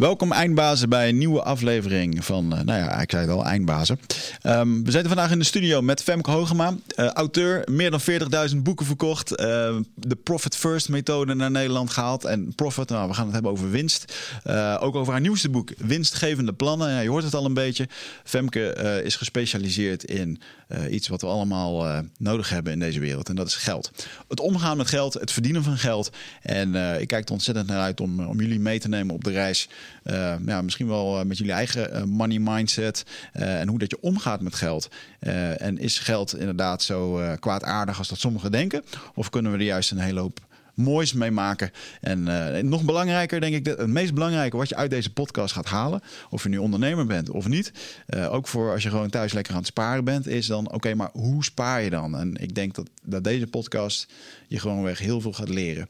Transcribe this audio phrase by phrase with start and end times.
[0.00, 4.00] Welkom eindbazen bij een nieuwe aflevering van, uh, nou ja, ik zei al, eindbazen.
[4.42, 8.00] Um, we zitten vandaag in de studio met Femke Hogema, uh, auteur, meer dan
[8.50, 9.36] 40.000 boeken verkocht, uh,
[9.94, 12.24] de Profit First methode naar Nederland gehaald.
[12.24, 14.14] En profit, nou, we gaan het hebben over winst.
[14.78, 16.90] ook over haar nieuwste boek, Winstgevende Plannen.
[16.90, 17.88] Ja, je hoort het al een beetje.
[18.24, 20.40] Femke is gespecialiseerd in
[20.90, 23.90] iets wat we allemaal nodig hebben in deze wereld en dat is geld.
[24.28, 26.10] Het omgaan met geld, het verdienen van geld.
[26.42, 29.30] En ik kijk er ontzettend naar uit om, om jullie mee te nemen op de
[29.30, 29.68] reis
[30.04, 34.00] uh, ja, misschien wel eh, met jullie eigen uh, money mindset en hoe dat je
[34.00, 34.88] omgaat met geld.
[35.58, 38.84] en is geld inderdaad zo kwaadaardig als dat sommigen denken?
[39.14, 40.40] Of kunnen we er juist een hele hoop
[40.74, 41.70] moois mee maken.
[42.00, 42.22] En
[42.68, 46.42] nog belangrijker, denk ik, het meest belangrijke wat je uit deze podcast gaat halen, of
[46.42, 47.72] je nu ondernemer bent of niet,
[48.30, 51.10] ook voor als je gewoon thuis lekker aan het sparen bent, is dan oké, maar
[51.12, 52.16] hoe spaar je dan?
[52.16, 54.12] En ik denk dat, dat deze podcast
[54.48, 55.88] je gewoon weg heel veel gaat leren.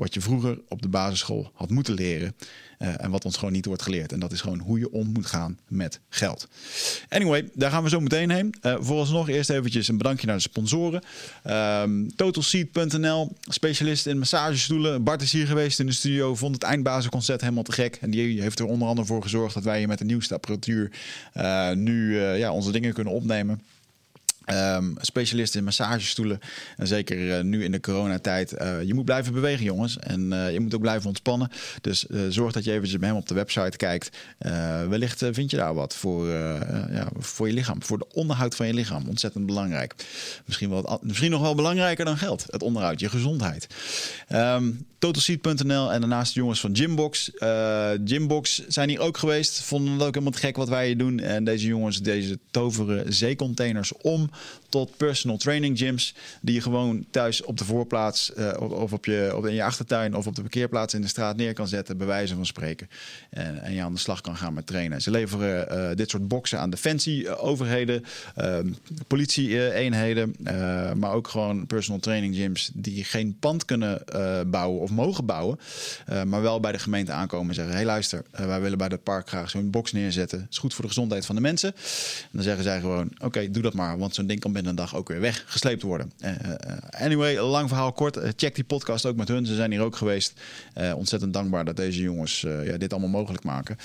[0.00, 2.34] Wat je vroeger op de basisschool had moeten leren.
[2.78, 4.12] Uh, en wat ons gewoon niet wordt geleerd.
[4.12, 6.48] En dat is gewoon hoe je om moet gaan met geld.
[7.08, 8.54] Anyway, daar gaan we zo meteen heen.
[8.62, 11.02] Uh, vooralsnog eerst eventjes een bedankje naar de sponsoren.
[11.82, 15.02] Um, Totalseat.nl, specialist in massagestoelen.
[15.02, 17.98] Bart is hier geweest in de studio, vond het eindbazenconcert helemaal te gek.
[18.00, 20.90] En die heeft er onder andere voor gezorgd dat wij hier met de nieuwste apparatuur
[21.36, 23.60] uh, nu ja, onze dingen kunnen opnemen.
[24.52, 26.38] Um, specialist in massagestoelen.
[26.76, 28.60] En zeker uh, nu in de coronatijd.
[28.60, 29.98] Uh, je moet blijven bewegen, jongens.
[29.98, 31.50] En uh, je moet ook blijven ontspannen.
[31.80, 34.16] Dus zorg dat je eventjes bij hem op de website kijkt.
[34.88, 37.82] wellicht vind je daar wat voor, ja, voor je lichaam.
[37.82, 39.08] Voor de onderhoud van je lichaam.
[39.08, 39.94] Ontzettend belangrijk.
[40.44, 42.44] Misschien, wel, misschien nog wel belangrijker dan geld.
[42.46, 43.66] Het onderhoud, je gezondheid.
[44.32, 47.30] Um, Totalseat.nl en daarnaast de jongens van Gymbox.
[48.04, 49.62] Gymbox zijn hier ook geweest.
[49.62, 51.18] Vonden het ook helemaal gek wat wij hier doen.
[51.18, 54.30] En deze jongens, deze toveren zeecontainers om
[54.70, 56.14] tot personal training gyms.
[56.40, 60.16] Die je gewoon thuis op de voorplaats uh, of op je, op, in je achtertuin
[60.16, 62.88] of op de parkeerplaats in de straat neer kan zetten, bij wijze van spreken.
[63.30, 65.02] En, en je aan de slag kan gaan met trainen.
[65.02, 68.04] Ze leveren uh, dit soort boxen aan defensie-overheden,
[68.38, 68.58] uh,
[69.06, 70.34] politie-eenheden,
[70.96, 74.02] maar ook gewoon personal training gyms die geen pand kunnen
[74.46, 75.58] bouwen of mogen bouwen,
[76.26, 79.28] maar wel bij de gemeente aankomen en zeggen: hey, luister, wij willen bij het park
[79.28, 80.46] graag zo'n box neerzetten.
[80.50, 81.74] Is goed voor de gezondheid van de mensen.
[81.74, 84.96] En dan zeggen zij gewoon: oké, doe dat maar, want zo'n ding kan een dag
[84.96, 86.12] ook weer weggesleept worden.
[86.24, 86.30] Uh,
[86.90, 88.16] anyway, lang verhaal kort.
[88.16, 89.46] Uh, check die podcast ook met hun.
[89.46, 90.40] Ze zijn hier ook geweest.
[90.78, 93.76] Uh, ontzettend dankbaar dat deze jongens ja, dit allemaal mogelijk maken.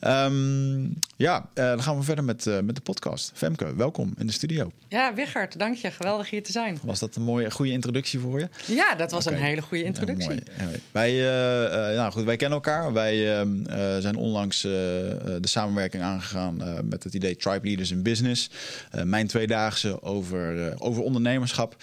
[0.00, 3.30] Um, ja, dan gaan we verder met, met de podcast.
[3.34, 4.72] Femke, welkom in de studio.
[4.88, 5.90] Ja, Wichert, dank je.
[5.90, 6.78] Geweldig hier te zijn.
[6.82, 8.48] Was dat een mooie, goede introductie voor je?
[8.66, 9.38] Ja, dat was okay.
[9.38, 10.34] een hele goede introductie.
[10.34, 10.68] Ja.
[10.92, 11.12] Wij,
[11.94, 12.92] nou goed, wij kennen elkaar.
[12.92, 16.56] Wij ehm, zijn onlangs de samenwerking aangegaan
[16.88, 18.50] met het idee Tribe Leaders in Business.
[19.04, 21.76] mijn tweedaagse over, uh, over ondernemerschap.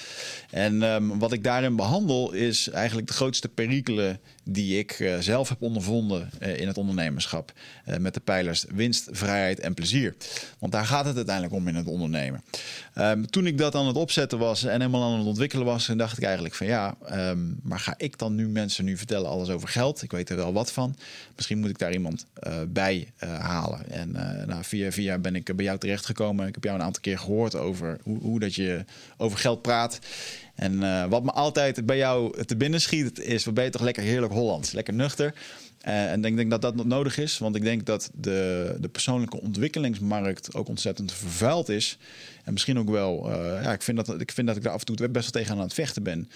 [0.50, 4.20] En um, wat ik daarin behandel is eigenlijk de grootste perikelen
[4.52, 7.54] die ik uh, zelf heb ondervonden uh, in het ondernemerschap.
[8.00, 10.16] met de pijlers winst, vrijheid en plezier.
[10.60, 12.44] Want daar gaat het uiteindelijk om in het ondernemen.
[12.96, 16.18] Um, toen ik dat aan het opzetten was en helemaal aan het ontwikkelen was, dacht
[16.18, 19.68] ik eigenlijk van ja, um, maar ga ik dan nu mensen nu vertellen alles over
[19.68, 20.02] geld?
[20.02, 20.96] Ik weet er wel wat van.
[21.36, 22.26] Misschien moet ik daar iemand
[22.68, 23.92] bij halen.
[23.92, 24.12] En
[24.48, 26.48] nou, via via ben ik bij jou terechtgekomen.
[26.48, 28.86] Ik heb jou een aantal keer gehoord over hoe, hoe dat je
[29.18, 30.00] over geld praat.
[30.62, 33.82] En uh, wat me altijd bij jou te binnen schiet, is: wat ben je toch
[33.82, 35.34] lekker heerlijk Hollands, lekker nuchter.
[35.88, 39.42] Uh, en ik denk dat dat nodig is, want ik denk dat de, de persoonlijke
[39.42, 41.98] ontwikkelingsmarkt ook ontzettend vervuild is.
[42.44, 44.80] En misschien ook wel, uh, ja, ik vind, dat, ik vind dat ik daar af
[44.80, 46.30] en toe best wel tegen aan het vechten ben.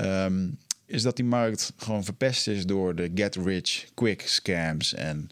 [0.00, 5.30] Um, is dat die markt gewoon verpest is door de get rich quick scams en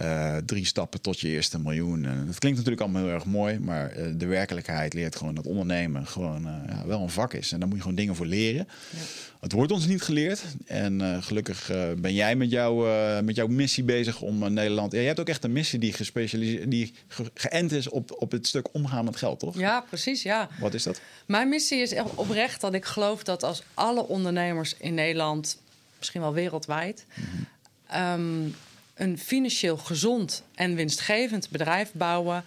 [0.00, 2.04] uh, drie stappen tot je eerste miljoen.
[2.04, 5.46] En dat klinkt natuurlijk allemaal heel erg mooi, maar uh, de werkelijkheid leert gewoon dat
[5.46, 7.52] ondernemen gewoon uh, ja, wel een vak is.
[7.52, 8.68] En daar moet je gewoon dingen voor leren.
[8.90, 8.98] Ja.
[9.40, 10.42] Het wordt ons niet geleerd.
[10.66, 12.88] En gelukkig ben jij met, jou,
[13.22, 14.92] met jouw missie bezig om Nederland.
[14.92, 18.30] Ja, je hebt ook echt een missie die gespecialiseerd, die ge geënt is op, op
[18.30, 19.58] het stuk omgaan met geld, toch?
[19.58, 20.22] Ja, precies.
[20.22, 20.48] Ja.
[20.60, 21.00] Wat is dat?
[21.26, 25.58] Mijn missie is echt oprecht dat ik geloof dat als alle ondernemers in Nederland,
[25.98, 27.06] misschien wel wereldwijd.
[27.14, 28.20] Mm -hmm.
[28.20, 28.54] um,
[28.94, 32.44] een financieel gezond en winstgevend bedrijf bouwen.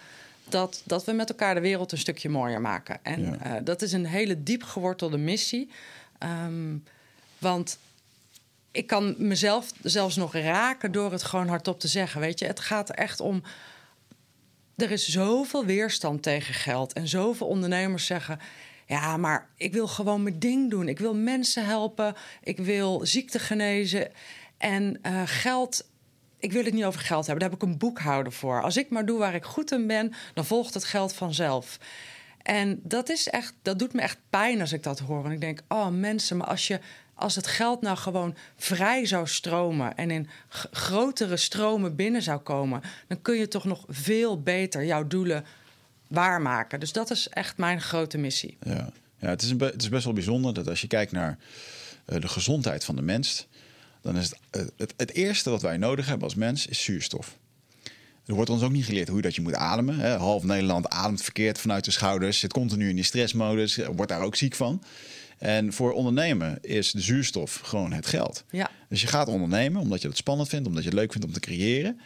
[0.48, 2.98] Dat, dat we met elkaar de wereld een stukje mooier maken.
[3.02, 3.56] En ja.
[3.56, 5.70] uh, dat is een hele diep gewortelde missie.
[6.18, 6.84] Um,
[7.38, 7.78] want
[8.70, 12.20] ik kan mezelf zelfs nog raken door het gewoon hardop te zeggen.
[12.20, 13.42] Weet je, het gaat echt om.
[14.76, 16.92] Er is zoveel weerstand tegen geld.
[16.92, 18.40] En zoveel ondernemers zeggen.
[18.86, 20.88] Ja, maar ik wil gewoon mijn ding doen.
[20.88, 22.14] Ik wil mensen helpen.
[22.42, 24.10] Ik wil ziekte genezen.
[24.58, 25.84] En uh, geld
[26.46, 27.40] ik wil het niet over geld hebben.
[27.40, 28.62] Daar heb ik een boekhouder voor.
[28.62, 31.78] Als ik maar doe waar ik goed in ben, dan volgt het geld vanzelf.
[32.42, 35.24] En dat is echt, dat doet me echt pijn als ik dat hoor.
[35.24, 36.80] En ik denk, oh mensen, maar als je
[37.14, 40.28] als het geld nou gewoon vrij zou stromen en in
[40.70, 45.44] grotere stromen binnen zou komen, dan kun je toch nog veel beter jouw doelen
[46.06, 46.80] waarmaken.
[46.80, 48.56] Dus dat is echt mijn grote missie.
[48.62, 51.38] Ja, ja het, is een het is best wel bijzonder dat als je kijkt naar
[52.06, 53.46] uh, de gezondheid van de mens,
[54.06, 57.38] dan is het, uh, het, het eerste wat wij nodig hebben als mens is zuurstof.
[58.26, 59.98] Er wordt ons ook niet geleerd hoe dat je moet ademen.
[59.98, 60.16] Hè.
[60.16, 64.36] Half Nederland ademt verkeerd vanuit de schouders, zit continu in die stressmodus, wordt daar ook
[64.36, 64.82] ziek van.
[65.38, 68.44] En voor ondernemen is de zuurstof gewoon het geld.
[68.50, 68.70] Ja.
[68.88, 71.32] Dus je gaat ondernemen omdat je het spannend vindt, omdat je het leuk vindt om
[71.32, 72.00] te creëren.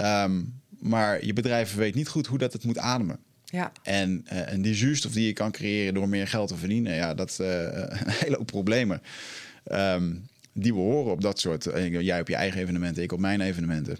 [0.00, 3.18] Um, maar je bedrijf weet niet goed hoe dat het moet ademen.
[3.44, 3.72] Ja.
[3.82, 7.14] En, uh, en die zuurstof die je kan creëren door meer geld te verdienen, ja,
[7.14, 9.02] dat uh, een hele hoop problemen.
[9.72, 11.66] Um, die we horen op dat soort.
[11.66, 13.98] Uh, jij op je eigen evenementen, ik op mijn evenementen.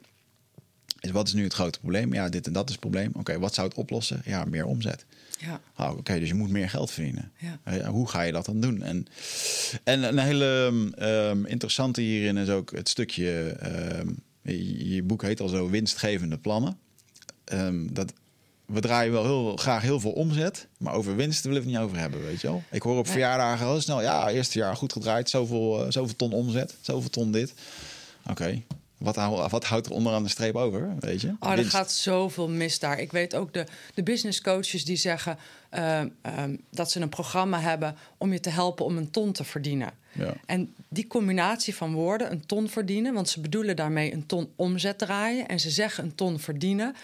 [1.01, 2.13] Is wat is nu het grote probleem?
[2.13, 3.11] Ja, dit en dat is het probleem.
[3.15, 4.23] Oké, wat zou het oplossen?
[4.25, 5.05] Ja, meer omzet.
[5.39, 5.61] Ja.
[5.77, 7.33] Oh, Oké, dus je moet meer geld verdienen.
[7.37, 7.91] Ja.
[7.91, 8.83] hoe ga je dat dan doen?
[8.83, 9.07] En,
[9.85, 13.57] en een hele um, interessante hierin is ook het stukje.
[13.99, 16.79] Um, je, je, boek heet al zo winstgevende plannen.
[17.53, 18.13] Um, dat,
[18.67, 21.85] we draaien wel heel graag heel veel omzet, maar over winst willen we het niet
[21.85, 22.63] over hebben, weet je wel.
[22.71, 26.33] Ik hoor op verjaardagen heel snel, ja, eerste jaar goed gedraaid, zoveel, uh, zoveel ton
[26.33, 27.55] omzet, zoveel ton dit.
[28.23, 28.65] Oké, okay.
[28.99, 29.17] Wat,
[29.51, 31.35] wat, houdt er onderaan de streep over, weet je?
[31.41, 33.01] Oh, er gaat zoveel mis daar.
[33.01, 35.39] Ik weet ook de, de business coaches die zeggen
[35.75, 36.01] uh,
[36.39, 39.91] um, dat ze een programma hebben om je te helpen om een ton te verdienen.
[40.13, 40.35] Ja.
[40.47, 44.99] En die combinatie van woorden, een ton verdienen, want ze bedoelen daarmee een ton omzet
[44.99, 46.95] draaien en ze zeggen een ton verdienen,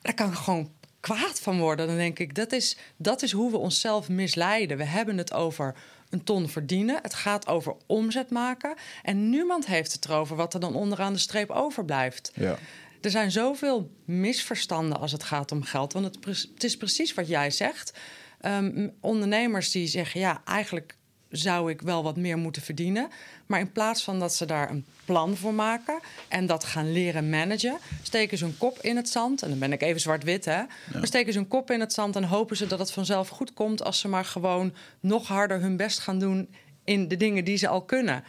[0.00, 1.86] daar kan gewoon kwaad van worden.
[1.86, 4.76] Dan denk ik, dat is, dat is hoe we onszelf misleiden.
[4.76, 5.74] We hebben het over
[6.10, 6.98] een ton verdienen.
[7.02, 8.74] Het gaat over omzet maken.
[9.02, 12.32] En niemand heeft het erover wat er dan onderaan de streep overblijft.
[12.34, 12.58] Ja.
[13.00, 15.92] Er zijn zoveel misverstanden als het gaat om geld.
[15.92, 16.24] Want het,
[16.54, 17.98] het is precies wat jij zegt.
[18.42, 20.96] Um, ondernemers die zeggen: ja, eigenlijk
[21.30, 23.08] zou ik wel wat meer moeten verdienen.
[23.46, 25.98] Maar in plaats van dat ze daar een plan voor maken
[26.28, 29.42] en dat gaan leren managen, steken ze hun kop in het zand.
[29.42, 30.52] En dan ben ik even zwart-wit, hè?
[30.52, 30.68] Ja.
[30.92, 33.52] Maar steken ze hun kop in het zand en hopen ze dat het vanzelf goed
[33.54, 36.48] komt als ze maar gewoon nog harder hun best gaan doen
[36.84, 38.24] in de dingen die ze al kunnen.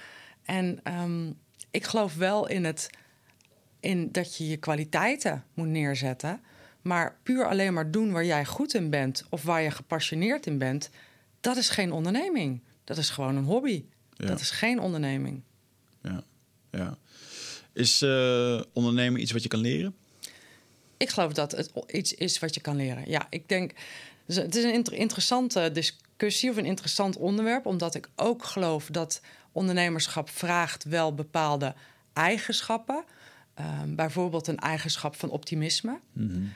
[0.46, 1.38] En um,
[1.72, 2.90] ik geloof wel in, het,
[3.80, 6.42] in dat je je kwaliteiten moet neerzetten.
[6.82, 10.58] Maar puur alleen maar doen waar jij goed in bent of waar je gepassioneerd in
[10.58, 10.90] bent,
[11.40, 12.62] dat is geen onderneming.
[12.90, 13.84] Dat is gewoon een hobby.
[14.14, 14.28] Ja.
[14.28, 15.42] Dat is geen onderneming.
[16.02, 16.24] Ja,
[16.72, 16.98] ja.
[17.74, 19.96] Is uh, ondernemen iets wat je kan leren?
[20.98, 23.10] Ik geloof dat het iets is wat je kan leren.
[23.10, 23.74] Ja, ik denk.
[24.26, 29.22] Het is een inter interessante discussie of een interessant onderwerp, omdat ik ook geloof dat
[29.52, 31.76] ondernemerschap vraagt wel bepaalde
[32.14, 33.04] eigenschappen.
[33.82, 36.54] Um, bijvoorbeeld een eigenschap van optimisme, mm -hmm.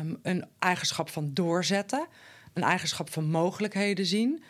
[0.00, 2.06] um, een eigenschap van doorzetten,
[2.52, 4.42] een eigenschap van mogelijkheden zien.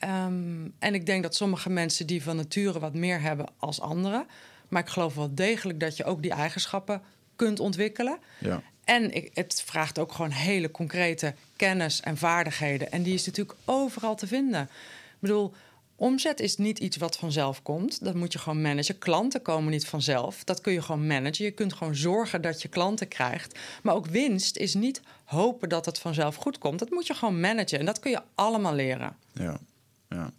[0.00, 4.26] Um, en ik denk dat sommige mensen die van nature wat meer hebben als anderen.
[4.68, 7.02] Maar ik geloof wel degelijk dat je ook die eigenschappen
[7.36, 8.18] kunt ontwikkelen.
[8.38, 8.62] Ja.
[8.84, 12.92] En ik, het vraagt ook gewoon hele concrete kennis en vaardigheden.
[12.92, 14.62] En die is natuurlijk overal te vinden.
[14.62, 15.54] Ik bedoel,
[15.96, 18.04] omzet is niet iets wat vanzelf komt.
[18.04, 18.98] Dat moet je gewoon managen.
[18.98, 20.44] Klanten komen niet vanzelf.
[20.44, 21.44] Dat kun je gewoon managen.
[21.44, 23.58] Je kunt gewoon zorgen dat je klanten krijgt.
[23.82, 26.78] Maar ook winst is niet hopen dat het vanzelf goed komt.
[26.78, 27.78] Dat moet je gewoon managen.
[27.78, 29.16] En dat kun je allemaal leren.
[29.32, 29.60] Ja.
[30.08, 30.32] Ja.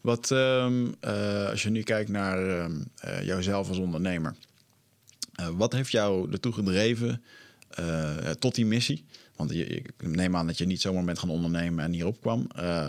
[0.00, 2.64] Wat, um, uh, als je nu kijkt naar uh,
[3.04, 4.34] uh, jouzelf als ondernemer,
[5.56, 7.22] wat heeft jou ertoe gedreven
[8.38, 9.04] tot die missie?
[9.36, 12.46] Want je, ik neem aan dat je niet zomaar bent gaan ondernemen en hierop kwam.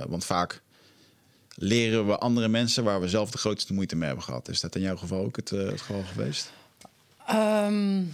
[0.07, 0.61] want vaak
[1.55, 4.49] leren we andere mensen waar we zelf de grootste moeite mee hebben gehad.
[4.49, 6.51] Is dat in jouw geval ook het, het geval geweest?
[7.31, 8.13] Um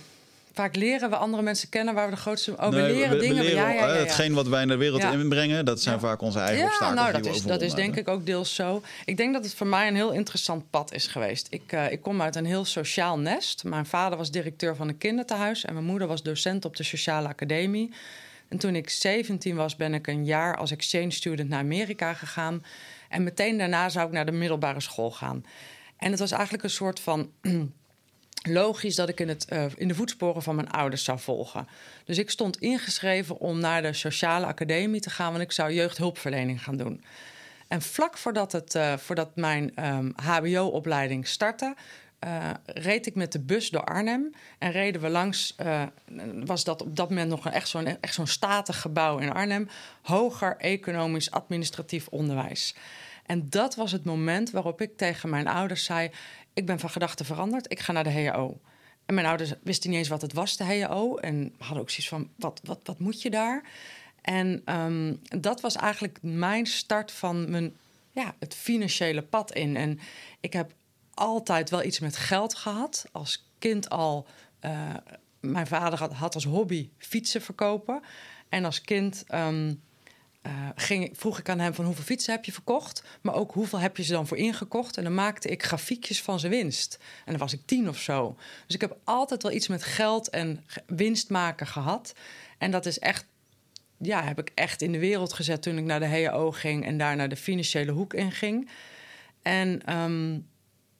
[0.53, 2.51] vaak leren we andere mensen kennen waar we de grootste.
[2.51, 3.43] Oh, nee, we leren we, dingen.
[3.43, 6.39] Leren, ja, ja, ja, Hetgeen wat wij in de wereld inbrengen, dat zijn vaak onze
[6.39, 6.95] eigen ja, obstakels.
[6.95, 8.81] Nou, dat is, dat is denk ik ook deels zo.
[9.05, 11.47] Ik denk dat het voor mij een heel interessant pad is geweest.
[11.49, 13.63] Ik, uh, ik kom uit een heel sociaal nest.
[13.63, 17.27] Mijn vader was directeur van een kinderthuis en mijn moeder was docent op de sociale
[17.27, 17.91] academie.
[18.47, 22.63] En toen ik 17 was, ben ik een jaar als exchange student naar Amerika gegaan.
[23.09, 25.45] En meteen daarna zou ik naar de middelbare school gaan.
[25.97, 27.31] En het was eigenlijk een soort van
[28.41, 31.67] logisch dat ik in, het, uh, in de voetsporen van mijn ouders zou volgen.
[32.05, 36.63] Dus ik stond ingeschreven om naar de sociale academie te gaan, want ik zou jeugdhulpverlening
[36.63, 37.03] gaan doen.
[37.67, 41.75] En vlak voordat, het, uh, voordat mijn um, HBO-opleiding startte,
[42.25, 45.55] uh, reed ik met de bus door Arnhem en reden we langs,
[46.45, 49.69] was dat op dat moment nog echt zo'n echt zo'n statig gebouw in Arnhem,
[50.01, 52.75] hoger economisch administratief onderwijs.
[53.25, 56.11] En dat was het moment waarop ik tegen mijn ouders zei:
[56.53, 57.71] ik ben van gedachten veranderd.
[57.71, 58.59] Ik ga naar de HAO.
[59.05, 61.17] En mijn ouders wisten niet eens wat het was, de HAO.
[61.17, 63.63] En hadden ook zoiets van, wat, wat, wat moet je daar?
[64.21, 67.75] En um, dat was eigenlijk mijn start van mijn
[68.11, 69.75] ja, het financiële pad in.
[69.75, 69.99] En
[70.39, 70.73] ik heb
[71.13, 73.05] altijd wel iets met geld gehad.
[73.11, 74.27] Als kind al.
[74.61, 74.93] Uh,
[75.39, 78.01] mijn vader had, als hobby fietsen verkopen.
[78.49, 79.81] En als kind um,
[80.47, 83.79] uh, ging, vroeg ik aan hem van hoeveel fietsen heb je verkocht, maar ook hoeveel
[83.79, 84.97] heb je ze dan voor ingekocht.
[84.97, 86.97] En dan maakte ik grafiekjes van zijn winst.
[87.25, 88.35] En dan was ik tien of zo.
[88.65, 92.13] Dus ik heb altijd wel iets met geld en winst maken gehad.
[92.57, 93.25] En dat is echt,
[93.97, 96.97] ja, heb ik echt in de wereld gezet toen ik naar de HEO ging en
[96.97, 98.69] daar naar de financiële hoek in ging.
[99.41, 100.47] En um,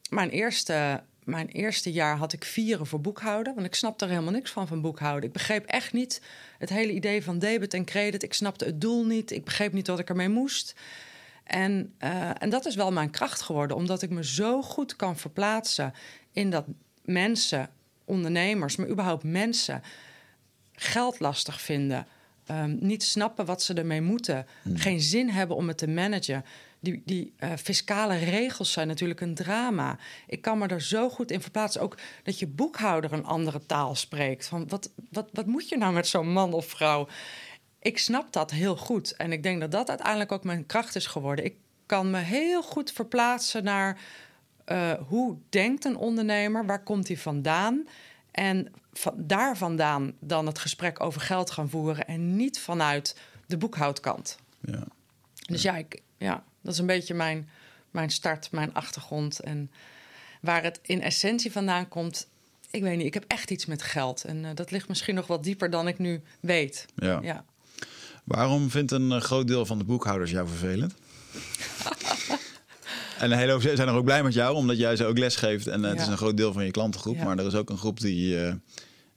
[0.10, 3.54] mijn eerste mijn eerste jaar had ik vieren voor boekhouden.
[3.54, 5.24] Want ik snapte er helemaal niks van, van boekhouden.
[5.24, 6.22] Ik begreep echt niet
[6.64, 8.24] het hele idee van debit en credit.
[8.24, 9.32] Ik snapte het doel niet.
[9.32, 10.76] Ik begreep niet wat ik ermee moest.
[11.44, 15.18] En, uh, en dat is wel mijn kracht geworden, omdat ik me zo goed kan
[15.18, 15.94] verplaatsen
[16.32, 16.66] in dat
[17.02, 17.70] mensen,
[18.06, 19.82] ondernemers, maar überhaupt mensen
[20.72, 22.08] geld lastig vinden.
[22.52, 24.46] Um, niet snappen wat ze ermee moeten.
[24.62, 24.78] Hmm.
[24.78, 26.46] Geen zin hebben om het te managen
[26.84, 29.98] die, die uh, fiscale regels zijn natuurlijk een drama.
[30.28, 31.82] Ik kan me er zo goed in verplaatsen.
[31.82, 34.48] Ook dat je boekhouder een andere taal spreekt.
[34.48, 37.08] Van wat, wat, wat moet je nou met zo'n man of vrouw?
[37.80, 39.16] Ik snap dat heel goed.
[39.16, 41.46] En ik denk dat dat uiteindelijk ook mijn kracht is geworden.
[41.46, 44.00] Ik kan me heel goed verplaatsen naar
[44.66, 46.66] uh, hoe denkt een ondernemer?
[46.66, 47.88] Waar komt hij vandaan?
[48.32, 53.58] En van, daar vandaan dan het gesprek over geld gaan voeren en niet vanuit de
[53.58, 54.38] boekhoudkant.
[54.62, 54.84] Ja.
[55.48, 56.44] Dus ja, ik, ja.
[56.64, 57.50] Dat is een beetje mijn,
[57.92, 59.40] mijn start, mijn achtergrond.
[59.40, 59.72] En
[60.42, 62.28] waar het in essentie vandaan komt,
[62.72, 63.06] ik weet niet.
[63.06, 64.24] Ik heb echt iets met geld.
[64.24, 66.86] En uh, dat ligt misschien nog wat dieper dan ik nu weet.
[66.96, 67.20] Ja.
[67.22, 67.46] ja.
[68.24, 70.94] Waarom vindt een uh, groot deel van de boekhouders jou vervelend?
[73.20, 75.36] en een hele hoop zijn er ook blij met jou, omdat jij ze ook les
[75.36, 75.68] geeft.
[75.68, 77.16] En uh, het is een groot deel van je klantengroep.
[77.16, 77.24] Ja.
[77.24, 78.38] Maar er is ook een groep die,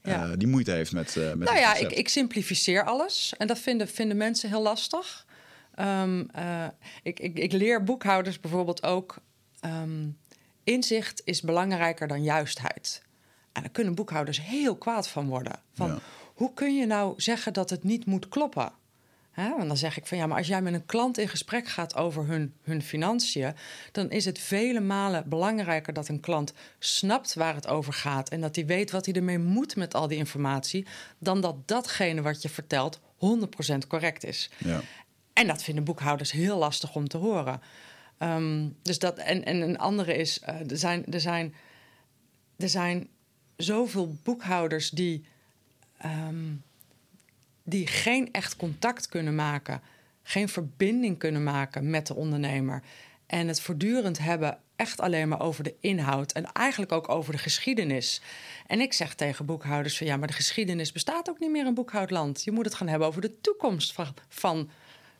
[0.02, 0.36] ja.
[0.36, 1.14] die moeite heeft met.
[1.14, 3.34] met nou ja, ik, ik, simplificeer alles.
[3.38, 5.25] En dat vinden, vinden mensen heel lastig.
[5.80, 6.66] Um, uh,
[7.02, 9.16] ik, ik, ik, leer boekhouders bijvoorbeeld ook...
[9.64, 10.18] Um,
[10.64, 13.02] inzicht is belangrijker dan juistheid.
[13.52, 15.60] En daar kunnen boekhouders heel kwaad van worden.
[15.72, 15.98] Van, ja.
[16.34, 18.72] Hoe kun je nou zeggen dat het niet moet kloppen?
[19.30, 21.68] He, want dan zeg ik van ja, maar als jij met een klant in gesprek
[21.68, 23.54] gaat over hun, hun financiën,
[23.92, 28.40] dan is het vele malen belangrijker dat een klant snapt waar het over gaat en
[28.40, 30.86] dat hij weet wat hij ermee moet met al die informatie,
[31.18, 34.50] dan dat datgene wat je vertelt 100% correct is.
[34.58, 34.80] Ja.
[35.36, 37.60] En dat vinden boekhouders heel lastig om te horen.
[38.18, 41.54] Um, dus dat, en, en een andere is, uh, er, zijn, er, zijn,
[42.56, 43.08] er zijn
[43.56, 45.24] zoveel boekhouders die,
[46.04, 46.62] um,
[47.62, 49.80] die geen echt contact kunnen maken,
[50.22, 52.82] geen verbinding kunnen maken met de ondernemer.
[53.26, 57.38] En het voortdurend hebben echt alleen maar over de inhoud en eigenlijk ook over de
[57.38, 58.20] geschiedenis.
[58.66, 61.74] En ik zeg tegen boekhouders van ja, maar de geschiedenis bestaat ook niet meer in
[61.74, 62.44] boekhoudland.
[62.44, 64.70] Je moet het gaan hebben over de toekomst van, van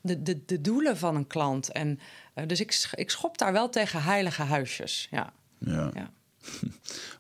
[0.07, 1.73] de, de, de doelen van een klant.
[1.73, 2.01] En,
[2.35, 5.09] uh, dus ik, ik schop daar wel tegen heilige huisjes.
[5.11, 5.33] Ja.
[5.59, 5.91] ja.
[5.95, 6.11] ja.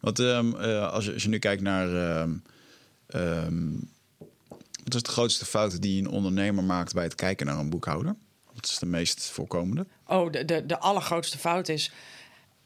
[0.00, 2.18] Want um, uh, als, je, als je nu kijkt naar.
[2.20, 2.42] Um,
[3.14, 3.90] um,
[4.84, 8.16] wat is de grootste fout die een ondernemer maakt bij het kijken naar een boekhouder?
[8.52, 9.86] Wat is de meest voorkomende?
[10.06, 11.92] Oh, de, de, de allergrootste fout is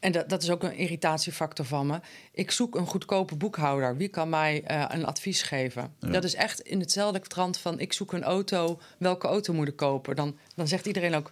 [0.01, 1.99] en dat, dat is ook een irritatiefactor van me.
[2.31, 3.97] Ik zoek een goedkope boekhouder.
[3.97, 5.93] Wie kan mij uh, een advies geven?
[5.99, 6.09] Ja.
[6.09, 7.79] Dat is echt in hetzelfde trant van...
[7.79, 10.15] ik zoek een auto, welke auto moet ik kopen?
[10.15, 11.31] Dan, dan zegt iedereen ook,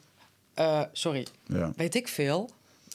[0.55, 1.71] uh, sorry, ja.
[1.75, 2.49] weet ik veel.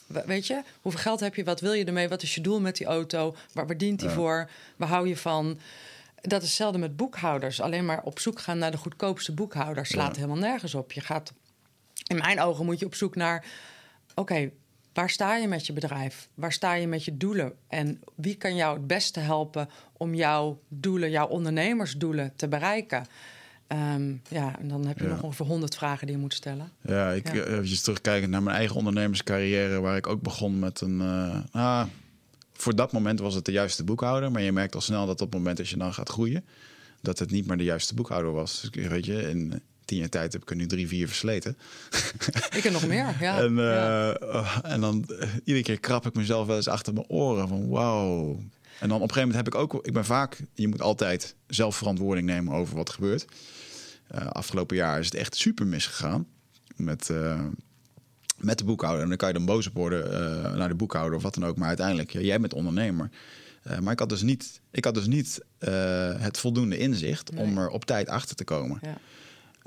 [0.07, 1.43] Weet je, hoeveel geld heb je?
[1.43, 2.09] Wat wil je ermee?
[2.09, 3.35] Wat is je doel met die auto?
[3.53, 4.15] Waar, waar dient die ja.
[4.15, 4.49] voor?
[4.75, 5.59] Waar hou je van?
[6.21, 7.61] Dat is zelden met boekhouders.
[7.61, 9.85] Alleen maar op zoek gaan naar de goedkoopste boekhouder...
[9.85, 10.91] slaat helemaal nergens op.
[10.91, 11.33] Je gaat...
[12.07, 13.45] In mijn ogen moet je op zoek naar...
[14.13, 14.51] oké,
[14.95, 16.29] Waar sta je met je bedrijf?
[16.33, 17.53] Waar sta je met je doelen?
[17.67, 23.05] En wie kan jou het beste helpen om jouw doelen, jouw ondernemersdoelen te bereiken?
[23.67, 25.09] Um, ja, en dan heb je ja.
[25.09, 26.71] nog ongeveer 100 vragen die je moet stellen.
[26.81, 27.43] Ja, ik ja.
[27.43, 30.99] even terugkijken naar mijn eigen ondernemerscarrière, waar ik ook begon met een.
[30.99, 31.85] Uh, ah,
[32.53, 35.27] voor dat moment was het de juiste boekhouder, maar je merkt al snel dat op
[35.27, 36.45] het moment dat je dan gaat groeien,
[37.01, 38.69] dat het niet meer de juiste boekhouder was.
[38.71, 41.57] Dus, weet je, in, tien jaar tijd heb ik er nu drie, vier versleten.
[42.55, 43.37] Ik heb nog meer, ja.
[43.43, 44.21] en, uh, ja.
[44.21, 47.67] Uh, en dan uh, iedere keer krap ik mezelf wel eens achter mijn oren van
[47.67, 48.39] wauw.
[48.79, 51.35] En dan op een gegeven moment heb ik ook, ik ben vaak, je moet altijd
[51.47, 53.25] zelf verantwoording nemen over wat gebeurt.
[54.15, 56.27] Uh, afgelopen jaar is het echt super misgegaan
[56.75, 57.09] met,
[58.37, 59.03] met de boekhouder.
[59.03, 60.09] En dan kan je dan boos op worden
[60.57, 61.57] naar de boekhouder of wat dan ook.
[61.57, 63.09] Maar uiteindelijk, ja, jij bent ondernemer.
[63.81, 65.39] maar ik had dus niet, ik had dus niet
[66.17, 67.43] het voldoende inzicht nee.
[67.43, 68.79] om er op tijd achter te komen.
[68.81, 68.97] Ja.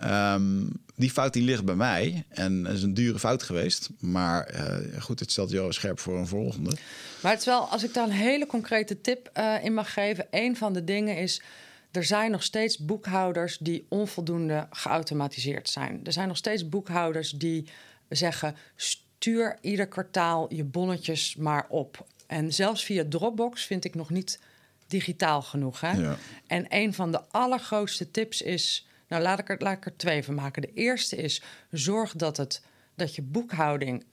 [0.04, 2.24] Um, die fout die ligt bij mij.
[2.28, 3.88] En is een dure fout geweest.
[3.98, 6.76] Maar uh, goed, het stelt jou scherp voor een volgende.
[7.22, 10.26] Maar het is wel, als ik daar een hele concrete tip uh, in mag geven.
[10.30, 11.42] Een van de dingen is.
[11.90, 16.00] Er zijn nog steeds boekhouders die onvoldoende geautomatiseerd zijn.
[16.04, 17.68] Er zijn nog steeds boekhouders die
[18.08, 22.06] zeggen stuur ieder kwartaal je bonnetjes maar op.
[22.26, 24.40] En zelfs via Dropbox vind ik nog niet
[24.86, 25.80] digitaal genoeg.
[25.80, 25.92] Hè?
[25.92, 26.16] Ja.
[26.46, 28.87] En een van de allergrootste tips is.
[29.08, 30.62] Nou, laat ik, er, laat ik er twee van maken.
[30.62, 32.62] De eerste is: zorg dat, het,
[32.94, 34.04] dat je boekhouding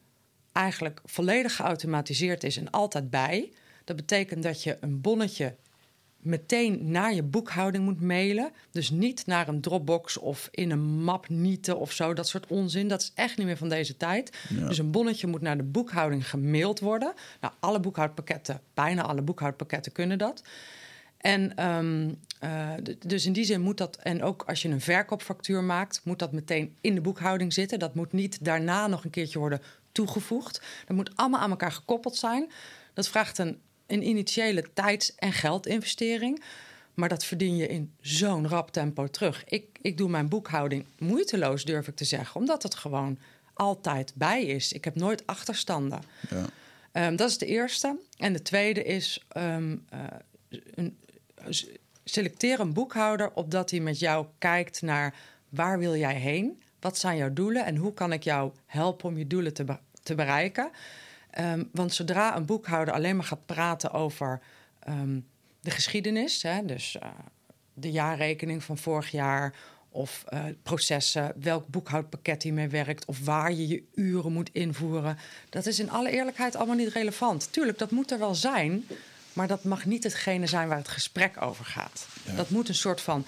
[0.51, 3.51] eigenlijk volledig geautomatiseerd is en altijd bij.
[3.83, 5.55] Dat betekent dat je een bonnetje
[6.25, 8.51] meteen naar je boekhouding moet mailen.
[8.71, 12.13] Dus niet naar een Dropbox of in een map nieten of zo.
[12.13, 12.87] Dat soort onzin.
[12.87, 14.37] Dat is echt niet meer van deze tijd.
[14.49, 14.67] Ja.
[14.67, 17.13] Dus een bonnetje moet naar de boekhouding gemaild worden.
[17.41, 20.43] Nou, alle boekhoudpakketten, bijna alle boekhoudpakketten kunnen dat.
[21.17, 22.13] En ehm,
[22.45, 26.19] eh, dus in die zin moet dat, en ook als je een verkoopfactuur maakt, moet
[26.19, 27.79] dat meteen in de boekhouding zitten.
[27.79, 29.61] Dat moet niet daarna nog een keertje worden
[29.91, 30.61] toegevoegd.
[30.87, 32.51] Dat moet allemaal aan elkaar gekoppeld zijn.
[32.93, 36.43] Dat vraagt een, een initiële tijds- en geldinvestering.
[36.93, 39.43] Maar dat verdien je in zo'n rap tempo terug.
[39.45, 43.19] Ik, ik doe mijn boekhouding moeiteloos, durf ik te zeggen, omdat het gewoon
[43.53, 44.73] altijd bij is.
[44.73, 46.01] Ik heb nooit achterstanden.
[46.29, 46.45] Ja.
[46.91, 47.97] Ehm, dat is de eerste.
[48.17, 49.99] En de tweede is ehm, eh,
[50.49, 50.97] een,
[52.05, 55.15] selecteer een boekhouder opdat hij met jou kijkt naar
[55.49, 59.17] waar wil jij heen, wat zijn jouw doelen en hoe kan ik jou helpen om
[59.17, 59.65] je doelen te,
[60.03, 60.69] te bereiken.
[61.29, 64.39] Ehm, want zodra een boekhouder alleen maar gaat praten over
[64.79, 65.19] ehm,
[65.61, 67.09] de geschiedenis, hè, dus eh,
[67.73, 69.53] de jaarrekening van vorig jaar
[69.89, 75.17] of eh, processen, welk boekhoudpakket hij mee werkt of waar je je uren moet invoeren.
[75.49, 77.53] Dat is in alle eerlijkheid allemaal niet relevant.
[77.53, 78.85] Tuurlijk, dat moet er wel zijn,
[79.35, 82.07] maar dat mag niet hetgene zijn waar het gesprek over gaat.
[82.35, 83.25] Dat moet een soort van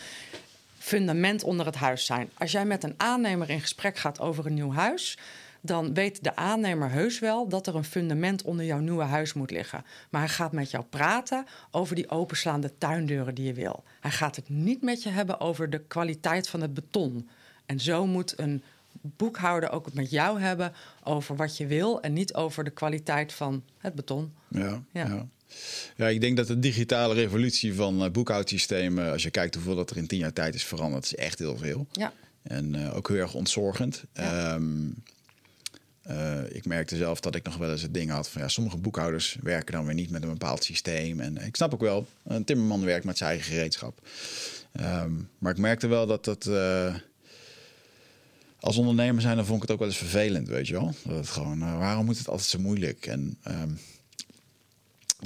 [0.77, 2.29] fundament onder het huis zijn.
[2.33, 5.17] Als jij met een aannemer in gesprek gaat over een nieuw huis,
[5.61, 9.51] dan weet de aannemer heus wel dat er een fundament onder jouw nieuwe huis moet
[9.51, 9.85] liggen.
[10.09, 13.83] Maar hij gaat met jou praten over die openslaande tuindeuren die je wil.
[13.99, 17.29] Hij gaat het niet met je hebben over de kwaliteit van het beton.
[17.65, 18.63] En zo moet een
[19.01, 20.73] boekhouder ook het met jou hebben
[21.03, 24.33] over wat je wil en niet over de kwaliteit van het beton.
[24.47, 25.05] Ja, ja.
[25.07, 25.27] Ja.
[25.95, 26.07] Ja.
[26.07, 29.97] ik denk dat de digitale revolutie van eh, boekhoudsystemen, als je kijkt hoeveel dat er
[29.97, 31.87] in tien jaar tijd is veranderd, is echt heel veel.
[31.91, 34.03] Ja, En eh, ook heel erg ontzorgend.
[34.13, 34.53] Ja.
[34.53, 34.89] Ehm,
[36.01, 38.77] eh, ik merkte zelf dat ik nog wel eens het ding had van ja, sommige
[38.77, 41.19] boekhouders werken dan weer niet met een bepaald systeem.
[41.19, 44.07] En ik snap ook wel, een timmerman werkt met zijn eigen gereedschap.
[44.71, 46.45] Ehm, maar ik merkte wel dat dat.
[46.45, 46.95] eh,
[48.59, 50.93] als ondernemer zijn, dan vond ik het ook wel eens vervelend, weet je wel.
[51.05, 53.05] Dat het gewoon, eh, waarom moet het altijd zo moeilijk?
[53.05, 53.69] En ehm,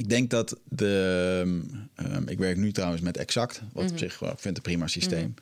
[0.04, 1.62] ik denk dat de.
[1.96, 4.88] ehm, ik werk nu trouwens met Exact, wat op zich wel, ik vind een prima
[4.88, 5.34] systeem.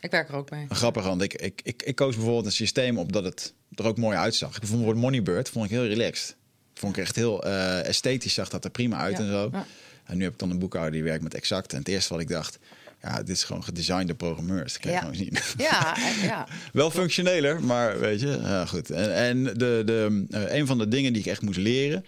[0.00, 0.66] ik werk er ook mee.
[0.68, 3.98] Grappig, want ik, ik, ik, ik koos bijvoorbeeld een systeem op dat het er ook
[3.98, 4.48] mooi uitzag.
[4.48, 6.36] Ik vond bijvoorbeeld Moneybird vond ik heel relaxed.
[6.74, 9.48] Vond ik echt heel eh, esthetisch, zag dat er prima uit Ja, en zo.
[9.52, 9.66] ja.
[10.04, 11.72] En nu heb ik dan een boekhouder die werkt met Exact.
[11.72, 12.58] En het eerste wat ik dacht,
[13.02, 14.72] ja, dit is gewoon gedesignde programmeurs.
[14.72, 15.02] Dat kan je Ja.
[15.02, 15.36] gewoon zien.
[15.56, 16.48] Ja, eh, ja.
[16.72, 18.90] Wel functioneler, maar weet je, ja, goed.
[18.90, 22.06] En, en de, de, eh, een van de dingen die ik echt moest leren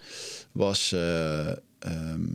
[0.51, 0.95] was
[1.79, 2.27] ehm,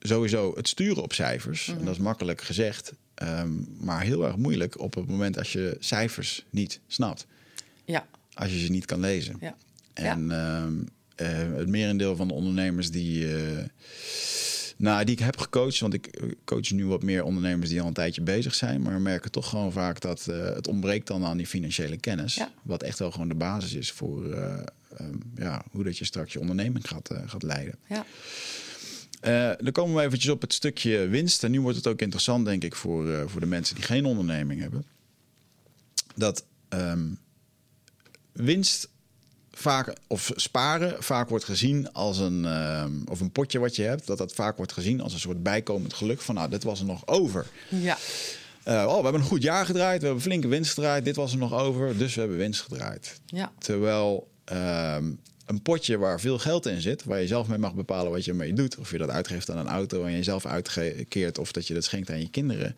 [0.00, 1.68] sowieso het sturen op cijfers.
[1.68, 5.76] En dat is makkelijk gezegd, ehm, maar heel erg moeilijk op het moment als je
[5.80, 7.26] cijfers niet snapt.
[7.84, 8.06] ja.
[8.34, 9.36] Als je ze niet kan lezen.
[9.40, 9.56] Ja.
[9.94, 10.72] En ehm,
[11.14, 13.64] eh, het merendeel van de ondernemers die, eh,
[14.76, 17.86] nou, die ik heb gecoacht, want ik eh, coach nu wat meer ondernemers die al
[17.86, 21.36] een tijdje bezig zijn, maar we merken toch gewoon vaak dat het ontbreekt dan aan
[21.36, 22.50] die financiële kennis, Ja.
[22.62, 24.36] wat echt wel gewoon de basis is voor
[24.96, 27.78] eh, ehm, ja, hoe dat je straks je onderneming gaat, eh, gaat leiden.
[27.88, 28.06] ja.
[29.20, 31.44] Eh, dan komen we eventjes op het stukje winst.
[31.44, 34.04] En nu wordt het ook interessant, denk ik, voor, eh, voor de mensen die geen
[34.04, 34.84] onderneming hebben.
[36.14, 37.06] Dat ehm,
[38.32, 38.88] winst
[39.50, 44.06] vaak, of sparen vaak wordt gezien als een, ehm, of een potje wat je hebt,
[44.06, 46.20] dat dat vaak wordt gezien als een soort bijkomend geluk.
[46.20, 47.46] Van nou, dit was er nog over.
[47.68, 47.98] ja.
[48.64, 51.38] Oh, we hebben een goed jaar gedraaid, we hebben flinke winst gedraaid, dit was er
[51.38, 53.20] nog over, dus we hebben winst gedraaid.
[53.26, 53.52] ja.
[53.58, 55.10] Terwijl ehm,
[55.46, 58.30] een potje waar veel geld in zit, waar je zelf mee mag bepalen wat je
[58.30, 61.66] ermee doet, of je dat uitgeeft aan een auto en je zelf uitkeert, of dat
[61.66, 62.76] je dat schenkt aan je kinderen,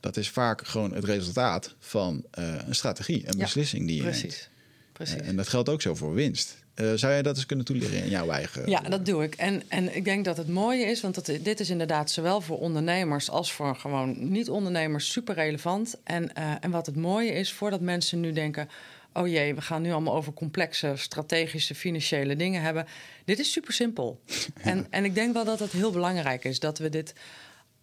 [0.00, 4.02] dat is vaak gewoon het resultaat van eh, een strategie, een Ja, beslissing die je
[4.02, 4.22] Precies.
[4.22, 4.48] neemt.
[4.92, 5.20] Precies.
[5.20, 6.56] Eh, en dat geldt ook zo voor winst.
[6.74, 8.70] Eh, zou jij dat eens kunnen toelichten in jouw eigen?
[8.70, 9.34] Ja, dat doe ik.
[9.34, 12.58] En, en ik denk dat het mooie is, want dat, dit is inderdaad zowel voor
[12.58, 15.94] ondernemers als voor gewoon niet-ondernemers super relevant.
[16.04, 18.68] En, en wat het mooie is, voordat mensen nu denken:
[19.12, 22.86] oh jee, we gaan nu allemaal over complexe strategische financiële dingen hebben.
[23.24, 24.20] Dit is super simpel.
[24.62, 27.14] En, en ik denk wel dat het heel belangrijk is dat we dit.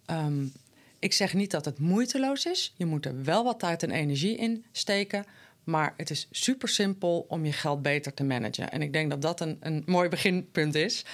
[0.06, 0.44] ehm,
[0.98, 2.74] ik zeg niet dat het moeiteloos is.
[2.76, 5.24] Je moet er wel wat tijd en energie in steken.
[5.64, 8.70] Maar het is super simpel om je geld beter te managen.
[8.70, 11.04] En ik denk dat dat een, een mooi beginpunt is.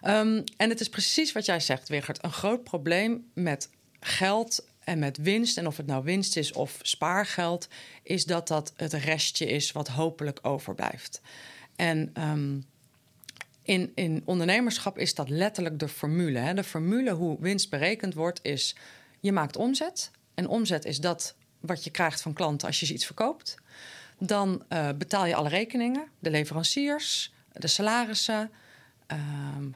[0.00, 2.24] Ehm, en het is precies wat jij zegt, Wigert.
[2.24, 6.78] Een groot probleem met geld en met winst, en of het nou winst is of
[6.82, 7.68] spaargeld,
[8.02, 11.20] is dat dat het restje is wat hopelijk overblijft.
[11.76, 12.64] En um,
[13.62, 16.38] in, in ondernemerschap is dat letterlijk de formule.
[16.38, 16.54] Hè?
[16.54, 18.76] De formule hoe winst berekend wordt is:
[19.20, 20.10] je maakt omzet.
[20.34, 23.56] En omzet is dat wat je krijgt van klanten als je iets verkoopt.
[24.18, 28.50] Dan uh, betaal je alle rekeningen, de leveranciers, de salarissen,
[29.12, 29.18] uh,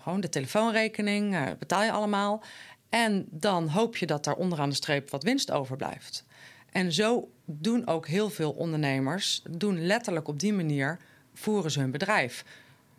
[0.03, 2.43] gewoon de telefoonrekening, uh, betaal je allemaal.
[2.91, 6.25] En dan hoop je dat daar onderaan de streep wat winst overblijft.
[6.71, 10.99] En zo doen ook heel veel ondernemers, doen letterlijk op die manier,
[11.35, 12.45] voeren ze hun bedrijf.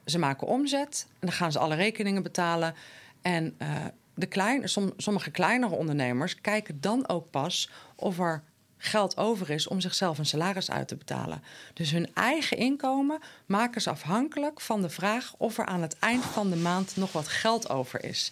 [0.06, 2.76] Ze maken omzet en dan gaan ze alle rekeningen betalen.
[3.22, 8.44] En uh, de klein, som, sommige kleinere ondernemers kijken dan ook pas of er
[8.78, 11.44] geld over is om zichzelf een salaris uit te betalen.
[11.74, 16.24] Dus hun eigen inkomen maken ze afhankelijk van de vraag of er aan het eind
[16.24, 18.32] van de maand nog wat geld over is.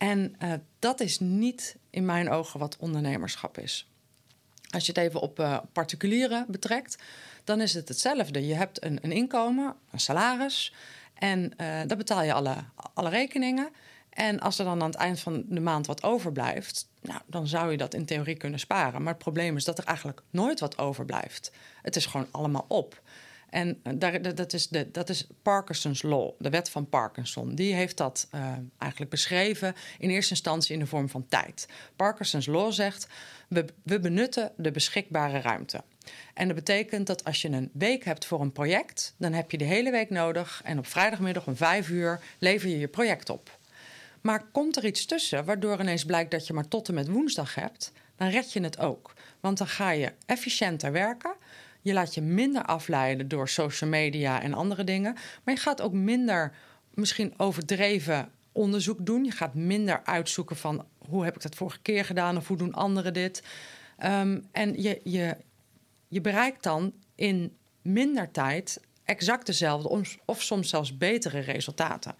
[0.00, 3.88] En uh, dat is niet in mijn ogen wat ondernemerschap is.
[4.70, 7.02] Als je het even op uh, particulieren betrekt,
[7.44, 8.46] dan is het hetzelfde.
[8.46, 10.74] Je hebt een, een inkomen, een salaris,
[11.14, 12.54] en uh, betaal je alle,
[12.94, 13.68] alle rekeningen.
[14.10, 17.70] En als er dan aan het eind van de maand wat overblijft, nou, dan zou
[17.70, 19.02] je dat in theorie kunnen sparen.
[19.02, 21.52] Maar het probleem is dat er eigenlijk nooit wat overblijft.
[21.82, 23.02] Het is gewoon allemaal op.
[23.50, 27.54] En eh, daar, dat, is de, dat is Parkinson's Law, de wet van Parkinson.
[27.54, 31.68] Die heeft dat uh, eigenlijk beschreven in eerste instantie in de vorm van tijd.
[31.96, 33.06] Parkinson's Law zegt:
[33.48, 35.82] we, we benutten de beschikbare ruimte.
[36.34, 39.58] En dat betekent dat als je een week hebt voor een project, dan heb je
[39.58, 40.60] de hele week nodig.
[40.64, 43.58] En op vrijdagmiddag om vijf uur lever je je project op.
[44.20, 47.54] Maar komt er iets tussen waardoor ineens blijkt dat je maar tot en met woensdag
[47.54, 49.12] hebt, dan red je het ook.
[49.40, 51.34] Want dan ga je efficiënter werken.
[51.80, 55.14] Je laat je minder afleiden door social media en andere dingen.
[55.44, 56.52] Maar je gaat ook minder
[56.94, 59.24] misschien overdreven onderzoek doen.
[59.24, 62.74] Je gaat minder uitzoeken van hoe heb ik dat vorige keer gedaan of hoe doen
[62.74, 63.42] anderen dit.
[64.04, 65.36] Um, en je, je,
[66.08, 72.14] je bereikt dan in minder tijd exact dezelfde of soms zelfs betere resultaten.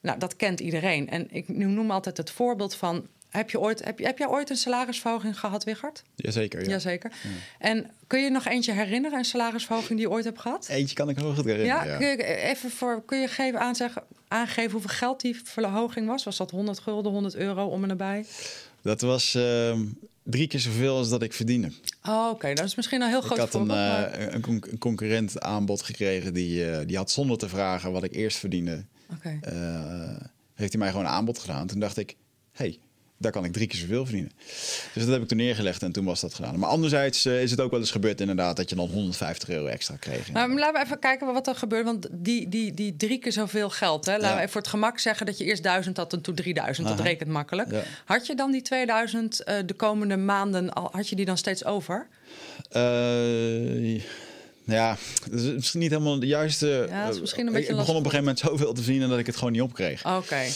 [0.00, 1.08] Nou, dat kent iedereen.
[1.08, 4.50] En ik noem altijd het voorbeeld van heb, je ooit, heb, je, heb jij ooit
[4.50, 6.02] een salarisverhoging gehad, Wichert?
[6.14, 6.62] Jazeker.
[6.62, 6.68] Ja.
[6.68, 7.12] Jazeker.
[7.22, 7.28] Ja.
[7.58, 10.68] En kun je nog eentje herinneren, een salarisverhoging die je ooit hebt gehad?
[10.68, 11.86] Eentje kan ik heel goed herinneren.
[11.86, 16.24] Ja, Kun, je even voor, kun je geven, aanzeggen, aangeven hoeveel geld die verhoging was?
[16.24, 18.24] Was dat 100 gulden, 100 euro om en nabij?
[18.82, 19.78] Dat was uh,
[20.22, 21.72] drie keer zoveel als dat ik verdiende.
[22.02, 22.34] Oh, oké.
[22.34, 22.54] Okay.
[22.54, 25.82] Dat is misschien een heel groot Ik had een, uh, een, con een, concurrent aanbod
[25.82, 28.84] gekregen die, uh, die had zonder te vragen wat ik eerst verdiende.
[29.12, 29.40] Okay.
[30.54, 31.66] heeft hij mij gewoon een aanbod gedaan.
[31.66, 32.16] Toen dacht ik,
[32.52, 32.78] hey,
[33.24, 34.32] daar kan ik drie keer zoveel verdienen.
[34.92, 36.58] Dus dat heb ik toen neergelegd en toen was dat gedaan.
[36.58, 39.66] Maar anderzijds uh, is het ook wel eens gebeurd inderdaad dat je dan 150 euro
[39.66, 40.32] extra kreeg.
[40.32, 41.84] Maar laten we even kijken wat er gebeurt.
[41.84, 44.06] Want die, die, die drie keer zoveel geld.
[44.06, 44.12] Hè?
[44.12, 44.34] Laten ja.
[44.34, 46.88] we even voor het gemak zeggen dat je eerst 1000 had en toen 3000.
[46.88, 47.70] Dat rekent makkelijk.
[47.70, 47.82] Ja.
[48.04, 51.64] Had je dan die 2000 uh, de komende maanden, al, had je die dan steeds
[51.64, 52.06] over?
[52.76, 54.02] Uh,
[54.64, 54.96] ja,
[55.30, 56.86] dat is misschien niet helemaal de juiste.
[56.88, 59.08] Ja, dat is misschien een beetje ik begon op een gegeven moment zoveel te verdienen
[59.08, 60.04] dat ik het gewoon niet opkreeg.
[60.04, 60.16] Oké.
[60.16, 60.46] Okay.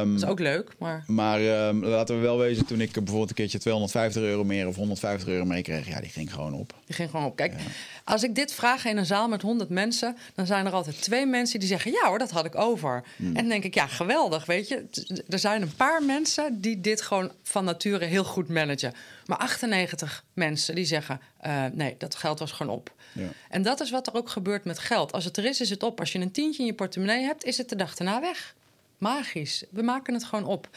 [0.00, 1.04] Um, dat is ook leuk, maar.
[1.06, 4.76] Maar um, laten we wel wezen, toen ik bijvoorbeeld een keertje 250 euro meer of
[4.76, 6.74] 150 euro mee kreeg, ja, die ging gewoon op.
[6.86, 7.36] Die ging gewoon op.
[7.36, 7.58] Kijk, ja.
[8.04, 11.26] als ik dit vraag in een zaal met 100 mensen, dan zijn er altijd twee
[11.26, 13.02] mensen die zeggen: Ja hoor, dat had ik over.
[13.16, 13.26] Hmm.
[13.26, 14.46] En dan denk ik: Ja, geweldig.
[14.46, 14.84] Weet je,
[15.28, 18.92] er zijn een paar mensen die dit gewoon van nature heel goed managen.
[19.26, 22.94] Maar 98 mensen die zeggen: uh, Nee, dat geld was gewoon op.
[23.12, 23.28] Ja.
[23.48, 25.12] En dat is wat er ook gebeurt met geld.
[25.12, 26.00] Als het er is, is het op.
[26.00, 28.54] Als je een tientje in je portemonnee hebt, is het de dag daarna weg.
[28.98, 29.64] Magisch.
[29.70, 30.68] We maken het gewoon op.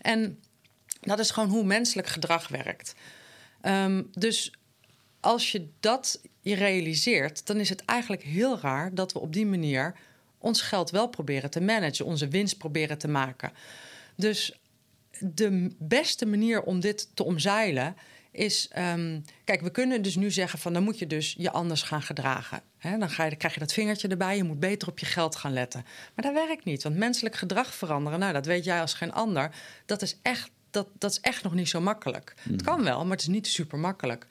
[0.00, 0.38] En
[1.00, 2.94] dat is gewoon hoe menselijk gedrag werkt.
[3.62, 4.52] Um, dus
[5.20, 9.46] als je dat je realiseert, dan is het eigenlijk heel raar dat we op die
[9.46, 9.94] manier
[10.38, 13.52] ons geld wel proberen te managen, onze winst proberen te maken.
[14.16, 14.59] Dus
[15.24, 17.96] de beste manier om dit te omzeilen
[18.30, 18.70] is...
[18.78, 20.72] Um, kijk, we kunnen dus nu zeggen van...
[20.72, 22.62] dan moet je dus je anders gaan gedragen.
[22.78, 24.36] He, dan, ga je, dan krijg je dat vingertje erbij.
[24.36, 25.84] Je moet beter op je geld gaan letten.
[26.14, 28.18] Maar dat werkt niet, want menselijk gedrag veranderen...
[28.18, 29.54] nou, dat weet jij als geen ander.
[29.86, 32.34] Dat is echt, dat, dat is echt nog niet zo makkelijk.
[32.42, 32.52] Mm.
[32.52, 34.26] Het kan wel, maar het is niet super makkelijk.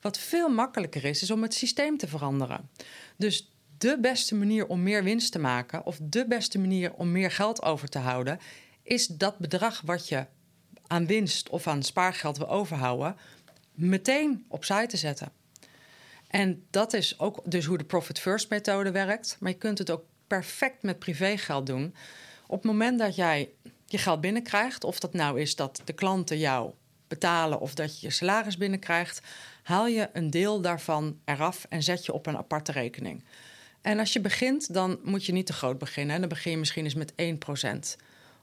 [0.00, 2.68] Wat veel makkelijker is, is om het systeem te veranderen.
[3.16, 5.86] Dus de beste manier om meer winst te maken...
[5.86, 8.38] of de beste manier om meer geld over te houden...
[8.88, 10.26] is dat bedrag wat je
[10.86, 13.16] aan winst of aan spaargeld wil overhouden
[13.78, 15.32] meteen opzij te zetten.
[16.28, 19.36] En dat is ook dus hoe de Profit First methode werkt.
[19.40, 21.94] Maar je kunt het ook perfect met privégeld doen.
[22.46, 23.50] Op het moment dat jij
[23.86, 26.72] je geld binnenkrijgt, of dat nou is dat de klanten jou
[27.08, 29.20] betalen of dat je je salaris binnenkrijgt,
[29.62, 33.24] haal je een deel daarvan eraf en zet je op een aparte rekening.
[33.80, 36.20] En als je begint, dan moet je niet te groot beginnen.
[36.20, 37.96] Dan begin je misschien eens met 1%.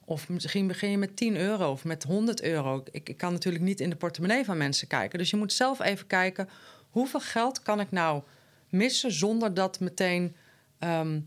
[0.05, 2.83] Of misschien begin je met 10 euro of met 100 euro.
[2.91, 5.19] Ik, kan natuurlijk niet in de portemonnee van mensen kijken.
[5.19, 6.49] Dus je moet zelf even kijken...
[6.89, 8.21] hoeveel geld kan ik nou
[8.69, 9.11] missen...
[9.11, 10.35] zonder dat meteen
[10.79, 11.23] um,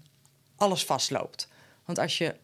[0.57, 1.49] alles vastloopt.
[1.85, 2.35] Want als je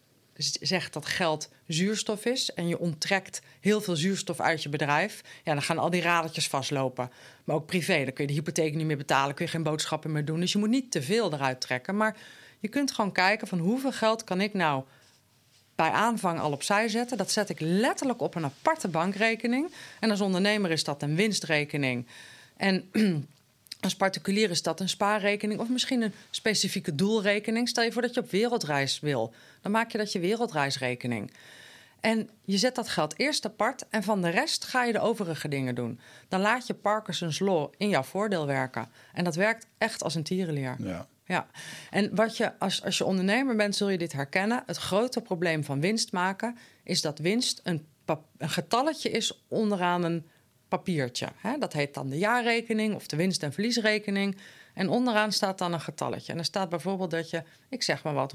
[0.61, 5.53] zegt dat geld zuurstof is en je onttrekt heel veel zuurstof uit je bedrijf, ja,
[5.53, 7.11] dan gaan al die radertjes vastlopen.
[7.43, 10.11] Maar ook privé, dan kun je de hypotheek niet meer betalen, kun je geen boodschappen
[10.11, 10.39] meer doen.
[10.39, 11.97] Dus je moet niet te veel eruit trekken.
[11.97, 12.17] Maar
[12.59, 14.83] je kunt gewoon kijken van hoeveel geld kan ik nou
[15.75, 17.17] bij aanvang al opzij zetten.
[17.17, 19.71] Dat zet ik letterlijk op een aparte bankrekening.
[19.99, 22.07] En als ondernemer is dat een winstrekening.
[22.57, 22.89] En
[23.79, 27.69] als particulier is dat een spaarrekening of misschien een specifieke doelrekening.
[27.69, 29.33] Stel je voor dat je op wereldreis wil.
[29.61, 31.31] Dan maak je dat je wereldreisrekening.
[31.99, 35.47] En je zet dat geld eerst apart en van de rest ga je de overige
[35.47, 35.99] dingen doen.
[36.27, 38.87] Dan laat je Parkinson's Law in jouw voordeel werken.
[39.13, 40.75] En dat werkt echt als een tierenleer.
[40.79, 41.07] Ja.
[41.25, 41.47] Ja,
[41.89, 44.63] en wat je als, als je ondernemer bent, zul je dit herkennen.
[44.65, 47.87] Het grote probleem van winst maken is dat winst een,
[48.37, 50.25] een getalletje is onderaan een
[50.67, 51.27] papiertje.
[51.35, 51.57] Hè?
[51.57, 54.37] Dat heet dan de jaarrekening of de winst- en verliesrekening.
[54.73, 56.31] En onderaan staat dan een getalletje.
[56.31, 58.33] En er staat bijvoorbeeld dat je, ik zeg maar wat,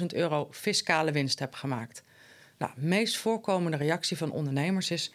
[0.00, 2.02] 100.000 euro fiscale winst hebt gemaakt.
[2.58, 5.12] Nou, de meest voorkomende reactie van ondernemers is: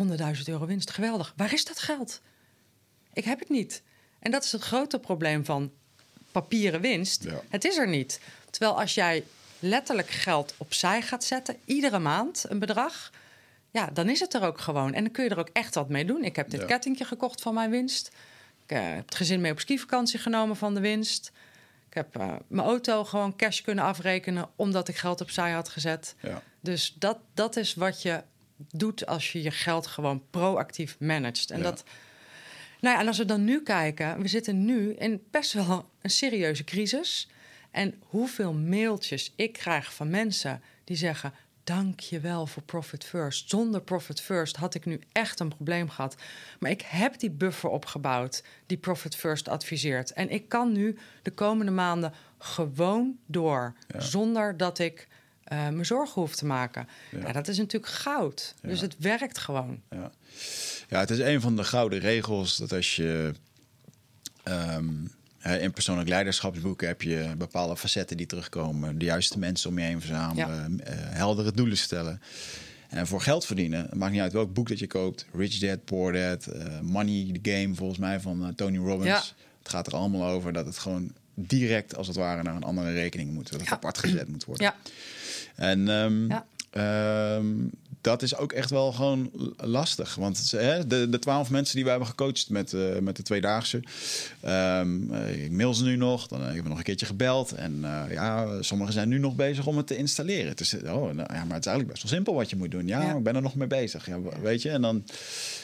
[0.00, 0.04] 100.000
[0.44, 1.32] euro winst, geweldig.
[1.36, 2.22] Waar is dat geld?
[3.12, 3.82] Ik heb het niet.
[4.18, 5.72] En dat is het grote probleem van
[6.34, 7.26] papieren winst.
[7.48, 8.20] Het is er niet.
[8.50, 9.24] Terwijl als jij
[9.58, 13.10] letterlijk geld opzij gaat zetten, iedere maand een bedrag,
[13.70, 14.94] ja, dan is het er ook gewoon.
[14.94, 16.24] En dan kun je er ook echt wat mee doen.
[16.24, 16.66] Ik heb dit ja.
[16.66, 18.10] kettingje gekocht van mijn winst.
[18.66, 21.32] Ik uh, heb het gezin mee op skivakantie genomen van de winst.
[21.88, 26.14] Ik heb uh, mijn auto gewoon cash kunnen afrekenen omdat ik geld opzij had gezet.
[26.20, 26.42] Ja.
[26.60, 28.22] Dus dat, dat is wat je
[28.56, 31.50] doet als je je geld gewoon proactief managt.
[31.50, 31.84] En dat.
[32.84, 36.10] Nou ja, en als we dan nu kijken, we zitten nu in best wel een
[36.10, 37.28] serieuze crisis.
[37.70, 41.32] En hoeveel mailtjes ik krijg van mensen die zeggen:
[41.64, 43.50] dank je wel voor Profit First.
[43.50, 46.16] Zonder Profit First had ik nu echt een probleem gehad.
[46.58, 50.12] Maar ik heb die buffer opgebouwd die Profit First adviseert.
[50.12, 53.74] En ik kan nu de komende maanden gewoon door.
[53.96, 55.08] Zonder dat ik
[55.52, 56.88] uh, me zorgen hoef te maken.
[57.10, 57.32] Ja.
[57.32, 58.54] dat is natuurlijk goud.
[58.62, 59.80] Dus het werkt gewoon.
[59.90, 60.10] Ja.
[60.88, 63.32] ja, het is een van de gouden regels dat als je.
[64.48, 65.10] Um,
[65.44, 68.98] in persoonlijk leiderschapsboeken heb je bepaalde facetten die terugkomen.
[68.98, 70.80] De juiste mensen om je heen verzamelen.
[70.84, 70.92] Ja.
[70.92, 72.20] Uh, heldere doelen stellen.
[72.88, 75.26] En voor geld verdienen, maakt niet uit welk boek dat je koopt.
[75.32, 79.08] Rich Dad, Poor Dad, uh, Money, the Game volgens mij van uh, Tony Robbins.
[79.08, 79.22] Ja.
[79.58, 82.92] Het gaat er allemaal over dat het gewoon direct als het ware naar een andere
[82.92, 83.50] rekening moet.
[83.50, 83.74] Dat het ja.
[83.74, 84.66] apart gezet moet worden.
[84.66, 84.76] Ja.
[85.54, 86.30] En um,
[86.82, 87.70] um,
[88.00, 90.14] dat is ook echt wel gewoon lastig.
[90.14, 93.82] Want hè, de, de twaalf mensen die we hebben gecoacht met, uh, met de tweedaagse.
[94.44, 96.26] Um, ik mail ze nu nog.
[96.26, 97.52] Dan hebben we nog een keertje gebeld.
[97.52, 100.48] En uh, ja, sommigen zijn nu nog bezig om het te installeren.
[100.48, 102.70] Het is, oh, nou, ja, maar het is eigenlijk best wel simpel wat je moet
[102.70, 102.86] doen.
[102.86, 103.14] Ja, ja.
[103.14, 104.06] ik ben er nog mee bezig.
[104.06, 105.04] Ja, weet je, en dan...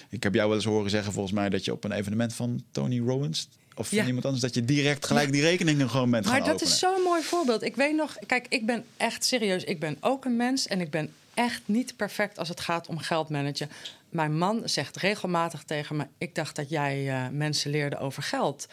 [0.09, 2.62] Ik heb jou wel eens horen zeggen volgens mij dat je op een evenement van
[2.70, 3.48] Tony Robbins
[3.81, 4.07] of ja.
[4.07, 6.79] iemand anders, dat je direct gelijk die rekeningen gewoon bent maar gaan Maar dat is
[6.79, 7.62] zo'n mooi voorbeeld.
[7.62, 9.64] Ik weet nog, kijk, ik ben echt serieus.
[9.64, 12.99] Ik ben ook een mens en ik ben echt niet perfect als het gaat om
[12.99, 13.71] geld managen.
[14.09, 18.69] Mijn man zegt regelmatig tegen me: Ik dacht dat jij uh, mensen leerde over geld.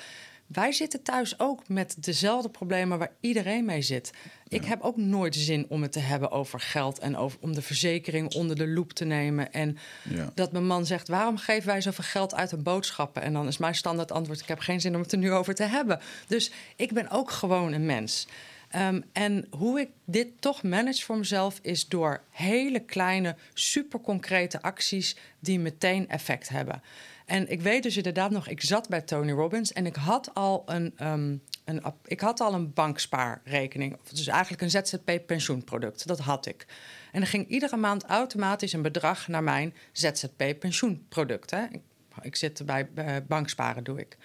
[0.47, 4.11] Wij zitten thuis ook met dezelfde problemen waar iedereen mee zit.
[4.47, 7.61] Ik heb ook nooit zin om het te hebben over geld en over, om de
[7.61, 9.53] verzekering onder de loep te nemen.
[9.53, 9.77] En
[10.09, 10.31] ja.
[10.33, 13.21] dat mijn man zegt: waarom geven wij zoveel geld uit aan boodschappen?
[13.21, 15.55] En dan is mijn standaard antwoord: ik heb geen zin om het er nu over
[15.55, 15.99] te hebben.
[16.27, 18.27] Dus ik ben ook gewoon een mens.
[18.75, 24.61] Um, en hoe ik dit toch manage voor mezelf is door hele kleine, super concrete
[24.61, 26.81] acties die meteen effect hebben.
[27.27, 30.63] En ik weet dus inderdaad nog, ik zat bij Tony Robbins en ik had al
[30.65, 33.97] een, um, een, ik had al een bankspaarrekening.
[34.11, 36.07] Dus eigenlijk een ZZP-pensioenproduct.
[36.07, 36.65] Dat had ik.
[37.11, 41.51] En er ging iedere maand automatisch een bedrag naar mijn ZZP-pensioenproduct.
[41.51, 41.81] Ik,
[42.21, 44.17] ik zit bij uh, banksparen, doe ik.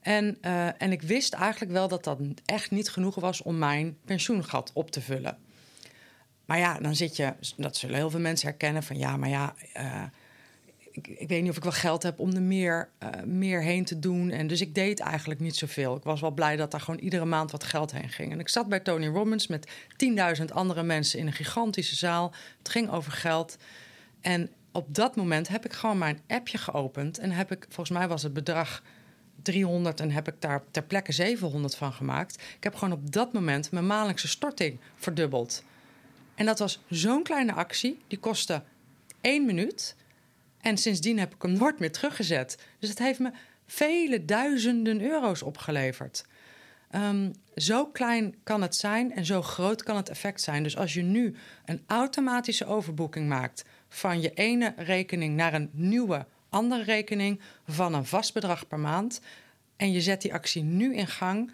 [0.00, 3.96] En, uh, en ik wist eigenlijk wel dat dat echt niet genoeg was om mijn
[4.04, 5.38] pensioengat op te vullen.
[6.44, 9.54] Maar ja, dan zit je, dat zullen heel veel mensen herkennen van ja, maar ja,
[9.76, 10.02] uh,
[10.92, 13.84] ik, ik, weet niet of ik wel geld heb om er meer, uh, meer heen
[13.84, 14.30] te doen.
[14.30, 15.96] En dus ik deed eigenlijk niet zoveel.
[15.96, 18.32] Ik was wel blij dat daar gewoon iedere maand wat geld heen ging.
[18.32, 19.70] En ik zat bij Tony Robbins met
[20.38, 22.32] 10.000 andere mensen in een gigantische zaal.
[22.58, 23.56] Het ging over geld.
[24.20, 28.08] En op dat moment heb ik gewoon mijn appje geopend en heb ik, volgens mij
[28.08, 28.82] was het bedrag
[29.42, 32.34] 300 en heb ik daar ter plekke 700 van gemaakt.
[32.56, 35.64] Ik heb gewoon op dat moment mijn maandelijkse storting verdubbeld.
[36.34, 38.62] En dat was zo'n kleine actie, die kostte
[39.20, 39.96] één minuut.
[40.62, 42.58] En sindsdien heb ik hem nooit meer teruggezet.
[42.78, 43.30] Dus het heeft me
[43.66, 46.24] vele duizenden euro's opgeleverd.
[46.90, 50.62] Ehm, zo klein kan het zijn en zo groot kan het effect zijn.
[50.62, 56.26] Dus als je nu een automatische overboeking maakt van je ene rekening naar een nieuwe
[56.48, 59.20] andere rekening van een vast bedrag per maand
[59.76, 61.52] en je zet die actie nu in gang,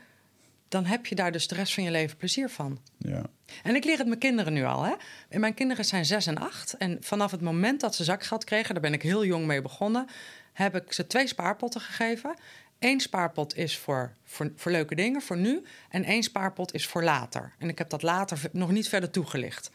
[0.69, 2.79] dan heb je daar dus de rest van je leven plezier van.
[2.99, 3.23] Ja.
[3.63, 4.83] En ik leer het mijn kinderen nu al.
[4.83, 4.95] Hè?
[5.29, 6.77] En mijn kinderen zijn zes en acht.
[6.77, 10.07] En vanaf het moment dat ze zakgeld kregen, daar ben ik heel jong mee begonnen,
[10.53, 12.35] heb ik ze twee spaarpotten gegeven.
[12.79, 15.63] Eén spaarpot is voor, voor, voor, leuke dingen, voor nu.
[15.89, 17.53] En één spaarpot is voor later.
[17.59, 19.71] En ik heb dat later nog niet verder toegelicht.
[19.71, 19.73] 90%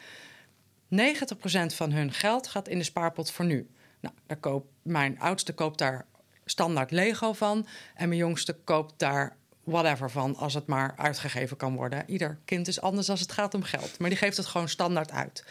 [1.75, 3.69] van hun geld gaat in de spaarpot voor nu.
[3.99, 6.06] Nou, daar mijn oudste koopt daar
[6.45, 7.67] standaard Lego van.
[7.95, 12.04] En mijn jongste koopt daar whatever van, als het maar uitgegeven kan worden.
[12.08, 13.99] Ieder kind is anders als het gaat om geld.
[13.99, 15.43] Maar die geeft het gewoon standaard uit.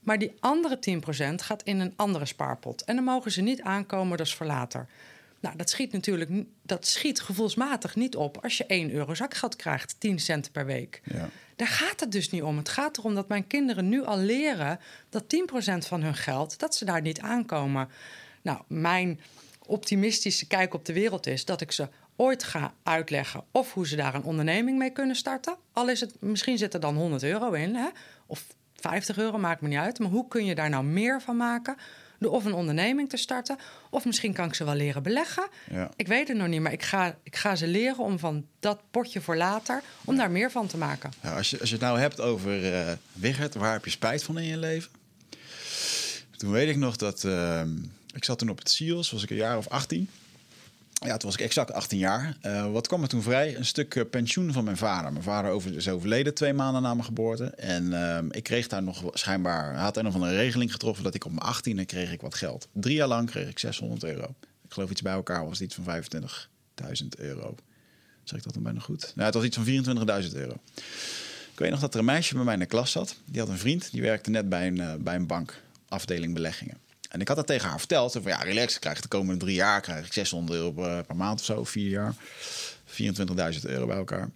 [0.00, 0.78] Maar die andere
[1.32, 2.84] 10% gaat in een andere spaarpot.
[2.84, 4.88] En dan mogen ze niet aankomen, dat is voor later.
[5.40, 6.30] Nou, dat schiet natuurlijk
[6.62, 11.00] dat schiet gevoelsmatig niet op als je 1 euro zakgeld krijgt, 10 cent per week.
[11.04, 11.28] Ja.
[11.56, 12.56] Daar gaat het dus niet om.
[12.56, 16.74] Het gaat erom dat mijn kinderen nu al leren dat 10% van hun geld, dat
[16.74, 17.88] ze daar niet aankomen.
[18.42, 19.20] Nou, mijn
[19.66, 23.96] optimistische kijk op de wereld is dat ik ze ooit ga uitleggen of hoe ze
[23.96, 25.56] daar een onderneming mee kunnen starten.
[25.72, 27.88] Al is het, misschien zit er dan 100 euro in, hè?
[28.26, 29.98] of 50 euro, maakt me niet uit.
[29.98, 31.76] Maar hoe kun je daar nou meer van maken?
[32.18, 33.58] Door of een onderneming te starten,
[33.90, 35.48] of misschien kan ik ze wel leren beleggen.
[35.70, 35.90] Ja.
[35.96, 38.80] Ik weet het nog niet, maar ik ga, ik ga ze leren om van dat
[38.90, 41.10] potje voor later, om daar meer van te maken.
[41.22, 44.22] Ja, als, je, als je het nou hebt over uh, Wigert, waar heb je spijt
[44.22, 44.90] van in je leven?
[46.36, 47.62] Toen weet ik nog dat, uh,
[48.14, 50.10] ik zat toen op het SIOS, was ik een jaar of 18.
[51.06, 52.36] Ja, toen was ik exact 18 jaar.
[52.42, 53.56] Uh, wat kwam er toen vrij?
[53.56, 55.12] Een stuk uh, pensioen van mijn vader.
[55.12, 57.44] Mijn vader over, is overleden twee maanden na mijn geboorte.
[57.44, 59.74] En uh, ik kreeg daar nog schijnbaar...
[59.74, 62.68] had een regeling getroffen dat ik op mijn 18e kreeg ik wat geld.
[62.72, 64.34] Drie jaar lang kreeg ik 600 euro.
[64.64, 67.54] Ik geloof iets bij elkaar was iets van 25.000 euro.
[68.24, 69.12] Zeg ik dat dan bijna goed?
[69.14, 70.54] Nou, het was iets van 24.000 euro.
[71.52, 73.16] Ik weet nog dat er een meisje bij mij in de klas zat.
[73.24, 76.76] Die had een vriend, die werkte net bij een, bij een bank, afdeling beleggingen.
[77.16, 78.12] En ik had dat tegen haar verteld.
[78.12, 81.40] Van ja, relax, ik krijg de komende drie jaar krijg ik 600 euro per, maand
[81.40, 82.14] of zo, vier jaar.
[83.54, 84.30] 24.000 euro bij elkaar.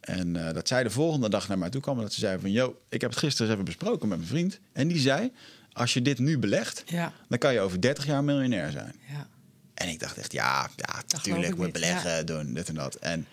[0.00, 2.00] En uh, dat zij de volgende dag naar mij toe kwam.
[2.00, 4.58] Dat ze zei van, yo, ik heb het gisteren eens even besproken met mijn vriend.
[4.72, 5.32] En die zei,
[5.72, 7.12] als je dit nu belegt, ja.
[7.28, 8.94] dan kan je over 30 jaar miljonair zijn.
[9.10, 9.26] Ja.
[9.74, 12.94] En ik dacht echt, ja, ja natuurlijk, moet beleggen, doen, dit en dat.
[12.94, 13.26] En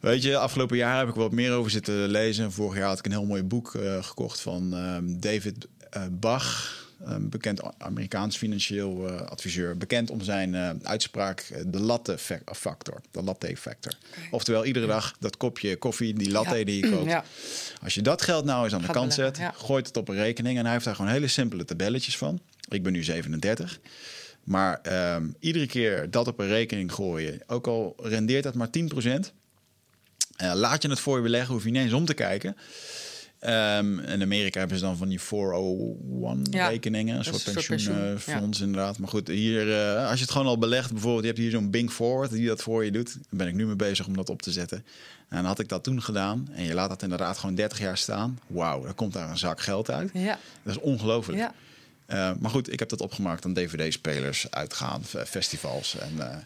[0.00, 2.52] weet je, afgelopen jaar heb ik wat meer over zitten lezen.
[2.52, 5.66] Vorig jaar had ik een heel mooi boek uh, gekocht van uh, David
[6.10, 12.18] Bach een bekend Amerikaans financieel uh, adviseur, bekend om zijn uh, uitspraak uh, de latte
[12.44, 13.92] factor, de latte factor.
[14.10, 14.28] Okay.
[14.30, 16.64] Oftewel iedere dag dat kopje koffie, die latte ja.
[16.64, 17.06] die je koopt.
[17.18, 17.24] Ja.
[17.82, 20.58] Als je dat geld nou eens aan de kant zet, gooit het op een rekening
[20.58, 22.40] en hij heeft daar gewoon hele simpele tabelletjes van.
[22.68, 23.80] Ik ben nu 37.
[24.44, 24.80] Maar
[25.14, 29.32] um, iedere keer dat op een rekening gooien, ook al rendeert dat maar 10%,
[30.36, 32.56] laat je het voor je beleggen, hoef je niet eens om te kijken.
[33.40, 38.98] Um, in Amerika hebben ze dan van die 401-rekeningen, een soort pensioenfonds inderdaad.
[38.98, 41.70] Maar goed, hier, uh, als je het gewoon al belegt, bijvoorbeeld, je hebt hier zo'n
[41.70, 43.12] Bing Forward die dat voor je doet.
[43.12, 44.84] Dan ben ik nu mee bezig om dat op te zetten.
[45.28, 46.48] En had ik dat toen gedaan.
[46.52, 48.38] En je laat dat inderdaad gewoon 30 jaar staan.
[48.46, 50.10] Wauw, dan komt daar een zak geld uit.
[50.12, 50.38] Ja.
[50.62, 51.38] Dat is ongelooflijk.
[51.38, 51.54] Ja.
[52.08, 56.36] Uh, maar goed, ik heb dat opgemaakt aan DVD-spelers, uitgaan, festivals en uh,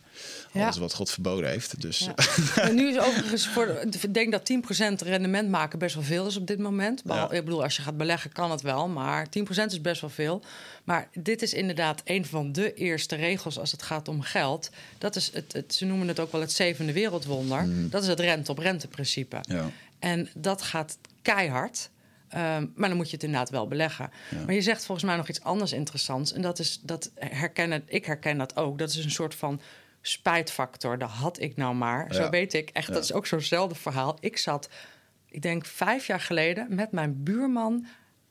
[0.53, 0.63] ja.
[0.63, 1.81] alles wat God verboden heeft.
[1.81, 1.99] Dus.
[1.99, 2.15] Ja.
[2.63, 3.67] en nu is overigens, voor,
[4.01, 4.51] ik denk dat
[5.03, 7.03] 10% rendement maken best wel veel is op dit moment.
[7.05, 7.31] Ja.
[7.31, 9.31] Ik bedoel, als je gaat beleggen kan het wel, maar 10%
[9.67, 10.43] is best wel veel.
[10.85, 14.71] Maar dit is inderdaad een van de eerste regels als het gaat om geld.
[14.99, 17.63] Dat is het, het ze noemen het ook wel het zevende wereldwonder.
[17.63, 17.91] Mm.
[17.91, 19.41] Dat is het rente-op-rente principe.
[19.99, 21.91] En dat gaat keihard.
[22.35, 24.11] Um, maar dan moet je het inderdaad wel beleggen.
[24.47, 26.33] Maar je zegt volgens mij nog iets anders interessants.
[26.33, 28.79] En dat is dat herkennen, ik herken dat ook.
[28.79, 29.61] Dat is een soort van
[30.01, 30.99] spijtfactor.
[30.99, 32.15] Dat had ik nou maar.
[32.15, 32.93] Zo weet ik echt.
[32.93, 34.17] Dat is ook zo'nzelfde verhaal.
[34.21, 34.69] Ik zat,
[35.27, 37.87] ik denk vijf jaar geleden, met mijn buurman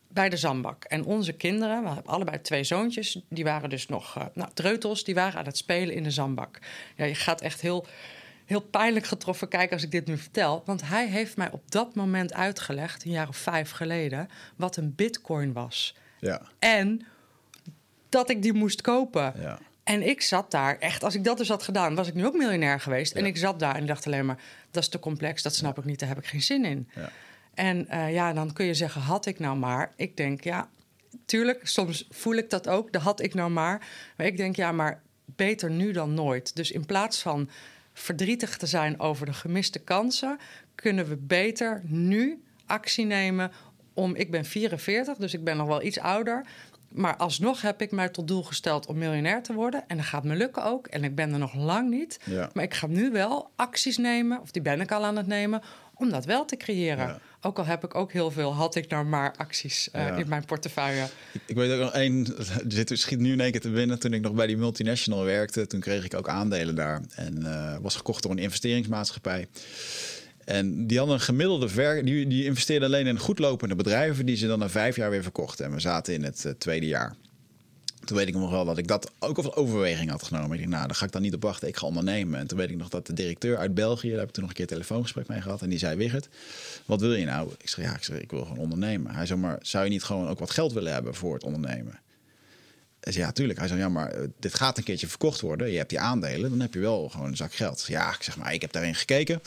[0.07, 0.83] bij de zandbak.
[0.83, 5.03] En onze kinderen, we hebben allebei twee zoontjes, die waren dus nog, uh, nou, dreutels,
[5.03, 6.59] die waren aan het spelen in de zandbak.
[6.95, 7.85] Ja, je gaat echt heel
[8.45, 10.61] heel pijnlijk getroffen kijken als ik dit nu vertel.
[10.65, 14.95] Want hij heeft mij op dat moment uitgelegd, een jaar of vijf geleden, wat een
[14.95, 15.95] bitcoin was.
[16.19, 16.41] Ja.
[16.59, 17.05] En
[18.09, 19.33] dat ik die moest kopen.
[19.39, 19.59] Ja.
[19.83, 22.37] En ik zat daar echt, als ik dat dus had gedaan, was ik nu ook
[22.37, 23.13] miljonair geweest.
[23.13, 24.39] En ik zat daar en dacht alleen maar,
[24.71, 26.89] dat is te complex, dat snap ik niet, daar heb ik geen zin in.
[26.95, 27.09] Ja.
[27.53, 29.93] En uh, ja, dan kun je zeggen, had ik nou maar.
[29.95, 30.69] Ik denk, ja,
[31.25, 33.87] tuurlijk, soms voel ik dat ook, dat had ik nou maar.
[34.17, 36.55] Maar ik denk, ja, maar beter nu dan nooit.
[36.55, 37.49] Dus in plaats van
[38.01, 40.39] verdrietig te zijn over de gemiste kansen,
[40.75, 43.51] kunnen we beter nu actie nemen
[43.93, 44.15] om.
[44.15, 46.45] Ik ben 44, dus ik ben nog wel iets ouder.
[46.91, 49.83] maar alsnog heb ik mij tot doel gesteld om miljonair te worden.
[49.87, 50.87] En dat gaat me lukken ook.
[50.87, 52.19] En ik ben er nog lang niet.
[52.23, 52.49] Ja.
[52.53, 55.61] Maar ik ga nu wel acties nemen, of die ben ik al aan het nemen,
[55.93, 57.07] om dat wel te creëren.
[57.07, 57.19] Ja.
[57.43, 60.15] Ook al heb ik ook heel veel, had ik nou maar acties eh, Ja.
[60.15, 61.03] in mijn portefeuille.
[61.33, 62.27] Ik, ik weet ook nog één,
[62.67, 63.99] zit- schiet nu in één keer te binnen.
[63.99, 67.01] Toen ik nog bij die multinational werkte, toen kreeg ik ook aandelen daar.
[67.15, 69.47] En eh, was gekocht door een investeringsmaatschappij.
[70.45, 74.47] En die hadden een gemiddelde ver, die, die investeerden alleen in goedlopende bedrijven, die ze
[74.47, 75.65] dan na vijf jaar weer verkochten.
[75.65, 77.15] En we zaten in het eh, tweede jaar.
[78.05, 80.51] Toen weet ik nog wel dat ik dat ook als overweging had genomen.
[80.51, 81.67] Ik dacht, nou, daar ga ik dan niet op wachten.
[81.67, 82.39] Ik ga ondernemen.
[82.39, 84.51] En toen weet ik nog dat de directeur uit België, daar heb ik toen nog
[84.51, 85.61] een keer een telefoongesprek mee gehad.
[85.61, 86.29] En die zei, Wigert,
[86.85, 87.51] wat wil je nou?
[87.57, 89.15] Ik zeg, ja, ik, zeg, ik wil gewoon ondernemen.
[89.15, 91.99] Hij zei, maar zou je niet gewoon ook wat geld willen hebben voor het ondernemen?
[93.03, 93.59] Ik zei, ja, tuurlijk.
[93.59, 95.71] Hij zei, ja, maar eh, dit gaat een keertje verkocht worden.
[95.71, 97.85] Je hebt die aandelen, dan heb je wel gewoon een zak geld.
[97.87, 99.41] Ja, ik zeg maar, ik heb daarin gekeken.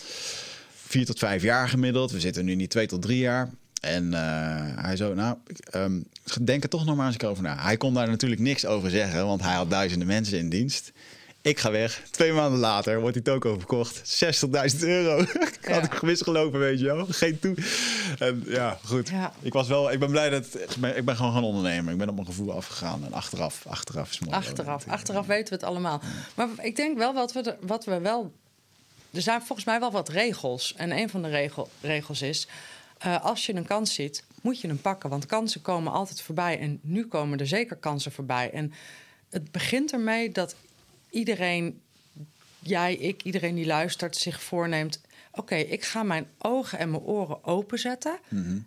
[0.75, 2.11] Vier tot vijf jaar gemiddeld.
[2.11, 3.51] We zitten nu niet twee tot drie jaar.
[3.85, 6.01] En eh, hij zo, nou, ik, ehm,
[6.41, 7.57] denk er toch nog maar eens over na.
[7.59, 10.93] Hij kon daar natuurlijk niks over zeggen, want hij had duizenden mensen in dienst.
[11.45, 12.03] Ik ga weg.
[12.11, 14.25] Twee maanden later wordt die toko verkocht.
[14.75, 15.19] 60.000 euro.
[15.61, 17.07] ik had ik misgelopen, weet je wel.
[17.09, 17.57] Geen toe.
[18.19, 19.09] En ja, goed.
[19.09, 19.33] Ja.
[19.41, 20.47] Ik was wel, ik ben blij dat,
[20.95, 21.93] ik ben, gewoon gaan ondernemen.
[21.93, 23.05] Ik ben op mijn gevoel afgegaan.
[23.05, 24.37] En achteraf, achteraf is mooi.
[24.37, 26.01] Achteraf, achteraf weten we het allemaal.
[26.35, 28.33] Maar ik denk wel wat we, er, wat we wel.
[29.11, 30.75] Er zijn volgens mij wel wat regels.
[30.77, 32.49] En een van de regel, regels is.
[32.99, 35.11] Eh, als je een kans ziet, moet je hem pakken.
[35.11, 36.59] Want kansen komen altijd voorbij.
[36.59, 38.51] En nu komen er zeker kansen voorbij.
[38.51, 38.73] En
[39.31, 40.57] het begint ermee dat
[41.11, 41.81] iedereen,
[42.59, 45.01] jij, ik, iedereen die luistert, zich voorneemt.
[45.33, 48.19] Oké, ik ga mijn ogen en mijn oren openzetten.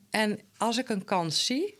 [0.09, 1.75] En als ik een kans zie,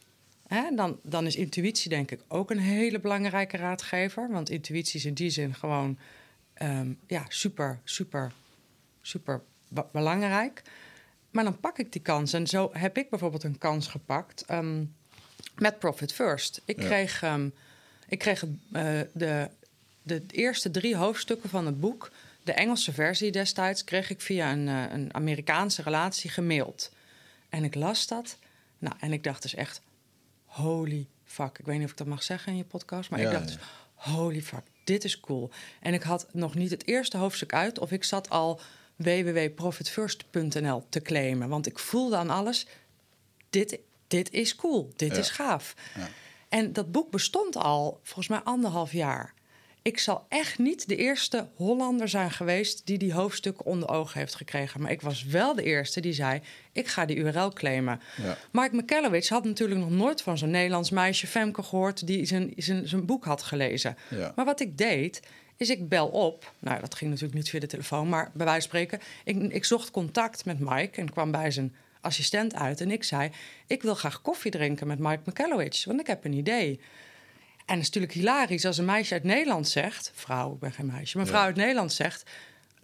[0.48, 4.32] Hè, dan, dan is intuïtie denk ik ook een hele belangrijke raadgever.
[4.32, 5.98] Want intuïtie is in die zin gewoon
[6.54, 8.32] ehm, ja, super, super,
[9.02, 10.62] super be- belangrijk.
[11.38, 12.34] Maar dan pak ik die kans.
[12.34, 14.84] En zo heb ik bijvoorbeeld een kans gepakt ehm,
[15.56, 16.62] met Profit First.
[16.66, 16.86] Ik Ja.
[16.86, 17.50] kreeg, ehm,
[18.08, 19.50] ik kreeg eh, de,
[20.02, 22.12] de eerste drie hoofdstukken van het boek...
[22.44, 23.84] de Engelse versie destijds...
[23.84, 26.92] kreeg ik via een, eh, een Amerikaanse relatie gemaild.
[27.50, 28.38] En ik las dat.
[28.78, 29.82] Nou, en ik dacht dus echt
[30.46, 31.60] holy fuck.
[31.60, 33.48] Ik weet niet of ik dat mag zeggen in je podcast, maar Ja, ik dacht,
[33.48, 33.58] dus,
[33.94, 35.50] holy fuck, dit is cool.
[35.82, 38.60] En ik had nog niet het eerste hoofdstuk uit, of ik zat al
[38.98, 41.50] www.profitfirst.nl te claimen.
[41.50, 42.68] Want ik voelde aan alles,
[43.50, 45.18] dit, dit is cool, dit Ja.
[45.18, 45.74] is gaaf.
[45.96, 46.08] Ja.
[46.50, 49.36] En dat boek bestond al volgens mij anderhalf jaar.
[49.82, 54.36] Ik zal echt niet de eerste Hollander zijn geweest die die hoofdstukken onder ogen heeft
[54.36, 54.82] gekregen.
[54.82, 56.42] Maar ik was wel de eerste die zei:
[56.72, 58.02] ik ga die URL claimen.
[58.22, 58.38] Ja.
[58.52, 62.88] Mike McCallowich had natuurlijk nog nooit van zo'n Nederlands meisje Femke gehoord die zijn, zijn,
[62.88, 63.98] zijn boek had gelezen.
[64.10, 64.32] Ja.
[64.36, 65.20] Maar wat ik deed,
[65.58, 66.54] is ik bel op.
[66.60, 69.66] Nou, dat ging natuurlijk niet via de telefoon, maar bij wijze van spreken, ik, ik
[69.66, 72.82] zocht contact met Mike en kwam bij zijn assistent uit.
[72.82, 73.32] En ik zei:
[73.68, 76.80] Ik wil graag koffie drinken met Mike McCallowich, want ik heb een idee.
[77.66, 80.12] En het is natuurlijk hilarisch als een meisje uit Nederland zegt...
[80.16, 81.46] vrouw, ik ben geen meisje, maar vrouw Ja.
[81.46, 82.24] uit Nederland zegt...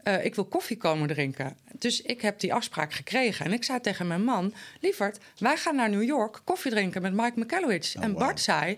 [0.03, 1.57] eh, ik wil koffie komen drinken.
[1.79, 3.45] Dus ik heb die afspraak gekregen.
[3.45, 4.53] En ik zei tegen mijn man...
[4.81, 7.95] lieverd, wij gaan naar New York koffie drinken met Mike McCallowich.
[7.97, 8.13] Oh, en.
[8.13, 8.77] Bart zei...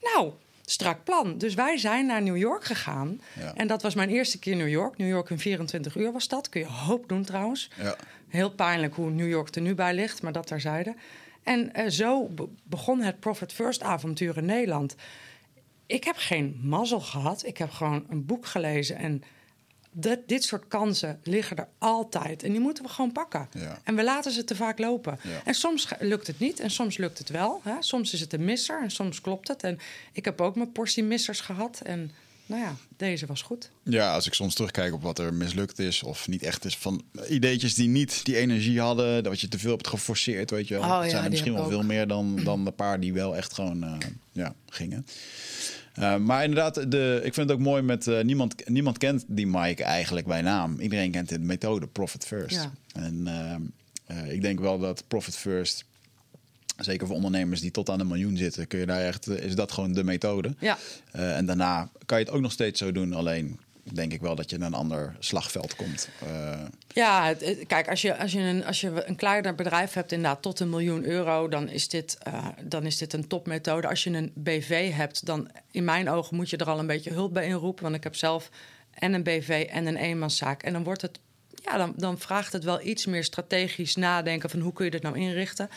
[0.00, 0.32] nou,
[0.72, 1.38] strak plan.
[1.38, 3.20] Dus wij zijn naar New York gegaan.
[3.38, 3.54] Ja.
[3.54, 4.98] En dat was mijn eerste keer New York.
[4.98, 6.48] New York in 24 uur was dat.
[6.48, 7.70] Kun je hoop doen trouwens.
[7.76, 7.96] Ja.
[8.28, 10.94] Heel pijnlijk hoe New York er nu bij ligt, maar dat terzijde.
[11.42, 14.94] En eh, zo be- begon het Profit First avontuur in Nederland.
[15.86, 17.46] Ik heb geen mazzel gehad.
[17.46, 18.96] Ik heb gewoon een boek gelezen.
[18.96, 19.22] En
[19.92, 22.42] dat, dit soort kansen liggen er altijd.
[22.42, 23.48] En die moeten we gewoon pakken.
[23.52, 23.80] Ja.
[23.84, 25.18] En we laten ze te vaak lopen.
[25.22, 25.40] Ja.
[25.44, 27.60] En soms lukt het niet en soms lukt het wel.
[27.64, 27.74] Hè?
[27.80, 29.62] Soms is het een misser en soms klopt het.
[29.62, 29.78] En
[30.12, 31.80] ik heb ook mijn portie missers gehad.
[31.84, 32.10] En
[32.46, 33.70] nou ja, deze was goed.
[33.82, 37.02] Ja, als ik soms terugkijk op wat er mislukt is of niet echt is van
[37.28, 40.82] ideetjes die niet die energie hadden, dat je te veel hebt geforceerd, weet je wel.
[40.82, 43.52] Oh ja, zijn er misschien wel veel meer dan, dan de paar die wel echt
[43.52, 43.92] gewoon eh,
[44.32, 45.06] ja, gingen.
[45.94, 49.46] Eh, maar inderdaad, de, ik vind het ook mooi met eh, niemand, niemand kent die
[49.46, 50.80] Mike eigenlijk bij naam.
[50.80, 52.54] Iedereen kent de methode Profit First.
[52.54, 52.72] Ja.
[52.92, 53.26] En
[54.06, 55.84] eh, ik denk wel dat Profit First,
[56.78, 59.72] zeker voor ondernemers die tot aan een miljoen zitten, kun je daar echt, is dat
[59.72, 60.54] gewoon de methode.
[60.58, 60.78] Ja.
[61.10, 63.12] En daarna kan je het ook nog steeds zo doen.
[63.12, 66.08] Alleen denk ik wel dat je in een ander slagveld komt.
[66.26, 67.34] Eh, Ja,
[67.66, 70.70] kijk, als je, als, je een, als je een kleiner bedrijf hebt, inderdaad tot een
[70.70, 73.88] miljoen euro, dan is dit, eh, dan is dit een topmethode.
[73.88, 77.12] Als je een BV hebt, dan in mijn ogen moet je er al een beetje
[77.12, 77.82] hulp bij inroepen.
[77.82, 78.50] Want ik heb zelf
[78.90, 80.62] en een BV en een eenmanszaak.
[80.62, 81.18] En dan wordt het,
[81.54, 85.02] ja, dan, dan vraagt het wel iets meer strategisch nadenken van hoe kun je dit
[85.02, 85.68] nou inrichten.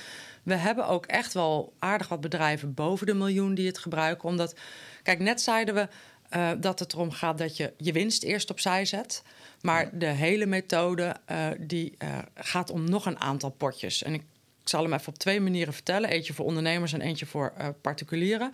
[0.43, 4.29] We hebben ook echt wel aardig wat bedrijven boven de miljoen die het gebruiken.
[4.29, 4.55] Omdat,
[5.03, 5.87] kijk, net zeiden we
[6.29, 9.23] eh, dat het erom gaat dat je je winst eerst opzij zet.
[9.61, 14.03] Maar de hele methode eh, die, eh, gaat om nog een aantal potjes.
[14.03, 14.21] En ik,
[14.61, 16.09] ik zal hem even op twee manieren vertellen.
[16.09, 18.51] Eentje voor ondernemers en eentje voor particulieren.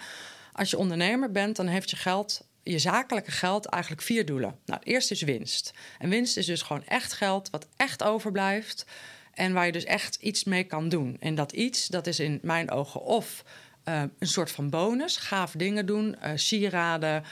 [0.53, 4.55] Als je ondernemer bent, dan heeft je geld, je zakelijke geld, eigenlijk vier doelen.
[4.65, 5.73] Nou, het eerste is winst.
[5.99, 8.85] En winst is dus gewoon echt geld wat echt overblijft.
[9.33, 11.17] En waar je dus echt iets mee kan doen.
[11.19, 13.43] En dat iets, dat is in mijn ogen of
[13.85, 17.23] uh, een soort van bonus, gaaf dingen doen, uh, sieraden,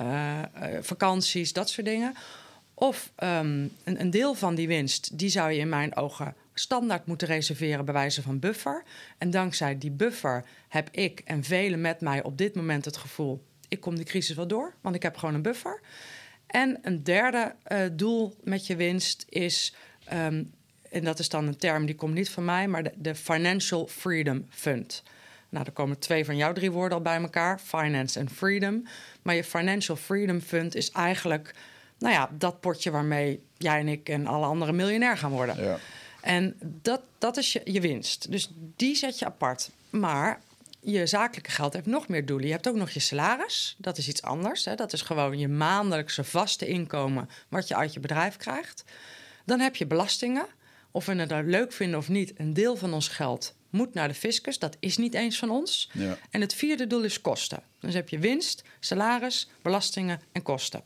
[0.00, 0.42] uh,
[0.80, 2.14] vakanties, dat soort dingen.
[2.74, 3.28] Of um,
[3.84, 7.84] een, een, deel van die winst, die zou je in mijn ogen standaard moeten reserveren
[7.84, 8.82] bij wijze van buffer.
[9.18, 13.44] En dankzij die buffer heb ik en velen met mij op dit moment het gevoel:
[13.68, 15.80] ik kom die crisis wel door, want ik heb gewoon een buffer.
[16.46, 17.54] En een derde
[17.92, 19.74] doel met je winst is
[20.12, 20.52] um,
[20.94, 23.86] en dat is dan een term die komt niet van mij, maar de, de Financial
[23.86, 25.02] Freedom Fund.
[25.54, 28.86] Nou, er komen twee van jouw drie woorden al bij elkaar: finance en freedom.
[29.22, 31.54] Maar je Financial Freedom Fund is eigenlijk,
[31.98, 35.64] nou ja, dat potje waarmee jij en ik en alle anderen miljonair gaan worden.
[35.64, 35.78] Ja.
[36.20, 38.30] En dat, dat is je, je winst.
[38.30, 39.70] Dus die zet je apart.
[39.90, 40.40] Maar
[40.80, 42.46] je zakelijke geld heeft nog meer doelen.
[42.46, 43.74] Je hebt ook nog je salaris.
[43.78, 44.64] Dat is iets anders.
[44.64, 44.74] Hè?
[44.74, 48.84] Dat is gewoon je maandelijkse vaste inkomen wat je uit je bedrijf krijgt.
[49.44, 50.46] Dan heb je belastingen
[50.90, 54.08] of we het nou leuk vinden of niet, een deel van ons geld moet naar
[54.08, 54.58] de fiscus.
[54.58, 55.90] Dat is niet eens van ons.
[55.92, 56.18] Ja.
[56.30, 57.62] En het vierde doel is kosten.
[57.80, 60.82] Dus heb je winst, salaris, belastingen en kosten.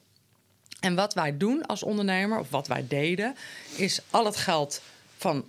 [0.80, 3.34] En wat wij doen als ondernemer, of wat wij deden,
[3.76, 4.82] is al het geld
[5.16, 5.44] van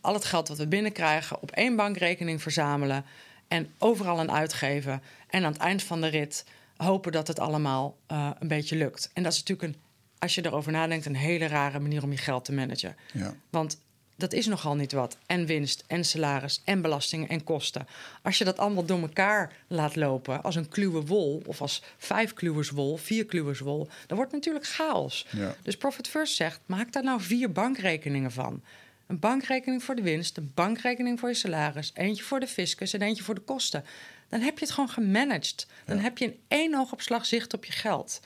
[0.00, 3.04] al het geld wat we binnenkrijgen op één bankrekening verzamelen
[3.48, 5.02] en overal aan uitgeven.
[5.28, 6.44] En aan het eind van de rit
[6.76, 9.10] hopen dat het allemaal uh, een beetje lukt.
[9.12, 9.80] En dat is natuurlijk een,
[10.18, 12.96] als je erover nadenkt, een hele rare manier om je geld te managen.
[13.12, 13.34] Ja.
[13.50, 13.78] Want
[14.18, 15.16] dat is nogal niet wat.
[15.26, 17.86] En winst, en salaris, en belastingen en kosten.
[18.22, 22.32] Als je dat allemaal door elkaar laat lopen, als een kluwe wol, of als vijf
[22.34, 25.26] kluwers wol, vier kluwers wol, dan wordt het natuurlijk chaos.
[25.30, 25.54] Ja.
[25.62, 28.62] Dus Profit First zegt: maak daar nou vier bankrekeningen van.
[29.06, 33.02] Een bankrekening voor de winst, een bankrekening voor je salaris, eentje voor de fiscus en
[33.02, 33.84] eentje voor de kosten.
[34.28, 35.66] Dan heb je het gewoon gemanaged.
[35.84, 38.20] Dan heb je in één oogopslag zicht op je geld.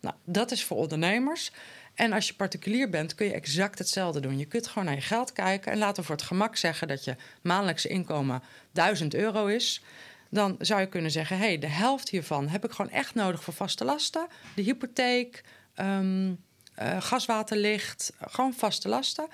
[0.00, 1.50] Nou, dat is voor ondernemers.
[1.94, 4.38] En als je particulier bent, kun je exact hetzelfde doen.
[4.38, 7.04] Je kunt gewoon naar je geld kijken en laten we voor het gemak zeggen dat
[7.04, 8.42] je maandelijkse inkomen
[8.72, 9.82] 1000 euro is.
[10.30, 13.42] Dan zou je kunnen zeggen: hé, hey, de helft hiervan heb ik gewoon echt nodig
[13.42, 14.26] voor vaste lasten.
[14.54, 15.44] De hypotheek,
[15.76, 19.28] um, uh, gaswaterlicht, gewoon vaste lasten.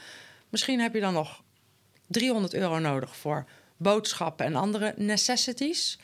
[0.49, 1.43] Misschien heb je dan nog
[2.07, 3.45] 300 euro nodig voor
[3.77, 5.99] boodschappen en andere necessities.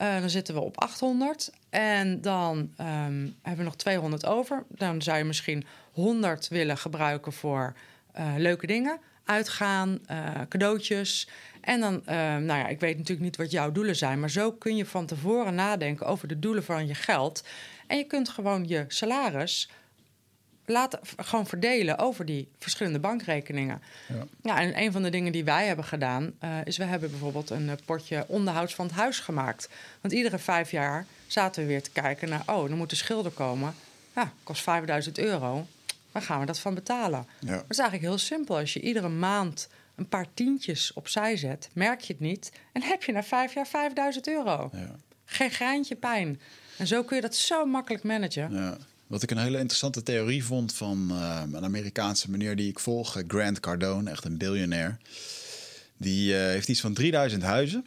[0.00, 1.52] Uh, dan zitten we op 800.
[1.70, 4.64] En dan um, hebben we nog 200 over.
[4.68, 7.74] Dan zou je misschien 100 willen gebruiken voor
[8.18, 8.98] uh, leuke dingen.
[9.24, 11.28] Uitgaan, uh, cadeautjes.
[11.60, 14.20] En dan, nou ja, ik weet natuurlijk niet wat jouw doelen zijn.
[14.20, 17.44] Maar zo kun je van tevoren nadenken over de doelen van je geld.
[17.86, 19.70] En je kunt gewoon je salaris
[20.70, 23.82] laten gewoon verdelen over die verschillende bankrekeningen.
[24.08, 24.26] Ja.
[24.42, 24.60] ja.
[24.60, 27.66] en een van de dingen die wij hebben gedaan, uh, is we hebben bijvoorbeeld een
[27.66, 29.68] uh, potje onderhouds van het huis gemaakt.
[30.00, 33.32] Want iedere vijf jaar zaten we weer te kijken naar, oh, dan moet de schilder
[33.32, 33.74] komen.
[34.14, 35.66] Ja, kost 5000 euro.
[36.12, 37.26] Waar gaan we dat van betalen?
[37.38, 37.54] Ja.
[37.54, 38.56] Dat is eigenlijk heel simpel.
[38.56, 42.52] Als je iedere maand een paar tientjes opzij zet, merk je het niet.
[42.72, 44.70] En heb je na vijf jaar 5000 euro.
[44.72, 44.96] Ja.
[45.24, 46.40] Geen graantje pijn.
[46.78, 48.52] En zo kun je dat zo makkelijk managen.
[48.52, 48.76] Ja.
[49.10, 53.16] Wat ik een hele interessante theorie vond van uh, een Amerikaanse meneer die ik volg,
[53.16, 54.98] eh, Grant Cardone, echt een biljonair.
[55.96, 57.86] Die uh, heeft iets van 3000 huizen,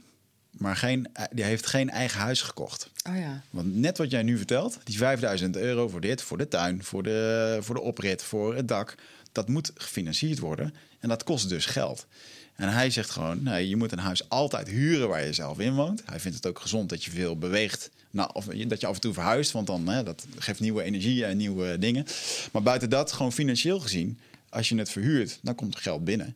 [0.51, 2.89] maar geen, die heeft geen eigen huis gekocht.
[3.09, 3.41] Oh ja.
[3.49, 7.03] Want net wat jij nu vertelt, die 5000 euro voor dit, voor de tuin, voor
[7.03, 8.95] de, voor de oprit, voor het dak,
[9.31, 10.73] dat moet gefinancierd worden.
[10.99, 12.07] En dat kost dus geld.
[12.55, 15.75] En hij zegt gewoon, nee, je moet een huis altijd huren waar je zelf in
[15.75, 16.03] woont.
[16.05, 17.89] Hij vindt het ook gezond dat je veel beweegt.
[18.11, 21.25] Nou, of dat je af en toe verhuist, want dan hè, dat geeft nieuwe energie
[21.25, 22.05] en nieuwe dingen.
[22.51, 26.35] Maar buiten dat, gewoon financieel gezien, als je het verhuurt, dan komt er geld binnen.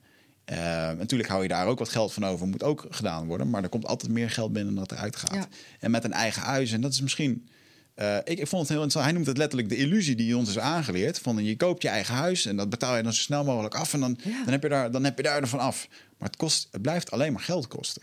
[0.51, 0.57] Uh,
[0.91, 3.49] natuurlijk hou je daar ook wat geld van over, moet ook gedaan worden.
[3.49, 5.47] Maar er komt altijd meer geld binnen dan dat eruit gaat.
[5.79, 7.47] En met een eigen huis, en dat is misschien
[8.01, 9.05] uh, ik, ik, vond het heel interessant.
[9.05, 11.19] Hij noemt het letterlijk de illusie die ons is aangeleerd.
[11.19, 13.93] Van je koopt je eigen huis en dat betaal je dan zo snel mogelijk af.
[13.93, 15.87] En dan, dan, heb, je daar, dan heb je daar ervan af.
[16.17, 18.01] Maar het, kost, het blijft alleen maar geld kosten.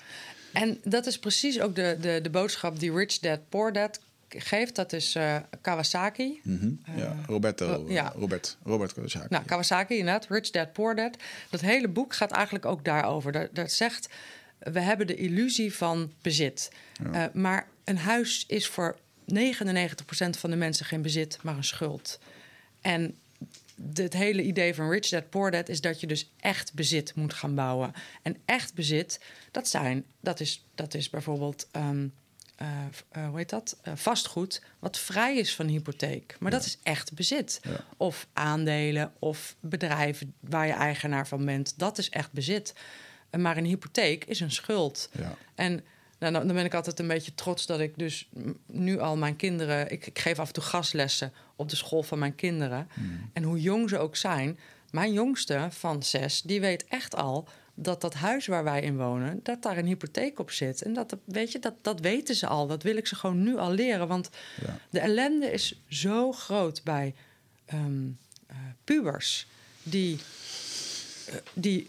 [0.53, 4.75] En dat is precies ook de, de, de boodschap die Rich Dad Poor Dad geeft.
[4.75, 6.41] Dat is uh, Kawasaki.
[6.43, 6.97] Mm -hmm.
[6.97, 8.13] ja, Roberto, ja.
[8.17, 9.27] Robert, Robert Kawasaki.
[9.31, 10.27] Nou, Kawasaki inderdaad.
[10.29, 11.17] Rich Dad Poor Dad.
[11.51, 13.33] Dat hele boek gaat eigenlijk ook daarover.
[13.33, 14.09] Dat, dat zegt,
[14.59, 16.71] we hebben de illusie van bezit.
[17.03, 17.27] Ja.
[17.27, 18.97] Uh, maar een huis is voor
[19.35, 19.37] 99%
[20.31, 22.19] van de mensen geen bezit, maar een schuld.
[22.81, 23.17] En
[23.95, 27.35] het hele idee van Rich Dad Poor Dad is dat je dus echt bezit moet
[27.35, 27.93] gaan bouwen.
[28.23, 29.21] En echt bezit,
[29.51, 32.13] dat, zijn, dat, is, dat is bijvoorbeeld, um,
[32.63, 32.69] uh,
[33.17, 33.77] uh, hoe heet dat?
[33.85, 36.37] Uh, vastgoed, wat vrij is van hypotheek.
[36.41, 37.61] Maar dat is echt bezit.
[37.63, 37.85] Ja.
[37.97, 41.79] Of aandelen of bedrijven waar je eigenaar van bent.
[41.79, 42.75] Dat is echt bezit.
[43.39, 45.09] Maar een hypotheek is een schuld.
[45.13, 45.37] Ja.
[45.55, 45.85] En
[46.25, 48.29] Nou, dan dan ben ik altijd een beetje trots dat ik dus
[48.67, 49.91] nu al mijn kinderen...
[49.91, 52.89] Ik, ik geef af en toe gastlessen op de school van mijn kinderen.
[53.33, 54.59] En hoe jong ze ook zijn...
[54.91, 59.41] Mijn jongste van zes, die weet echt al dat dat huis waar wij in wonen...
[59.43, 60.83] dat daar een hypotheek op zit.
[60.83, 62.67] En dat, weet je, dat, dat weten ze al.
[62.67, 64.09] Dat wil ik ze gewoon nu al leren.
[64.09, 64.31] Want
[64.67, 64.79] Ja.
[64.91, 67.15] de ellende is zo groot bij
[67.65, 67.79] eh,
[68.85, 69.47] pubers...
[69.83, 70.19] die
[71.29, 71.89] eh, die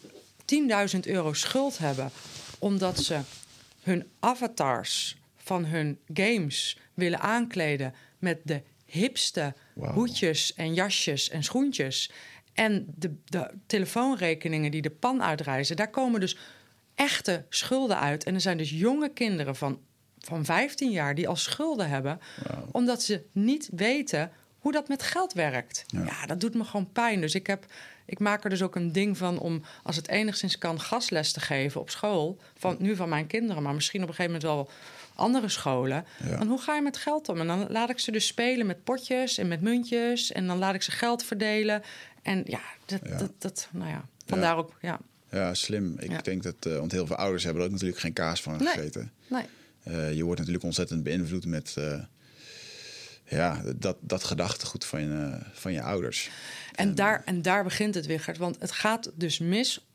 [0.93, 2.11] 10.000 euro schuld hebben
[2.59, 3.19] omdat ze
[3.85, 12.11] hun avatars van hun games willen aankleden met de hipste hoedjes en jasjes en schoentjes.
[12.53, 16.37] En de, de telefoonrekeningen die de pan uitreizen, daar komen dus
[16.95, 18.23] echte schulden uit.
[18.23, 19.79] En er zijn dus jonge kinderen van,
[20.19, 22.19] van 15 jaar die al schulden hebben,
[22.71, 25.83] omdat ze niet weten hoe dat met geld werkt.
[25.87, 26.03] Ja.
[26.05, 26.25] Ja.
[26.25, 27.21] dat doet me gewoon pijn.
[27.21, 27.65] Dus ik, heb,
[28.05, 31.39] ik maak er dus ook een ding van om, als het enigszins kan, gastles te
[31.39, 32.37] geven op school.
[32.57, 34.69] Van, nu van mijn kinderen, maar misschien op een gegeven moment wel
[35.15, 36.05] andere scholen.
[36.23, 36.37] Ja.
[36.37, 37.39] Dan hoe ga je met geld om?
[37.39, 40.31] En dan laat ik ze dus spelen met potjes en met muntjes.
[40.31, 41.81] En dan laat ik ze geld verdelen.
[42.21, 43.17] En ja, dat, Ja.
[43.17, 44.99] dat, dat nou ja, vandaar ook, ja.
[45.31, 45.95] Ja, slim.
[45.99, 46.21] Ik Ja.
[46.21, 48.67] denk dat, eh, want heel veel ouders hebben er ook natuurlijk geen kaas van Nee.
[48.67, 49.11] gegeten.
[49.27, 49.43] Nee.
[49.83, 51.99] Eh, je wordt natuurlijk ontzettend beïnvloed met eh,
[53.27, 56.29] ja, dat, dat gedachtegoed van je, van je ouders.
[56.75, 58.37] En, daar, en daar begint het weer, Gert.
[58.37, 59.85] Want het gaat dus mis.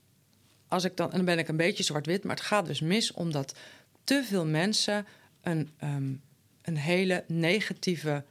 [0.69, 3.13] Als ik dan, en dan ben ik een beetje zwart-wit, maar het gaat dus mis
[3.13, 3.55] omdat
[4.05, 5.07] te veel mensen
[5.43, 6.13] een, ehm,
[6.63, 8.25] een hele negatieve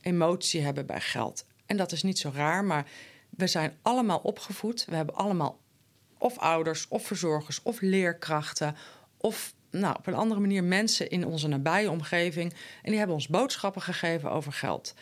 [0.00, 1.44] emotie hebben bij geld.
[1.66, 2.86] En dat is niet zo raar, maar
[3.30, 4.84] we zijn allemaal opgevoed.
[4.84, 5.58] We hebben allemaal
[6.18, 8.76] of ouders, of verzorgers, of leerkrachten,
[9.16, 12.52] of nou, op een andere manier mensen in onze nabije omgeving.
[12.52, 14.94] En die hebben ons boodschappen gegeven over geld.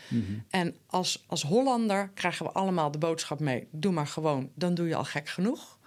[0.51, 4.89] En als, als Hollander krijgen we allemaal de boodschap mee: doe maar gewoon, dan doe
[4.89, 5.79] je al gek genoeg.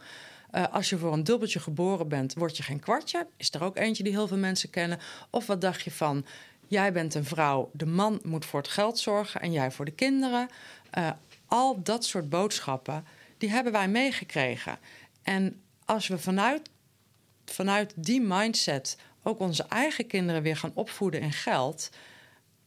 [0.51, 3.28] Eh, als je voor een dubbeltje geboren bent, word je geen kwartje.
[3.38, 4.99] Is er ook eentje die heel veel mensen kennen.
[5.30, 6.25] Of wat dacht je van,
[6.67, 9.91] jij bent een vrouw, de man moet voor het geld zorgen en jij voor de
[9.91, 10.47] kinderen.
[10.89, 11.09] Eh,
[11.45, 13.05] al dat soort boodschappen,
[13.38, 14.78] die hebben wij meegekregen.
[15.23, 16.69] En als we vanuit,
[17.51, 21.89] vanuit die mindset ook onze eigen kinderen weer gaan opvoeden in geld...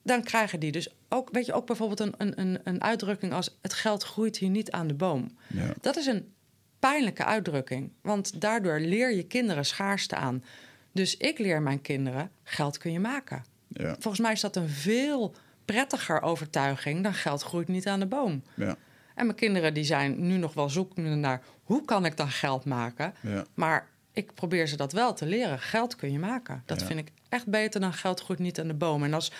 [0.02, 3.58] dan krijgen die dus ook, weet je, ook bijvoorbeeld een, een- een, een uitdrukking als...
[3.62, 5.36] het geld groeit hier niet aan de boom.
[5.46, 5.72] Ja.
[5.80, 6.32] Dat is een
[6.78, 10.44] pijnlijke uitdrukking, want daardoor leer je kinderen schaarste aan.
[10.92, 13.44] Dus ik leer mijn kinderen, geld kun je maken.
[13.68, 13.96] Ja.
[13.98, 18.42] Volgens mij is dat een veel prettiger overtuiging dan geld groeit niet aan de boom.
[18.54, 18.76] Ja.
[19.14, 22.64] En mijn kinderen die zijn nu nog wel zoekende naar hoe kan ik dan geld
[22.64, 23.14] maken.
[23.20, 23.44] Ja.
[23.54, 25.58] Maar ik probeer ze dat wel te leren.
[25.58, 26.62] Geld kun je maken.
[26.66, 26.86] Dat Ja.
[26.86, 29.04] vind ik echt beter dan geld groeit niet aan de boom.
[29.04, 29.32] En als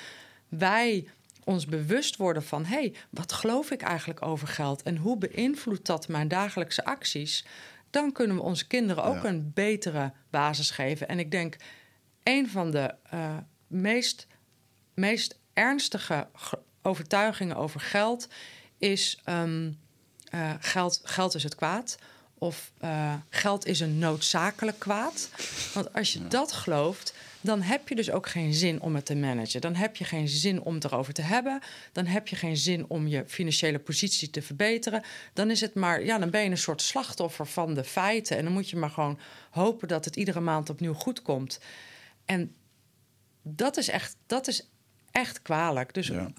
[0.49, 1.09] wij
[1.45, 2.65] ons bewust worden van...
[2.65, 4.83] hé, hey, wat geloof ik eigenlijk over geld...
[4.83, 7.45] en hoe beïnvloedt dat mijn dagelijkse acties...
[7.91, 9.29] dan kunnen we onze kinderen ook Ja.
[9.29, 11.09] een betere basis geven.
[11.09, 11.57] En ik denk,
[12.23, 14.27] een van de eh, meest,
[14.95, 18.29] meest ernstige ge- overtuigingen over geld...
[18.79, 19.73] is ehm,
[20.31, 21.99] eh, geld, geld is het kwaad...
[22.43, 25.29] Of eh, geld is een noodzakelijk kwaad.
[25.75, 29.15] Want als je dat gelooft, dan heb je dus ook geen zin om het te
[29.15, 29.61] managen.
[29.61, 31.61] Dan heb je geen zin om het erover te hebben.
[31.93, 35.03] Dan heb je geen zin om je financiële positie te verbeteren.
[35.33, 38.37] Dan is het maar, ja, dan ben je een soort slachtoffer van de feiten.
[38.37, 39.19] En dan moet je maar gewoon
[39.51, 41.61] hopen dat het iedere maand opnieuw goed komt.
[42.25, 42.55] En
[43.43, 44.69] dat is echt, dat is
[45.11, 45.95] echt kwalijk.
[45.95, 46.33] Dus Ja.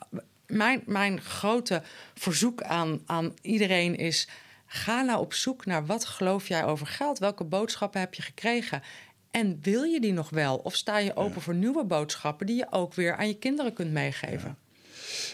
[0.46, 1.82] mijn, mijn grote
[2.14, 4.28] verzoek aan, aan iedereen is...
[4.74, 7.20] ga nou op zoek naar wat geloof jij over geld?
[7.20, 8.82] Welke boodschappen heb je gekregen?
[9.32, 10.56] En wil je die nog wel?
[10.58, 12.46] Of sta je open voor nieuwe boodschappen...
[12.46, 14.58] die je ook weer aan je kinderen kunt meegeven?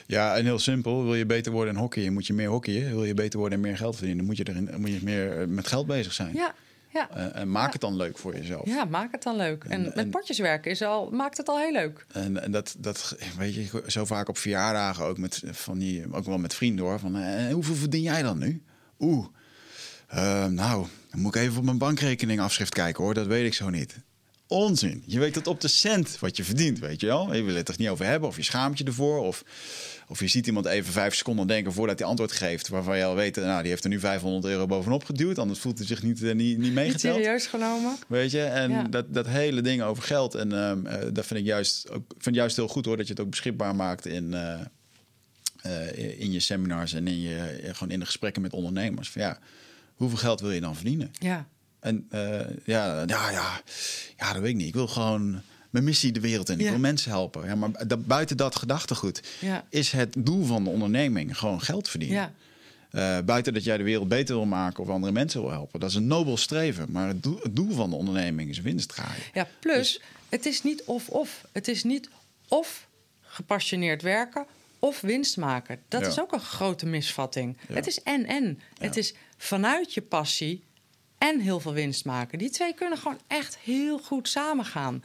[0.06, 1.04] Ja, en heel simpel.
[1.04, 2.90] Wil je beter worden in hockey, moet je meer hockeyen.
[2.90, 5.48] Wil je beter worden en meer geld verdienen, moet je, erin, moet je meer eh,
[5.48, 6.34] met geld bezig zijn.
[6.34, 6.54] Ja,
[6.94, 7.10] ja.
[7.10, 8.66] Eh, en maak het dan leuk voor jezelf.
[8.68, 9.64] ja maak het dan leuk.
[9.64, 12.06] En, En- met en- potjes werken is al, maakt het al heel leuk.
[12.12, 16.26] En, en dat, dat, weet je, zo vaak op verjaardagen ook met, van die, ook
[16.26, 17.00] wel met vrienden hoor.
[17.00, 18.62] Van, eh, hoeveel verdien jij dan nu?
[19.00, 19.26] Oeh,
[20.08, 23.14] eh, nou, dan moet ik even op mijn bankrekening afschrift kijken hoor.
[23.14, 23.95] Dat weet ik zo niet.
[24.50, 25.04] Onzin.
[25.06, 27.34] Je weet tot op de cent wat je verdient, weet je wel.
[27.36, 29.20] Je wil het er niet over hebben of je schaamt je ervoor.
[29.20, 29.43] Of,
[30.08, 32.68] of je ziet iemand even vijf seconden denken voordat hij antwoord geeft...
[32.68, 35.38] waarvan je al weet, nou, die heeft er nu 500 euro bovenop geduwd.
[35.39, 37.16] Anders voelt hij zich niet, eh, niet, niet Niet meegeteld.
[37.16, 37.98] serieus genomen?
[38.08, 38.84] Weet je, en Ja.
[38.84, 40.36] dat, dat hele ding over geld.
[40.36, 43.14] En ehm, eh, dat vind ik juist ook vind juist heel goed hoor, dat je
[43.14, 44.60] het ook beschikbaar maakt in, eh,
[45.68, 49.09] eh, in je seminars en in je eh, gewoon in de gesprekken met ondernemers.
[49.09, 49.39] Van ja,
[49.95, 51.11] hoeveel geld wil je dan verdienen?
[51.20, 51.47] Ja.
[51.80, 53.61] En eh, ja, ja, ja,
[54.18, 54.68] ja, dat weet ik niet.
[54.68, 56.57] Ik wil gewoon mijn missie de wereld in.
[56.59, 56.70] Ik Ja.
[56.70, 57.45] wil mensen helpen.
[57.45, 59.65] Ja, maar dat, buiten dat gedachtegoed Ja.
[59.70, 62.18] is het doel van de onderneming gewoon geld verdienen.
[62.18, 63.24] Ja.
[63.24, 65.80] Buiten dat jij de wereld beter wil maken of andere mensen wil helpen.
[65.80, 66.91] Dat is een nobel streven.
[66.91, 69.24] Maar het doel, het doel van de onderneming is winst draaien.
[69.34, 71.45] Ja, plus het is niet of-of.
[71.51, 72.09] Het is niet
[72.47, 72.88] of
[73.22, 74.45] gepassioneerd werken
[74.88, 75.82] of winst maken.
[75.88, 76.08] Dat Ja.
[76.08, 77.58] is ook een grote misvatting.
[77.68, 77.76] Ja.
[77.76, 78.60] Het is en-en.
[78.78, 80.64] Het is vanuit je passie
[81.18, 82.38] en heel veel winst maken.
[82.38, 85.04] Die twee kunnen gewoon echt heel goed samengaan.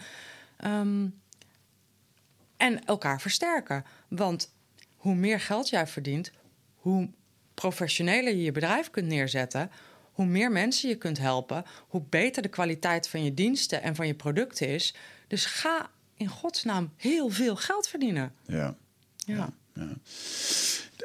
[0.57, 1.07] Ehm,
[2.57, 3.85] en elkaar versterken.
[4.09, 4.53] Want
[4.97, 6.31] hoe meer geld jij verdient,
[6.75, 7.11] hoe
[7.55, 9.71] professioneler je je bedrijf kunt neerzetten,
[10.13, 14.07] hoe meer mensen je kunt helpen, hoe beter de kwaliteit van je diensten en van
[14.07, 14.95] je producten is.
[15.27, 18.35] Dus ga in godsnaam heel veel geld verdienen.
[18.47, 18.77] Ja.
[19.17, 19.35] Ja.
[19.37, 19.53] Ja.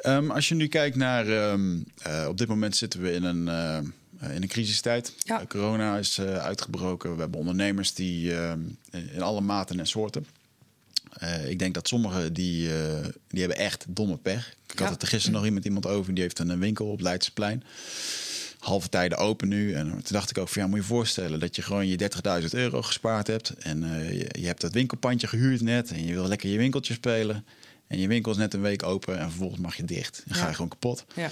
[0.02, 1.28] Ehm, als je nu kijkt naar.
[1.28, 5.14] ehm, eh, op dit moment zitten we in een, eh, in een crisistijd.
[5.18, 5.40] Ja.
[5.40, 7.14] Eh, corona is uitgebroken.
[7.14, 8.60] We hebben ondernemers die ehm,
[8.92, 10.26] in alle maten en soorten.
[11.48, 12.70] Ik denk dat sommigen die,
[13.28, 14.56] die hebben echt domme pech.
[14.74, 16.14] Ik had het er gisteren nog iemand, iemand over.
[16.14, 17.64] Die heeft een winkel op Leidseplein.
[18.60, 19.74] Halve tijden open nu.
[19.74, 21.98] En toen dacht ik ook van ja, moet je je voorstellen dat je gewoon je
[22.42, 23.50] 30.000 euro gespaard hebt.
[23.50, 23.80] En
[24.14, 25.92] je, je hebt dat winkelpandje gehuurd net.
[25.92, 27.46] En je wil lekker je winkeltje spelen.
[27.88, 30.24] En je winkel is net een week open en vervolgens mag je dicht.
[30.26, 31.06] Dan ga je gewoon kapot.
[31.16, 31.30] Ja.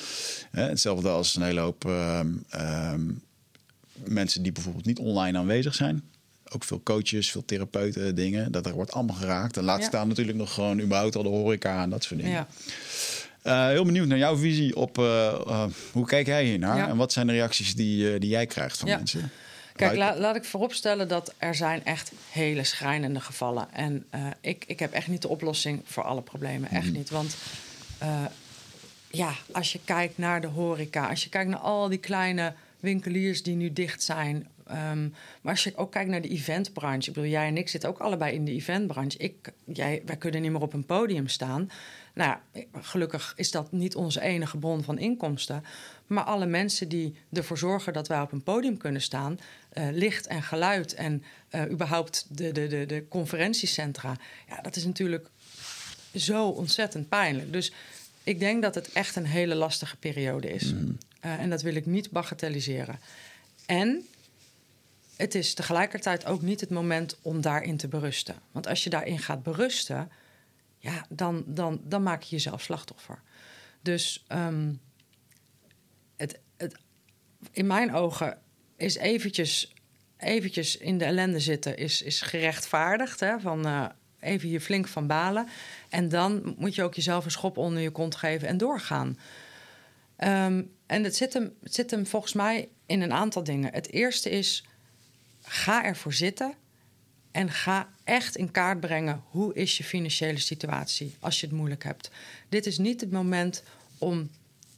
[0.52, 3.02] Hetzelfde als een hele hoop ehm, ehm,
[4.04, 6.04] mensen die bijvoorbeeld niet online aanwezig zijn.
[6.50, 8.52] Ook veel coaches, veel therapeuten, dingen.
[8.52, 9.58] Dat er wordt allemaal geraakt.
[9.58, 9.86] En laat Ja.
[9.86, 12.34] staan natuurlijk nog gewoon überhaupt al de horeca en dat soort dingen.
[12.36, 12.48] Ja.
[13.42, 16.88] Eh, heel benieuwd naar jouw visie op eh, eh, hoe kijk jij hier naar Ja.
[16.88, 18.98] en wat zijn de reacties die, die jij krijgt van Ja.
[18.98, 19.32] mensen?
[19.76, 23.68] Kijk, la- laat ik vooropstellen dat er zijn echt hele schrijnende gevallen.
[23.74, 26.70] En eh, ik, ik heb echt niet de oplossing voor alle problemen.
[26.70, 27.10] Echt niet.
[27.10, 27.36] Want
[27.98, 28.26] eh,
[29.12, 33.44] ja, als je kijkt naar de horeca, als je kijkt naar al die kleine winkeliers
[33.44, 34.48] die nu dicht zijn.
[34.68, 35.02] ehm,
[35.42, 37.08] maar als je ook kijkt naar de eventbranche.
[37.10, 39.18] Ik bedoel, jij en ik zitten ook allebei in de eventbranche.
[39.18, 41.70] Ik, jij, wij kunnen niet meer op een podium staan.
[42.14, 45.64] Nou, ja, gelukkig is dat niet onze enige bron van inkomsten.
[46.08, 49.40] Maar alle mensen die ervoor zorgen dat wij op een podium kunnen staan,
[49.70, 54.86] eh, licht en geluid en eh, überhaupt de, de, de, de conferentiecentra, ja, dat is
[54.86, 55.30] natuurlijk
[56.16, 57.54] zo ontzettend pijnlijk.
[57.54, 57.72] Dus
[58.24, 60.74] ik denk dat het echt een hele lastige periode is.
[61.20, 63.00] Eh, en dat wil ik niet bagatelliseren.
[63.66, 64.08] En
[65.16, 68.36] het is tegelijkertijd ook niet het moment om daarin te berusten.
[68.52, 70.12] Want als je daarin gaat berusten,
[70.80, 73.22] ja, dan, dan, dan maak je jezelf slachtoffer.
[73.82, 74.72] Dus ehm,
[77.52, 78.38] in mijn ogen
[78.78, 79.74] is eventjes,
[80.18, 83.20] eventjes in de ellende zitten is, is gerechtvaardigd.
[83.20, 83.40] Hè?
[83.40, 83.86] Van eh,
[84.20, 85.48] even hier flink van balen.
[85.90, 89.18] En dan moet je ook jezelf een schop onder je kont geven en doorgaan.
[90.16, 93.74] Ehm, en het zit, hem, zit hem volgens mij in een aantal dingen.
[93.74, 94.66] Het eerste is,
[95.42, 96.54] ga ervoor zitten
[97.32, 101.84] en ga echt in kaart brengen hoe is je financiële situatie als je het moeilijk
[101.84, 102.12] hebt.
[102.50, 103.64] Dit is niet het moment
[103.98, 104.30] om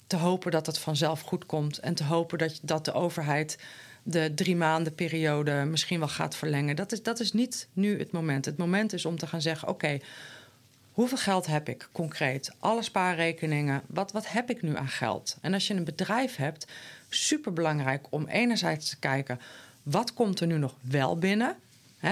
[0.07, 3.57] te hopen dat het vanzelf goed komt en te hopen dat, dat de overheid
[4.03, 6.75] de drie maanden periode misschien wel gaat verlengen.
[6.75, 8.45] Dat is, dat is niet nu het moment.
[8.45, 9.99] Het moment is om te gaan zeggen: oké,
[10.91, 12.51] hoeveel geld heb ik concreet?
[12.59, 15.37] Alle spaarrekeningen, wat, wat heb ik nu aan geld?
[15.41, 16.67] En als je een bedrijf hebt,
[17.09, 19.39] superbelangrijk om enerzijds te kijken:
[19.83, 21.55] wat komt er nu nog wel binnen?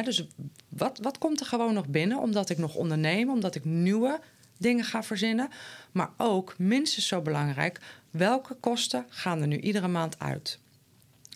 [0.04, 0.28] Dus
[0.70, 4.20] wat, wat komt er gewoon nog binnen omdat ik nog onderneem, omdat ik nieuwe
[4.58, 5.50] dingen ga verzinnen?
[5.92, 7.80] Maar ook, minstens zo belangrijk,
[8.12, 10.60] welke kosten gaan er nu iedere maand uit?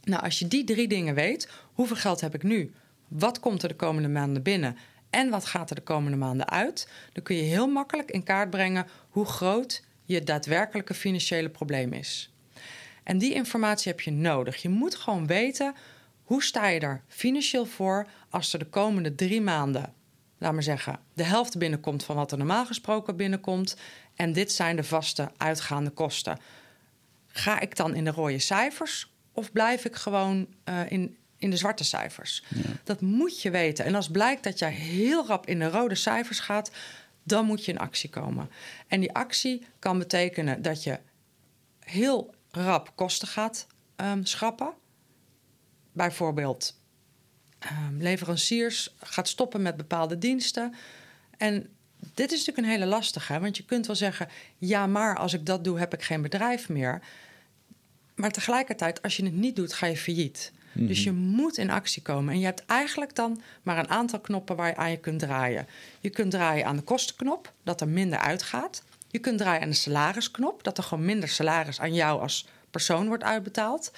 [0.03, 2.73] Nou, als je die drie dingen weet, hoeveel geld heb ik nu?
[3.07, 4.77] Wat komt er de komende maanden binnen?
[5.09, 6.89] En wat gaat er de komende maanden uit?
[7.13, 12.31] Dan kun je heel makkelijk in kaart brengen hoe groot je daadwerkelijke financiële probleem is.
[13.03, 14.61] En die informatie heb je nodig.
[14.61, 15.75] Je moet gewoon weten
[16.23, 19.93] hoe sta je er financieel voor als er de komende drie maanden,
[20.39, 23.75] laat maar zeggen, de helft binnenkomt van wat er normaal gesproken binnenkomt.
[24.15, 26.39] En dit zijn de vaste uitgaande kosten.
[27.27, 31.57] Ga ik dan in de rode cijfers of blijf ik gewoon uh, in, in de
[31.57, 32.43] zwarte cijfers?
[32.47, 32.61] Ja.
[32.83, 33.85] Dat moet je weten.
[33.85, 36.71] En als blijkt dat jij heel rap in de rode cijfers gaat,
[37.23, 38.49] dan moet je in actie komen.
[38.87, 40.99] En die actie kan betekenen dat je
[41.79, 44.73] heel rap kosten gaat um, schrappen.
[45.91, 46.78] Bijvoorbeeld
[47.63, 50.75] um, leveranciers gaat stoppen met bepaalde diensten.
[51.37, 51.69] En
[52.13, 55.45] dit is natuurlijk een hele lastige, want je kunt wel zeggen: ja, maar als ik
[55.45, 57.01] dat doe, heb ik geen bedrijf meer.
[58.15, 60.51] Maar tegelijkertijd, als je het niet doet, ga je failliet.
[60.73, 62.33] Dus je moet in actie komen.
[62.33, 65.67] En je hebt eigenlijk dan maar een aantal knoppen waar je aan je kunt draaien.
[65.99, 68.83] Je kunt draaien aan de kostenknop, dat er minder uitgaat.
[69.07, 73.07] Je kunt draaien aan de salarisknop, dat er gewoon minder salaris aan jou als persoon
[73.07, 73.91] wordt uitbetaald.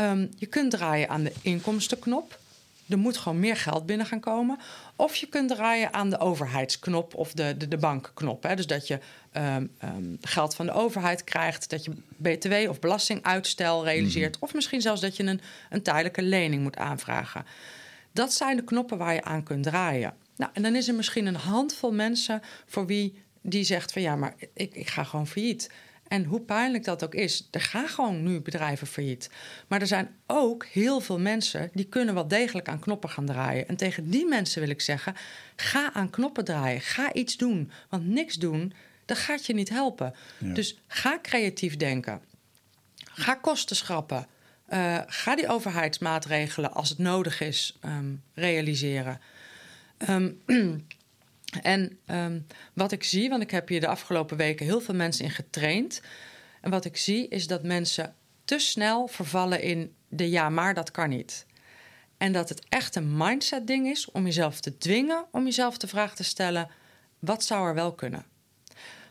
[0.00, 2.38] Um, je kunt draaien aan de inkomstenknop.
[2.92, 4.58] Er moet gewoon meer geld binnen gaan komen.
[4.96, 8.42] Of je kunt draaien aan de overheidsknop of de, de, de bankknop.
[8.42, 8.54] Hè.
[8.54, 8.98] Dus dat je
[9.32, 14.36] um, um, geld van de overheid krijgt, dat je BTW of belastinguitstel realiseert.
[14.36, 14.42] Mm.
[14.42, 15.40] Of misschien zelfs dat je een,
[15.70, 17.46] een tijdelijke lening moet aanvragen.
[18.12, 20.14] Dat zijn de knoppen waar je aan kunt draaien.
[20.36, 24.16] Nou, en dan is er misschien een handvol mensen voor wie die zegt van ja,
[24.16, 25.70] maar ik, ik ga gewoon failliet.
[26.12, 29.30] En hoe pijnlijk dat ook is, er gaan gewoon nu bedrijven failliet.
[29.68, 33.68] Maar er zijn ook heel veel mensen die kunnen wel degelijk aan knoppen gaan draaien.
[33.68, 35.14] En tegen die mensen wil ik zeggen:
[35.56, 36.80] ga aan knoppen draaien.
[36.80, 37.70] Ga iets doen.
[37.88, 38.72] Want niks doen,
[39.04, 40.14] dat gaat je niet helpen.
[40.38, 42.20] Dus ga creatief denken.
[42.96, 44.26] Ga kosten schrappen.
[44.72, 49.20] Uh, ga die overheidsmaatregelen, als het nodig is, um, realiseren.
[50.08, 50.40] Um,
[51.62, 55.24] En um, wat ik zie, want ik heb hier de afgelopen weken heel veel mensen
[55.24, 56.00] in getraind.
[56.60, 60.90] En wat ik zie is dat mensen te snel vervallen in de ja, maar dat
[60.90, 61.46] kan niet.
[62.16, 65.86] En dat het echt een mindset ding is om jezelf te dwingen om jezelf de
[65.86, 66.70] vraag te stellen:
[67.18, 68.24] wat zou er wel kunnen?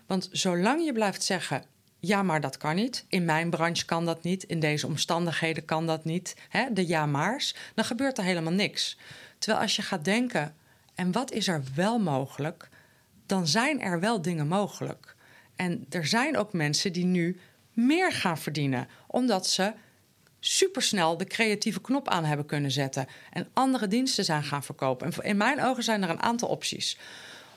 [0.05, 1.63] Want zolang je blijft zeggen:
[1.99, 3.05] ja, maar dat kan niet.
[3.07, 4.43] In mijn branche kan dat niet.
[4.43, 6.35] In deze omstandigheden kan dat niet.
[6.49, 7.55] Hè, de ja, maar's.
[7.75, 8.97] Dan gebeurt er helemaal niks.
[9.37, 10.55] Terwijl als je gaat denken:
[11.01, 12.69] en wat is er wel mogelijk?
[13.25, 15.15] Dan zijn er wel dingen mogelijk.
[15.55, 17.39] En er zijn ook mensen die nu
[17.73, 19.73] meer gaan verdienen, omdat ze
[20.39, 25.11] supersnel de creatieve knop aan hebben kunnen zetten en andere diensten zijn gaan verkopen.
[25.13, 26.97] En in mijn ogen zijn er een aantal opties.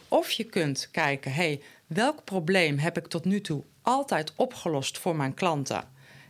[0.09, 5.16] Of je kunt kijken, hey, welk probleem heb ik tot nu toe altijd opgelost voor
[5.16, 5.88] mijn klanten?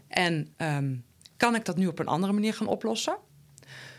[0.09, 1.05] En um,
[1.37, 3.17] kan ik dat nu op een andere manier gaan oplossen?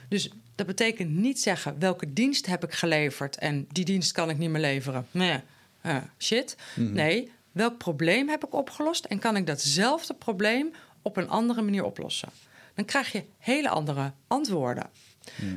[0.09, 4.37] Dus dat betekent niet zeggen welke dienst heb ik geleverd en die dienst kan ik
[4.37, 5.07] niet meer leveren.
[5.11, 5.39] Nee,
[5.85, 6.55] uh, shit.
[6.75, 6.93] Mhm.
[6.93, 11.83] Nee, welk probleem heb ik opgelost en kan ik datzelfde probleem op een andere manier
[11.83, 12.29] oplossen?
[12.73, 14.89] Dan krijg je hele andere antwoorden.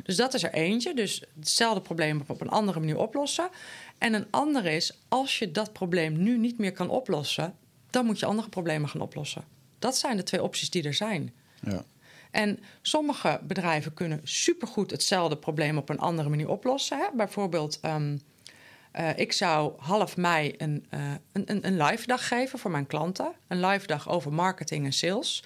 [0.02, 0.94] Dus dat is er eentje.
[0.94, 3.48] Dus hetzelfde probleem op een andere manier oplossen.
[3.98, 7.54] En een andere is, als je dat probleem nu niet meer kan oplossen,
[7.90, 9.44] dan moet je andere problemen gaan oplossen.
[9.78, 11.32] Dat zijn de twee opties die er zijn.
[11.60, 11.84] Ja.
[12.30, 16.98] En sommige bedrijven kunnen supergoed hetzelfde probleem op een andere manier oplossen.
[16.98, 17.06] Hè?
[17.14, 18.20] Bijvoorbeeld, um,
[18.98, 21.00] uh, ik zou half mei een, uh,
[21.32, 23.32] een, een live dag geven voor mijn klanten.
[23.48, 25.44] Een live dag over marketing en sales.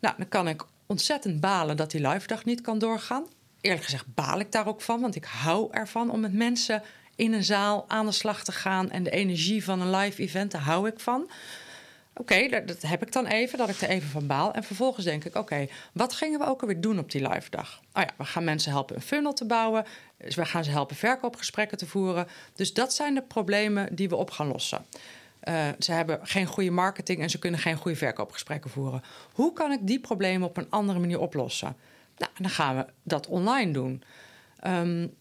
[0.00, 3.26] Nou, dan kan ik ontzettend balen dat die live dag niet kan doorgaan.
[3.60, 6.82] Eerlijk gezegd baal ik daar ook van, want ik hou ervan om met mensen
[7.16, 8.90] in een zaal aan de slag te gaan.
[8.90, 11.30] En de energie van een live event, daar hou ik van.
[12.18, 14.52] Oké, dat, heb ik dan even, dat ik er even van baal.
[14.52, 17.80] En vervolgens denk ik, oké, wat gingen we ook alweer doen op die live dag?
[17.92, 19.84] Oh ja, we gaan mensen helpen een funnel te bouwen.
[20.16, 22.26] Dus we gaan ze helpen verkoopgesprekken te voeren.
[22.54, 24.86] Dus dat zijn de problemen die we op gaan lossen.
[25.44, 29.02] Uh, ze hebben geen goede marketing en ze kunnen geen goede verkoopgesprekken voeren.
[29.32, 31.76] Hoe kan ik die problemen op een andere manier oplossen?
[32.16, 34.02] Nou, dan gaan we dat online doen.
[34.66, 35.14] Um,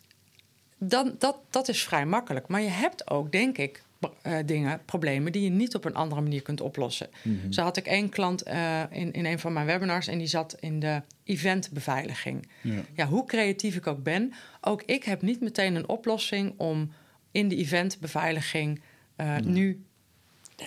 [0.78, 2.48] dan, dat, dat is vrij makkelijk.
[2.48, 6.22] Maar je hebt ook, denk ik, uh, dingen, problemen die je niet op een andere
[6.22, 7.10] manier kunt oplossen.
[7.24, 10.28] Mm Zo had ik één klant uh, in, in een van mijn webinars en die
[10.28, 12.50] zat in de eventbeveiliging.
[12.62, 12.82] Ja.
[12.94, 16.92] ja, hoe creatief ik ook ben, ook ik heb niet meteen een oplossing om
[17.32, 18.82] in de eventbeveiliging
[19.18, 19.84] uh, nu.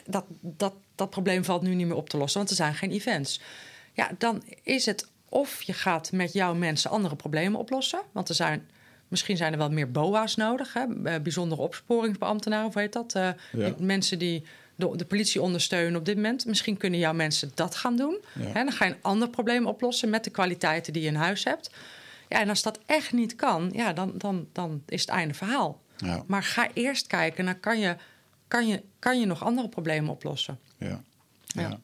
[0.06, 2.90] Dat, dat, dat probleem valt nu niet meer op te lossen, want er zijn geen
[2.90, 3.40] events.
[3.92, 8.34] Ja, dan is het of je gaat met jouw mensen andere problemen oplossen, want er
[8.34, 8.68] zijn
[9.10, 10.84] Misschien zijn er wel meer BOA's nodig, hè?
[11.04, 13.14] Eh, bijzondere opsporingsbeambtenaren, of heet dat?
[13.16, 14.44] Uh, Mensen die
[14.76, 16.46] de, de, politie ondersteunen op dit moment.
[16.46, 18.18] Misschien kunnen jouw mensen dat gaan doen.
[18.38, 18.64] Hè?
[18.64, 21.70] Dan ga je een ander probleem oplossen met de kwaliteiten die je in huis hebt.
[22.28, 25.80] Ja, en als dat echt niet kan, ja, dan, dan, dan is het einde verhaal.
[25.96, 26.22] Ja.
[26.26, 27.96] Maar ga eerst kijken naar kan je,
[28.48, 30.58] kan, je, kan je nog andere problemen oplossen.
[30.78, 31.02] Ja.
[31.54, 31.80] Ja.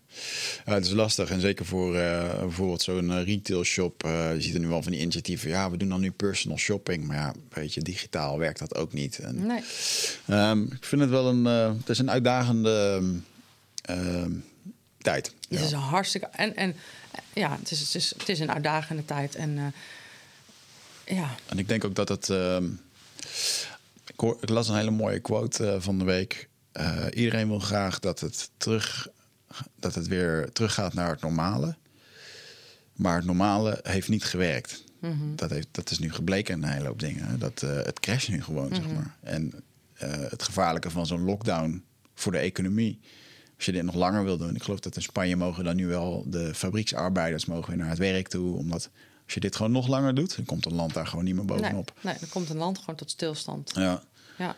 [0.65, 0.75] ja.
[0.75, 1.31] het is lastig.
[1.31, 4.05] En zeker voor uh, bijvoorbeeld zo'n uh, retail shop.
[4.05, 5.49] Uh, je ziet er nu wel van die initiatieven.
[5.49, 7.07] Ja, we doen dan nu personal shopping.
[7.07, 9.19] Maar ja, weet je, digitaal werkt dat ook niet.
[9.19, 9.63] En, nee.
[10.31, 13.03] Um, ik vind het wel een, het is een uitdagende
[13.91, 14.25] uh,
[14.99, 15.27] tijd.
[15.27, 15.65] Het ja.
[15.65, 16.27] is een hartstikke...
[16.27, 16.77] En, en
[17.35, 19.35] ja, het is, het, is, het is een uitdagende tijd.
[19.35, 19.75] En
[21.05, 21.35] ja.
[21.47, 22.29] En ik denk ook dat het...
[24.07, 26.49] ik, hoor, ik las een hele mooie quote van de week.
[27.15, 29.09] iedereen wil graag dat het terug
[29.79, 31.77] dat het weer teruggaat naar het normale.
[32.93, 34.85] Maar het normale heeft niet gewerkt.
[35.01, 35.35] Mhm.
[35.37, 37.39] dat, heeft, dat is nu gebleken in een hele hoop dingen.
[37.39, 38.95] Dat, uh, het crasht nu gewoon, zeg mhm.
[38.95, 39.17] maar.
[39.21, 39.53] En
[40.03, 41.85] uh, het gevaarlijke van zo'n lockdown
[42.15, 43.01] voor de economie...
[43.57, 44.55] als je dit nog langer wil doen...
[44.55, 47.45] ik geloof dat in Spanje mogen dan nu wel de fabrieksarbeiders...
[47.45, 48.91] mogen weer naar het werk toe, omdat...
[49.25, 51.45] Als je dit gewoon nog langer doet, dan komt een land daar gewoon niet meer
[51.45, 51.93] bovenop.
[51.95, 53.71] Nee, nee dan komt een land gewoon tot stilstand.
[53.75, 54.03] Ja.
[54.39, 54.57] ja.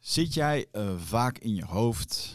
[0.00, 2.34] Zit jij uh, vaak in je hoofd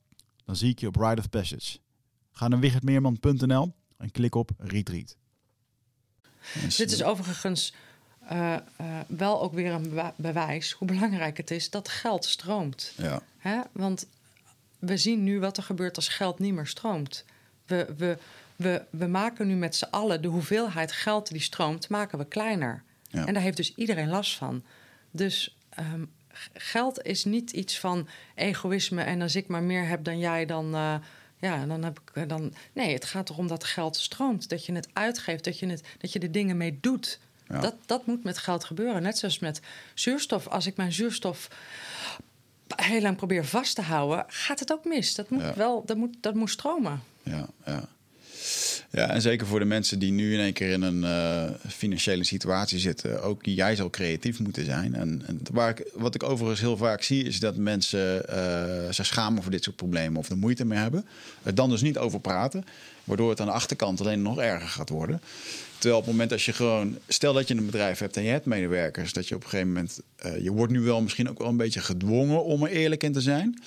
[0.51, 1.77] Dan zie ik je op Ride of Passage.
[2.31, 5.15] Ga naar wichertmeerman.nl en klik op Retreat.
[6.77, 7.73] Dit is overigens
[8.31, 12.93] uh, uh, wel ook weer een bewijs hoe belangrijk het is dat geld stroomt.
[12.97, 13.21] Ja.
[13.37, 13.61] Hè?
[13.71, 14.07] Want
[14.79, 17.25] we zien nu wat er gebeurt als geld niet meer stroomt.
[17.65, 18.17] We, we,
[18.55, 22.83] we, we maken nu met z'n allen de hoeveelheid geld die stroomt, maken we kleiner.
[23.07, 23.25] Ja.
[23.25, 24.63] En daar heeft dus iedereen last van.
[25.11, 26.11] Dus um,
[26.53, 30.75] geld is niet iets van egoïsme en als ik maar meer heb dan jij, dan.
[30.75, 30.95] Uh,
[31.37, 32.53] ja, dan heb ik dan.
[32.73, 34.49] Nee, het gaat erom dat geld stroomt.
[34.49, 37.19] Dat je het uitgeeft, dat je, het, dat je er dingen mee doet.
[37.47, 37.59] Ja.
[37.59, 39.01] Dat, dat moet met geld gebeuren.
[39.01, 39.61] Net zoals met
[39.93, 40.47] zuurstof.
[40.47, 41.47] Als ik mijn zuurstof
[42.75, 45.15] heel lang probeer vast te houden, gaat het ook mis.
[45.15, 47.03] Dat moet wel, dat moet, dat moet stromen.
[47.23, 47.89] Ja, ja.
[48.93, 52.23] Ja, en zeker voor de mensen die nu in één keer in een uh, financiële
[52.23, 54.95] situatie zitten, ook jij zal creatief moeten zijn.
[54.95, 59.51] En, en waar wat ik overigens heel vaak zie, is dat mensen uh, schamen voor
[59.51, 61.05] dit soort problemen of er moeite mee hebben.
[61.43, 62.65] Er dan dus niet over praten,
[63.03, 65.21] waardoor het aan de achterkant alleen nog erger gaat worden.
[65.77, 68.29] Terwijl op het moment als je gewoon, stel dat je een bedrijf hebt en je
[68.29, 71.37] hebt medewerkers, dat je op een gegeven moment, uh, je wordt nu wel misschien ook
[71.37, 73.63] wel een beetje gedwongen om er eerlijk in te zijn.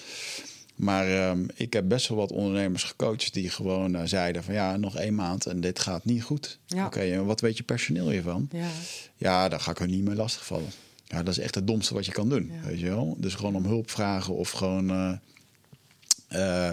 [0.75, 4.77] Maar um, ik heb best wel wat ondernemers gecoacht die gewoon uh, zeiden van ja,
[4.77, 6.59] nog één maand en dit gaat niet goed.
[6.67, 6.87] Ja.
[6.87, 8.49] Oké, okay, en wat weet je personeel hiervan?
[8.53, 8.69] Ja.
[9.17, 10.71] ja, daar ga ik er niet mee lastigvallen.
[11.07, 12.69] Ja, dat is echt het domste wat je kan doen, Ja.
[12.69, 13.17] weet je wel?
[13.19, 15.13] Dus gewoon om hulp vragen of gewoon uh,
[16.33, 16.73] uh,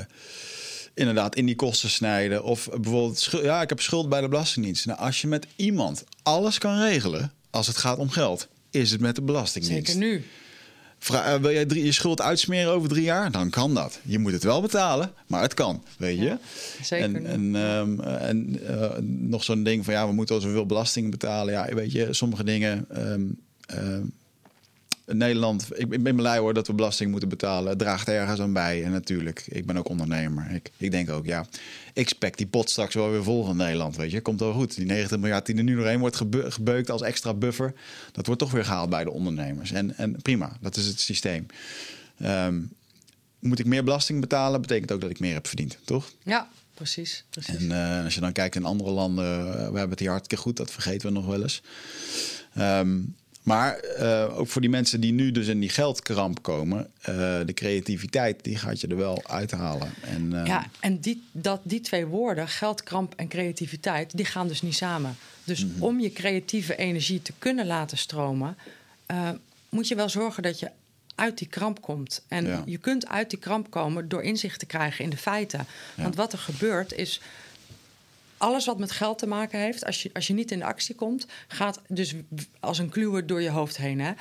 [0.93, 2.43] inderdaad in die kosten snijden.
[2.43, 4.86] Of bijvoorbeeld, ja, ik heb schuld bij de Belastingdienst.
[4.86, 9.02] Nou, als je met iemand alles kan regelen als het gaat om geld, is het
[9.02, 9.91] met de Belastingdienst.
[9.91, 10.24] Zeker nu.
[11.04, 13.32] Vra wil jij drie, je schuld uitsmeren over drie jaar?
[13.32, 13.99] Dan kan dat.
[14.04, 16.24] Je moet het wel betalen, maar het kan, weet je.
[16.24, 16.39] Ja,
[16.82, 17.16] zeker.
[17.16, 21.12] En, en, um, en uh, nog zo'n ding van ja, we moeten al zoveel belasting
[21.12, 21.54] betalen.
[21.54, 22.86] Ja, weet je, sommige dingen.
[22.97, 23.39] Um,
[23.74, 23.97] uh,
[25.06, 27.70] Nederland, ik, ik ben blij hoor dat we belasting moeten betalen.
[27.70, 28.84] Het draagt ergens aan bij.
[28.84, 30.52] En natuurlijk, ik ben ook ondernemer.
[30.52, 31.45] Ik, ik denk ook, ja,
[31.93, 33.95] ik spek die pot straks wel weer vol van Nederland.
[33.95, 34.76] Weet je, komt wel goed.
[34.76, 37.74] Die 90 miljard die er nu doorheen wordt gebe gebeukt als extra buffer,
[38.12, 39.72] dat wordt toch weer gehaald bij de ondernemers.
[39.72, 41.45] En, en prima, dat is het systeem.
[42.24, 42.72] Um,
[43.39, 46.12] moet ik meer belasting betalen, betekent ook dat ik meer heb verdiend, toch?
[46.24, 47.26] Ja, precies.
[47.30, 47.56] precies.
[47.56, 50.43] En uh, als je dan kijkt in andere landen, uh, we hebben het hier hartstikke
[50.43, 51.62] goed, dat vergeten we nog wel eens.
[52.58, 57.16] Um, maar uh, ook voor die mensen die nu dus in die geldkramp komen, uh,
[57.46, 59.94] de creativiteit, die gaat je er wel uithalen.
[60.02, 64.62] En, uh, ja, en die, dat, die twee woorden, geldkramp en creativiteit, die gaan dus
[64.62, 65.16] niet samen.
[65.44, 65.84] Dus mm -hmm.
[65.84, 68.58] om je creatieve energie te kunnen laten stromen,
[69.70, 70.70] moet je wel zorgen dat je
[71.16, 72.22] uit die kramp komt.
[72.28, 72.64] En ja.
[72.66, 75.66] je kunt uit die kramp komen door inzicht te krijgen in de feiten.
[75.96, 76.04] Ja.
[76.04, 77.22] Want wat er gebeurt is
[78.42, 80.96] alles wat met geld te maken heeft, als je, als je niet in de actie
[80.96, 82.16] komt, gaat dus
[82.60, 84.00] als een kluwer door je hoofd heen.
[84.00, 84.12] Hè?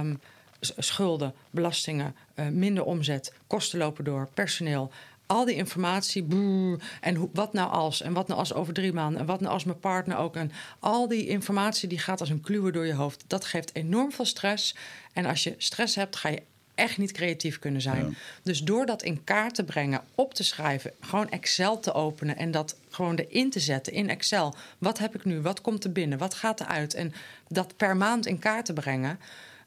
[0.00, 0.20] Um,
[0.60, 4.90] schulden, belastingen, uh, minder omzet, kosten lopen door, personeel.
[5.26, 9.20] Al die informatie, boe, en wat nou als, en wat nou als over drie maanden,
[9.20, 10.36] en wat nou als mijn partner ook.
[10.36, 13.24] En al die informatie die gaat als een kluwer door je hoofd.
[13.26, 14.74] Dat geeft enorm veel stress.
[15.12, 16.42] En als je stress hebt, ga je
[16.78, 18.04] echt niet creatief kunnen zijn.
[18.04, 18.14] Ja.
[18.42, 22.50] Dus door dat in kaart te brengen, op te schrijven, gewoon Excel te openen en
[22.50, 24.54] dat gewoon erin te zetten in Excel.
[24.78, 25.40] Wat heb ik nu?
[25.40, 26.18] Wat komt er binnen?
[26.18, 26.94] Wat gaat eruit?
[26.94, 27.12] En
[27.48, 29.18] dat per maand in kaart te brengen.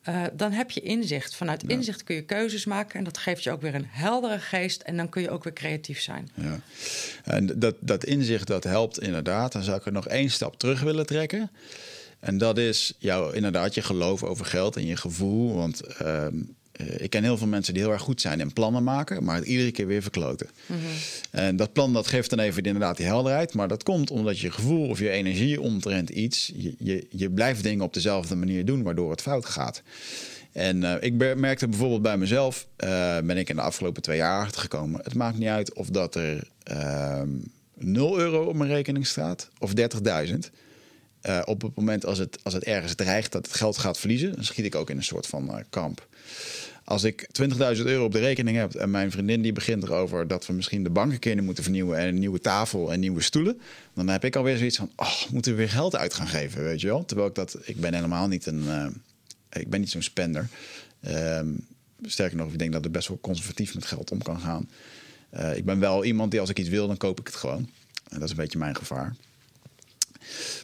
[0.09, 1.35] Uh, dan heb je inzicht.
[1.35, 1.75] Vanuit ja.
[1.75, 2.97] inzicht kun je keuzes maken.
[2.97, 4.81] En dat geeft je ook weer een heldere geest.
[4.81, 6.29] En dan kun je ook weer creatief zijn.
[6.33, 6.59] Ja.
[7.23, 9.51] En dat, dat inzicht dat helpt inderdaad.
[9.51, 11.51] Dan zou ik er nog één stap terug willen trekken.
[12.19, 15.55] En dat is jouw, inderdaad je geloof over geld en je gevoel.
[15.55, 16.27] Want uh,
[16.97, 19.45] ik ken heel veel mensen die heel erg goed zijn in plannen maken, maar het
[19.45, 20.49] iedere keer weer verkloten.
[20.65, 20.91] Mm -hmm.
[21.31, 24.51] En dat plan dat geeft dan even inderdaad die helderheid, maar dat komt omdat je
[24.51, 28.83] gevoel of je energie omtrent iets, je, je, je blijft dingen op dezelfde manier doen,
[28.83, 29.81] waardoor het fout gaat.
[30.51, 34.41] En uh, ik merkte bijvoorbeeld bij mezelf, uh, ben ik in de afgelopen twee jaar
[34.41, 35.01] achtergekomen.
[35.03, 37.21] Het maakt niet uit of dat er uh,
[37.73, 39.71] 0 euro op mijn rekening staat of
[40.27, 40.35] 30.000.
[41.23, 44.35] Uh, op het moment als het, als het ergens dreigt dat het geld gaat verliezen,
[44.35, 46.07] dan schiet ik ook in een soort van kamp.
[46.83, 50.45] Als ik 20.000 euro op de rekening heb en mijn vriendin die begint erover dat
[50.47, 53.61] we misschien de bankenkinderen moeten vernieuwen en een nieuwe tafel en nieuwe stoelen,
[53.93, 56.81] dan heb ik alweer zoiets van, oh, moeten we weer geld uit gaan geven, weet
[56.81, 57.05] je wel?
[57.05, 58.87] Terwijl ik dat, ik ben helemaal niet een, uh,
[59.49, 60.47] ik ben niet zo'n spender.
[61.07, 61.65] Um,
[62.01, 64.69] sterker nog, ik denk dat ik best wel conservatief met geld om kan gaan.
[65.33, 67.69] Uh, ik ben wel iemand die als ik iets wil, dan koop ik het gewoon.
[68.09, 69.15] En dat is een beetje mijn gevaar.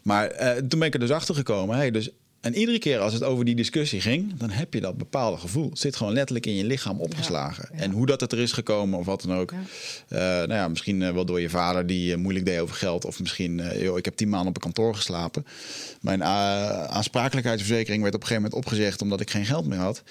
[0.03, 1.76] Maar uh, toen ben ik er dus achter gekomen.
[1.76, 2.09] Hey, dus,
[2.41, 5.69] en iedere keer als het over die discussie ging, dan heb je dat bepaalde gevoel.
[5.69, 7.69] Het zit gewoon letterlijk in je lichaam opgeslagen.
[7.71, 7.83] Ja, ja.
[7.83, 9.51] En hoe dat het er is gekomen of wat dan ook.
[9.51, 9.57] Ja.
[9.61, 13.05] Uh, nou ja, misschien uh, wel door je vader die uh, moeilijk deed over geld.
[13.05, 15.45] Of misschien, joh, ik heb tien maanden op een kantoor geslapen.
[16.01, 20.03] Mijn aansprakelijkheidsverzekering werd op een gegeven moment opgezegd omdat ik geen geld meer had.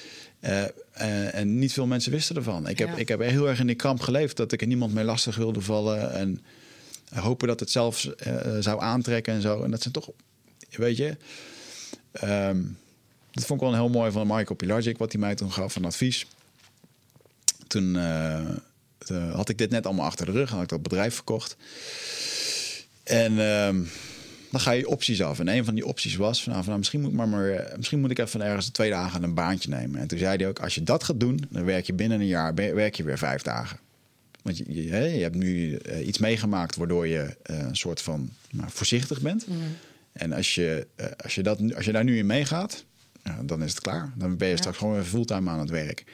[1.30, 2.68] en niet veel mensen wisten ervan.
[2.68, 5.04] Ik heb, ik heb heel erg in die kamp geleefd dat ik er niemand mee
[5.04, 6.12] lastig wilde vallen.
[6.12, 6.40] En
[7.14, 8.10] hopen dat het zelfs
[8.60, 9.62] zou aantrekken en zo.
[9.62, 10.10] En dat zijn toch,
[10.70, 11.16] weet je...
[12.24, 12.78] Um,
[13.36, 15.72] dat vond ik wel een heel mooi van Michael Pilagic, wat hij mij toen gaf
[15.72, 16.26] van advies.
[17.66, 21.56] Toen uh, had ik dit net allemaal achter de rug, had ik dat bedrijf verkocht.
[23.02, 23.88] En um,
[24.50, 25.38] dan ga je opties af.
[25.38, 28.00] En een van die opties was van, nou, van nou, misschien, moet maar maar, misschien
[28.00, 30.00] moet ik even ergens twee dagen een baantje nemen.
[30.00, 32.26] En toen zei hij ook, als je dat gaat doen, dan werk je binnen een
[32.26, 33.78] jaar werk je weer vijf dagen.
[34.42, 39.46] Want je, je, hebt nu iets meegemaakt waardoor je een soort van nou, voorzichtig bent.
[39.46, 39.56] Mm.
[40.16, 42.84] En als je, uh, als, je dat, als je daar nu in meegaat,
[43.42, 44.12] dan is het klaar.
[44.14, 44.58] Dan ben je ja.
[44.58, 46.04] straks gewoon weer fulltime aan het werk.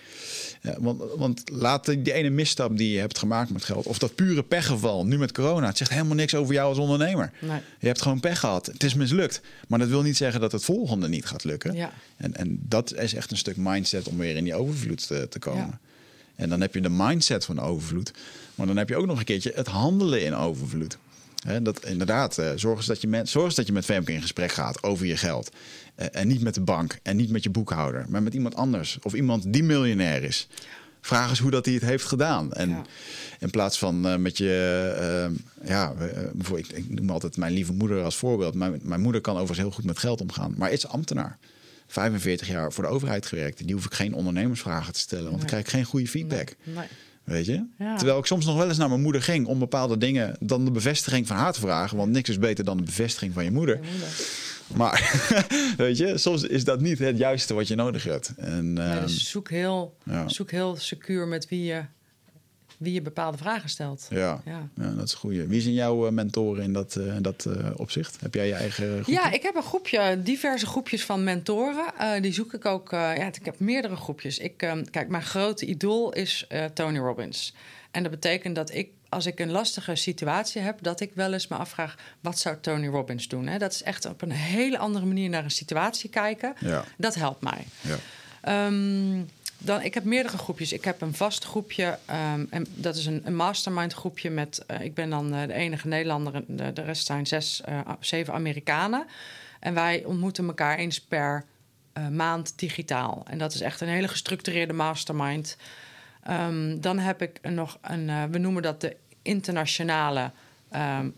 [0.79, 4.43] Want, want laat die ene misstap die je hebt gemaakt met geld, of dat pure
[4.43, 7.33] pechgeval, nu met corona, het zegt helemaal niks over jou als ondernemer.
[7.41, 7.61] Nee.
[7.79, 8.67] Je hebt gewoon pech gehad.
[8.67, 9.41] Het is mislukt.
[9.69, 11.75] Maar dat wil niet zeggen dat het volgende niet gaat lukken.
[11.75, 11.93] Ja.
[12.17, 15.39] En, en dat is echt een stuk mindset om weer in die overvloed te, te
[15.39, 15.81] komen.
[16.37, 18.13] En dan heb je de mindset van overvloed.
[18.55, 20.99] Maar dan heb je ook nog een keertje het handelen in overvloed.
[21.43, 24.21] He, dat inderdaad, uh, zorg, eens dat je met, zorg dat je met Femke in
[24.21, 25.51] gesprek gaat over je geld.
[25.97, 28.99] Uh, en niet met de bank en niet met je boekhouder, maar met iemand anders.
[29.03, 30.49] Of iemand die miljonair is.
[31.01, 32.53] Vraag eens hoe dat hij het heeft gedaan.
[32.53, 32.83] En ja.
[33.39, 35.31] in plaats van uh, met je,
[35.65, 35.95] ja,
[36.55, 38.55] ik, ik noem altijd mijn lieve moeder als voorbeeld.
[38.55, 41.39] Mijn, mijn moeder kan overigens heel goed met geld omgaan, maar is ambtenaar.
[41.87, 43.67] 45 jaar voor de overheid gewerkt.
[43.67, 45.41] Die hoef ik geen ondernemersvragen te stellen, want nee.
[45.41, 46.55] dan krijg ik geen goede feedback.
[46.65, 46.75] Nee.
[46.75, 46.87] Nee.
[47.25, 47.65] Weet je?
[47.79, 47.97] Ja.
[47.97, 50.71] Terwijl ik soms nog wel eens naar mijn moeder ging om bepaalde dingen dan de
[50.71, 51.97] bevestiging van haar te vragen.
[51.97, 53.81] Want niks is beter dan de bevestiging van je moeder.
[54.75, 55.25] Maar
[55.77, 58.33] weet je, soms is dat niet het juiste wat je nodig hebt.
[58.37, 60.29] En, ja, dus zoek heel, ja.
[60.29, 61.85] zoek heel secuur met wie je,
[62.83, 64.07] wie je bepaalde vragen stelt.
[64.11, 64.69] Ja, ja.
[64.75, 65.33] dat is goed.
[65.33, 68.21] Wie zijn jouw mentoren in dat, uh, dat uh, opzicht?
[68.21, 69.13] Heb jij je eigen groepje?
[69.13, 71.85] Ja, ik heb een groepje, diverse groepjes van mentoren.
[72.01, 72.91] Uh, die zoek ik ook.
[72.91, 74.39] ja, ik heb meerdere groepjes.
[74.39, 74.57] Ik,
[74.91, 77.55] kijk, mijn grote idool is Tony Robbins.
[77.91, 81.49] En dat betekent dat ik als ik een lastige situatie heb, dat ik wel eens
[81.49, 83.47] me afvraag: wat zou Tony Robbins doen?
[83.47, 83.59] Hè?
[83.59, 86.55] Dat is echt op een hele andere manier naar een situatie kijken.
[86.59, 86.85] Ja.
[86.97, 87.67] Dat helpt mij.
[87.81, 88.67] Ja.
[88.67, 89.29] Um,
[89.65, 90.73] dan, ik heb meerdere groepjes.
[90.73, 91.99] Ik heb een vast groepje.
[92.35, 94.65] Um, en dat is een, een mastermind groepje met.
[94.71, 96.43] Uh, ik ben dan uh, de enige Nederlander.
[96.47, 99.07] De, de rest zijn zes, uh, zeven Amerikanen.
[99.61, 101.45] En wij ontmoeten elkaar eens per
[102.11, 103.23] maand digitaal.
[103.27, 105.57] En dat is echt een hele gestructureerde mastermind.
[106.31, 108.31] Um, dan heb ik nog een.
[108.31, 110.31] we noemen dat de internationale
[110.75, 111.15] um,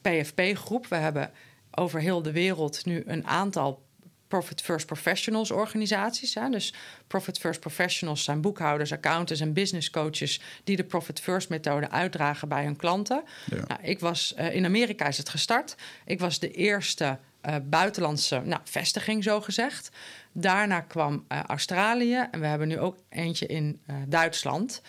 [0.00, 0.86] PFP-groep.
[0.86, 1.30] We hebben
[1.70, 3.82] over heel de wereld nu een aantal
[4.28, 6.34] Profit First Professionals organisaties.
[6.34, 6.48] Hè?
[6.48, 6.74] Dus
[7.06, 12.48] Profit First Professionals zijn boekhouders, accountants en business coaches die de Profit First methode uitdragen
[12.48, 13.22] bij hun klanten.
[13.44, 13.64] Ja.
[13.66, 15.76] Nou, ik was uh, in Amerika is het gestart.
[16.04, 19.90] Ik was de eerste uh, buitenlandse nou, vestiging, zo gezegd.
[20.32, 24.82] Daarna kwam uh, Australië en we hebben nu ook eentje in Duitsland.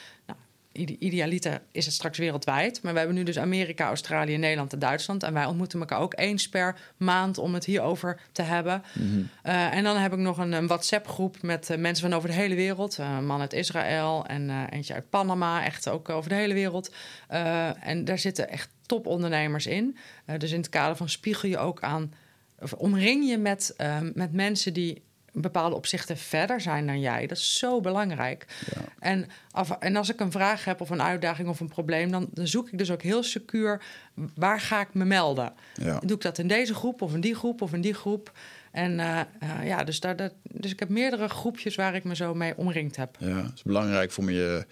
[0.71, 2.81] Idealiter is het straks wereldwijd.
[2.83, 5.23] Maar we hebben nu dus Amerika, Australië, Nederland en Duitsland.
[5.23, 8.83] En wij ontmoeten elkaar ook eens per maand om het hierover te hebben.
[8.93, 9.29] Mm-hmm.
[9.45, 12.35] Uh, en dan heb ik nog een, een WhatsApp-groep met uh, mensen van over de
[12.35, 12.97] hele wereld.
[12.99, 16.93] Uh, een man uit Israël en eentje uit Panama, echt ook over de hele wereld.
[17.79, 19.97] en daar zitten echt topondernemers in.
[20.37, 22.13] dus in het kader van spiegel je ook aan...
[22.59, 23.75] Of omring je met,
[24.13, 25.01] met mensen die
[25.33, 27.27] bepaalde opzichten verder zijn dan jij.
[27.27, 28.45] Dat is zo belangrijk.
[28.75, 28.81] Ja.
[28.99, 32.27] En, af, en als ik een vraag heb of een uitdaging of een probleem, dan,
[32.33, 33.81] dan zoek ik dus ook heel secuur
[34.35, 35.53] waar ga ik me melden.
[35.73, 35.99] Ja.
[35.99, 38.31] Doe ik dat in deze groep of in die groep of in die groep?
[38.71, 42.15] En uh, uh, ja, dus, daar, dat, dus ik heb meerdere groepjes waar ik me
[42.15, 43.15] zo mee omringd heb.
[43.19, 44.31] Ja, het is belangrijk voor me.
[44.31, 44.65] Je,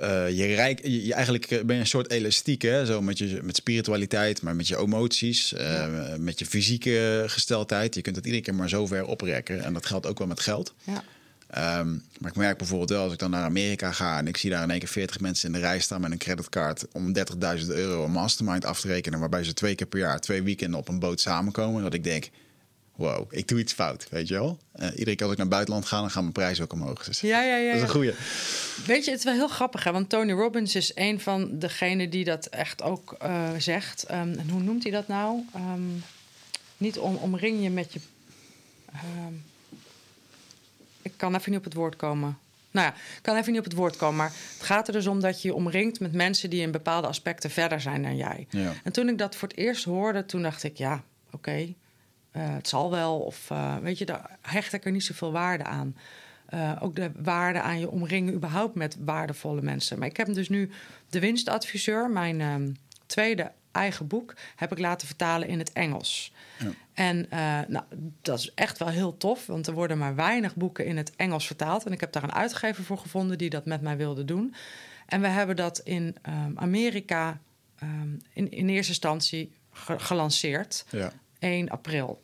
[0.00, 2.86] uh, je, rijk, je, je, eigenlijk ben je een soort elastiek, hè?
[2.86, 6.16] Zo met, je, met spiritualiteit, maar met je emoties, ja.
[6.18, 7.94] met je fysieke gesteldheid.
[7.94, 9.64] Je kunt het iedere keer maar zo ver oprekken.
[9.64, 10.74] En dat geldt ook wel met geld.
[10.84, 11.02] Ja.
[11.50, 14.50] Ehm, maar ik merk bijvoorbeeld wel als ik dan naar Amerika ga en ik zie
[14.50, 17.12] daar in één keer 40 mensen in de rij staan met een creditcard om
[17.58, 20.78] 30.000 euro een mastermind af te rekenen, waarbij ze twee keer per jaar, twee weekenden
[20.78, 22.30] op een boot samenkomen, dat ik denk,
[23.00, 24.58] wow, ik doe iets fout, weet je wel?
[24.76, 27.04] Uh, iedere keer als ik naar het buitenland ga, dan gaan mijn prijzen ook omhoog.
[27.04, 27.66] Dus ja, ja, ja.
[27.66, 28.12] Dat is een goeie.
[28.86, 29.92] Weet je, het is wel heel grappig, hè?
[29.92, 34.10] want Tony Robbins is een van degenen die dat echt ook uh, zegt.
[34.10, 35.44] Um, en hoe noemt hij dat nou?
[35.56, 36.04] Um,
[36.76, 38.00] niet om, omring je met je...
[39.26, 39.44] Um,
[41.02, 42.38] ik kan even niet op het woord komen.
[42.70, 44.16] Nou ja, ik kan even niet op het woord komen.
[44.16, 47.06] Maar het gaat er dus om dat je je omringt met mensen die in bepaalde
[47.06, 48.46] aspecten verder zijn dan jij.
[48.50, 48.72] Ja.
[48.84, 50.94] En toen ik dat voor het eerst hoorde, toen dacht ik, ja,
[51.26, 51.74] oké, okay,
[52.32, 53.18] uh, het zal wel.
[53.18, 55.96] Of uh, weet je, daar hecht ik er niet zoveel waarde aan.
[56.54, 59.98] Uh, ook de waarde aan je omringen überhaupt met waardevolle mensen.
[59.98, 60.70] Maar ik heb dus nu
[61.08, 62.76] De Winstadviseur, mijn um,
[63.06, 66.32] tweede eigen boek, heb ik laten vertalen in het Engels.
[66.58, 66.70] Ja.
[66.94, 67.26] En
[67.68, 67.84] nou,
[68.22, 71.46] dat is echt wel heel tof, want er worden maar weinig boeken in het Engels
[71.46, 71.84] vertaald.
[71.86, 74.54] En ik heb daar een uitgever voor gevonden die dat met mij wilde doen.
[75.10, 77.40] En we hebben dat in um, Amerika
[77.82, 80.84] um, in, in, eerste instantie ge gelanceerd.
[80.90, 81.12] Ja.
[81.40, 82.20] 1 april.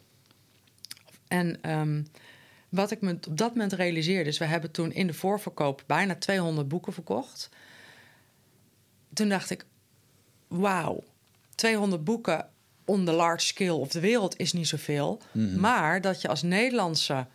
[1.28, 2.06] En um,
[2.68, 6.14] wat ik me op dat moment realiseerde, is we hebben toen in de voorverkoop bijna
[6.14, 7.48] 200 boeken verkocht.
[9.12, 9.66] Toen dacht ik,
[10.48, 11.05] wauw,
[11.55, 12.48] 200 boeken
[12.84, 15.20] on the large scale of de wereld is niet zoveel.
[15.32, 15.44] Mhm.
[15.44, 15.60] Mm -hmm.
[15.60, 17.26] Maar dat je als Nederlandse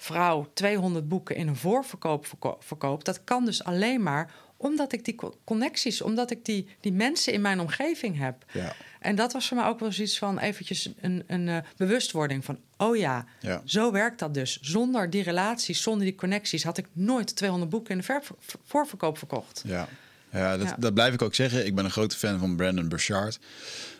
[0.00, 5.04] vrouw 200 boeken in een voorverkoop verko verkoopt, dat kan dus alleen maar omdat ik
[5.04, 8.44] die connecties, omdat ik die, die mensen in mijn omgeving heb.
[8.52, 8.72] Ja.
[8.98, 12.58] En dat was voor mij ook wel zoiets van eventjes een, een uh, bewustwording van...
[12.76, 14.58] oh ja, ja, zo werkt dat dus.
[14.60, 16.64] Zonder die relaties, zonder die connecties...
[16.64, 18.20] had ik nooit 200 boeken in de
[18.64, 19.62] voorverkoop verkocht.
[19.66, 19.88] Ja,
[20.32, 20.76] ja, dat, Ja.
[20.78, 21.66] dat blijf ik ook zeggen.
[21.66, 23.38] Ik ben een grote fan van Brandon Burchard.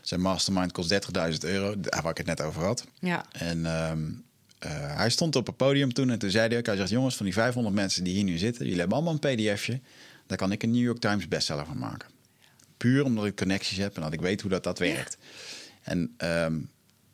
[0.01, 2.87] Zijn mastermind kost 30.000 euro, waar ik het net over had.
[2.99, 4.01] Ja, En ehm,
[4.61, 6.67] eh, hij stond op het podium toen en toen zei hij ook...
[6.67, 8.65] hij zegt, jongens, van die 500 mensen die hier nu zitten...
[8.65, 9.81] jullie hebben allemaal een pdfje.
[10.27, 12.09] Daar kan ik een New York Times bestseller van maken.
[12.77, 15.19] Puur omdat ik connecties heb en dat ik weet hoe dat, dat werkt.
[15.83, 16.59] En ehm,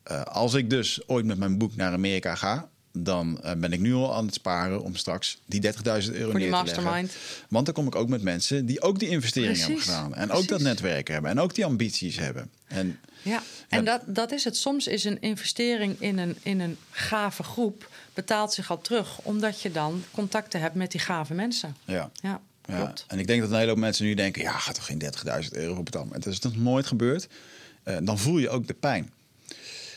[0.02, 2.68] eh, als ik dus ooit met mijn boek naar Amerika ga...
[2.92, 6.04] dan eh, ben ik nu al aan het sparen om straks die 30.000 euro voor
[6.10, 6.50] die neer te leggen.
[6.50, 7.16] mastermind.
[7.48, 10.14] Want dan kom ik ook met mensen die ook die investeringen hebben gedaan.
[10.14, 11.30] En ook dat netwerk hebben.
[11.30, 12.50] En ook die ambities hebben.
[12.66, 14.56] En Ja, en dat, dat is het.
[14.56, 17.90] Soms is een investering in een, in een gave groep...
[18.14, 21.76] betaalt zich al terug, omdat je dan contacten hebt met die gave mensen.
[21.84, 22.76] ja, Ja, ja.
[22.76, 23.04] klopt.
[23.08, 24.42] En ik denk dat een hele hoop mensen nu denken...
[24.42, 26.12] ja, gaat toch geen 30.000 euro voor betalen.
[26.12, 27.28] Het is nog nooit gebeurd.
[27.82, 29.10] Eh, dan voel je ook de pijn.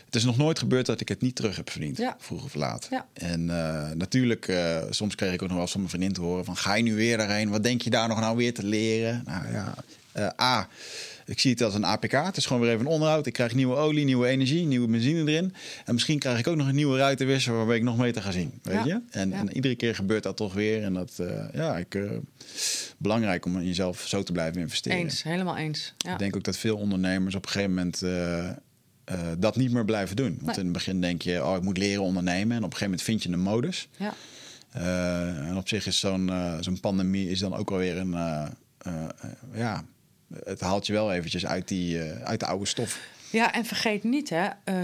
[0.06, 1.98] Het is nog nooit gebeurd dat ik het niet terug heb verdiend.
[1.98, 2.16] Ja.
[2.20, 2.88] Vroeg of laat.
[2.90, 3.06] Ja.
[3.14, 6.22] En eh, natuurlijk, eh, soms kreeg ik ook nog wel eens van mijn vriendin te
[6.22, 6.46] horen...
[6.46, 7.50] van ga je nu weer daarheen?
[7.50, 9.24] Wat denk je daar nog nou weer te leren?
[9.26, 9.76] Nou ja,
[10.42, 10.68] A...
[11.30, 12.12] Ik zie het als een APK.
[12.12, 13.26] Het is gewoon weer even een onderhoud.
[13.26, 15.54] Ik krijg nieuwe olie, nieuwe energie, nieuwe benzine erin.
[15.86, 18.60] En misschien krijg ik ook nog een nieuwe ruitenwisser waarbij ik nog meter ga zien.
[18.64, 18.86] Weet Ja.
[18.86, 19.02] je?
[19.10, 19.36] En, Ja.
[19.36, 20.84] en iedere keer gebeurt dat toch weer.
[20.84, 22.10] En dat, eh, ja, ik, eh,
[22.98, 24.98] belangrijk om in jezelf zo te blijven investeren.
[24.98, 25.94] Eens, helemaal eens.
[25.98, 26.12] Ja.
[26.14, 28.50] Ik denk ook dat veel ondernemers op een gegeven moment eh,
[29.38, 30.34] dat niet meer blijven doen.
[30.42, 30.56] Want Nee.
[30.58, 32.58] in het begin denk je, oh, ik moet leren ondernemen.
[32.58, 33.88] En op een gegeven moment vind je een modus.
[33.98, 34.14] Ja.
[35.48, 38.12] En op zich is zo'n zo'n pandemie is dan ook wel weer een...
[39.54, 39.84] ja,
[40.44, 43.00] het haalt je wel eventjes uit, die, eh, uit de oude stof.
[43.32, 44.48] Ja, en vergeet niet, hè.
[44.64, 44.76] eh,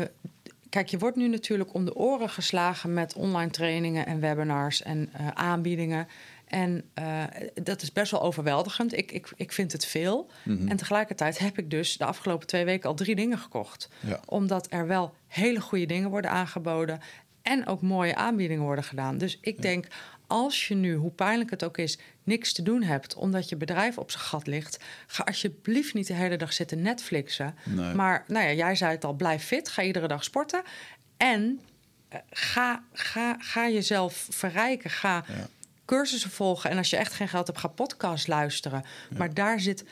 [0.69, 5.09] kijk, je wordt nu natuurlijk om de oren geslagen met online trainingen en webinars en
[5.13, 6.07] eh, aanbiedingen.
[6.45, 6.83] En
[7.53, 8.97] dat is best wel overweldigend.
[8.97, 10.29] Ik, ik, ik vind het veel.
[10.43, 10.67] Mhm.
[10.67, 13.89] En tegelijkertijd heb ik dus de afgelopen twee weken al drie dingen gekocht.
[13.99, 14.19] Ja.
[14.25, 16.99] Omdat er wel hele goede dingen worden aangeboden.
[17.41, 19.17] En ook mooie aanbiedingen worden gedaan.
[19.17, 19.87] Dus ik denk,
[20.27, 23.15] als je nu, hoe pijnlijk het ook is, niks te doen hebt.
[23.15, 24.83] omdat je bedrijf op zijn gat ligt.
[25.07, 27.55] ga alsjeblieft niet de hele dag zitten Netflixen.
[27.63, 27.93] Nee.
[27.93, 29.69] Maar nou ja, jij zei het al, blijf fit.
[29.69, 30.61] Ga iedere dag sporten.
[31.17, 31.59] En
[32.09, 34.89] eh, ga, ga, ga jezelf verrijken.
[34.89, 35.47] Ga Ja.
[35.85, 36.69] cursussen volgen.
[36.69, 38.83] En als je echt geen geld hebt, ga podcast luisteren.
[39.17, 39.83] Maar daar zit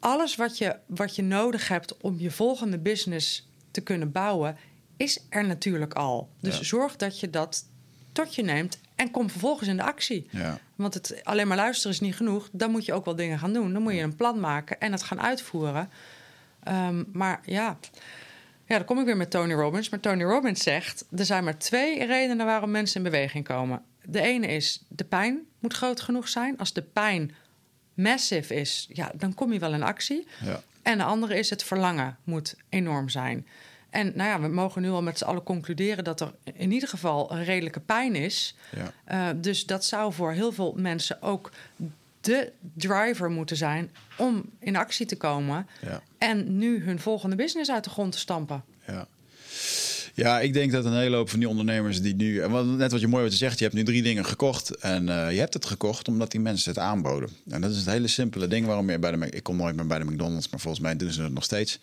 [0.00, 4.56] alles wat je, wat je nodig hebt om je volgende business te kunnen bouwen,
[4.96, 6.28] is er natuurlijk al.
[6.40, 6.62] Dus Ja.
[6.64, 7.64] zorg dat je dat
[8.12, 10.26] tot je neemt en kom vervolgens in de actie.
[10.30, 10.58] Ja.
[10.74, 12.48] Want het alleen maar luisteren is niet genoeg.
[12.52, 13.72] Dan moet je ook wel dingen gaan doen.
[13.72, 15.90] Dan moet je een plan maken en het gaan uitvoeren.
[16.62, 17.78] Ehm, maar ja.
[18.66, 19.88] ja, dan kom ik weer met Tony Robbins.
[19.88, 23.82] Maar Tony Robbins zegt: er zijn maar twee redenen waarom mensen in beweging komen.
[24.02, 26.58] De ene is de pijn moet groot genoeg zijn.
[26.58, 27.34] Als de pijn
[27.94, 30.26] massive is, ja, dan kom je wel in actie.
[30.44, 30.62] Ja.
[30.82, 33.46] En de andere is het verlangen moet enorm zijn.
[33.94, 36.88] En nou ja, we mogen nu al met z'n allen concluderen dat er in ieder
[36.88, 38.54] geval een redelijke pijn is.
[38.76, 38.92] Ja.
[39.04, 41.50] Eh, dus dat zou voor heel veel mensen ook
[42.20, 45.66] de driver moeten zijn om in actie te komen.
[45.80, 46.02] Ja.
[46.18, 48.64] En nu hun volgende business uit de grond te stampen.
[48.86, 49.06] Ja.
[50.14, 52.40] Ja, ik denk dat een hele hoop van die ondernemers die nu...
[52.40, 54.70] en Net wat je mooi wat je zegt, je hebt nu drie dingen gekocht.
[54.76, 57.28] En eh, je hebt het gekocht omdat die mensen het aanboden.
[57.48, 59.28] En dat is het hele simpele ding waarom je bij de...
[59.30, 61.78] Ik kom nooit meer bij de McDonald's, maar volgens mij doen ze het nog steeds.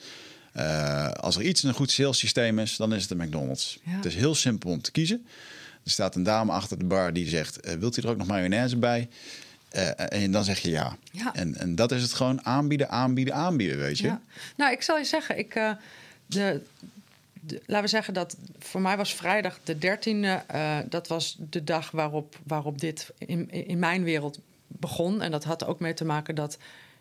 [0.52, 3.80] Eh, als er iets een goed sales systeem is, dan is het de McDonald's.
[3.84, 3.92] Ja.
[3.92, 5.26] Het is heel simpel om te kiezen.
[5.84, 7.60] Er staat een dame achter de bar die zegt...
[7.60, 9.10] eh, wilt u er ook nog mayonaise bij?
[9.70, 10.98] Eh, en dan zeg je ja.
[11.12, 11.34] Ja.
[11.34, 14.08] En, en dat is het gewoon aanbieden, aanbieden, aanbieden, weet je.
[14.08, 14.22] Ja.
[14.56, 15.54] Nou, ik zal je zeggen, ik,
[16.26, 16.62] de,
[17.42, 20.46] de- laten we zeggen dat voor mij was vrijdag de 13e.
[20.48, 25.22] eh, dat was de dag waarop, waarop dit in, in mijn wereld begon.
[25.22, 26.58] En dat had ook mee te maken dat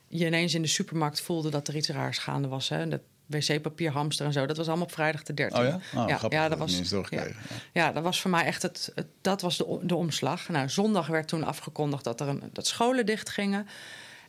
[0.09, 2.69] je ineens in de supermarkt voelde dat er iets raars gaande was.
[2.69, 2.89] Hè?
[2.89, 3.01] Dat
[3.31, 4.47] wc-papier, hamster en zo.
[4.47, 5.57] Dat was allemaal op vrijdag de 13e.
[5.59, 5.75] Oh ja?
[5.75, 6.77] Oh, ja, grappig, ja, dat was.
[7.11, 7.27] Ja.
[7.73, 10.49] Ja, dat was voor mij echt het, het- dat was de, de omslag.
[10.49, 13.67] Nou, zondag werd toen afgekondigd dat er een, dat scholen dicht gingen.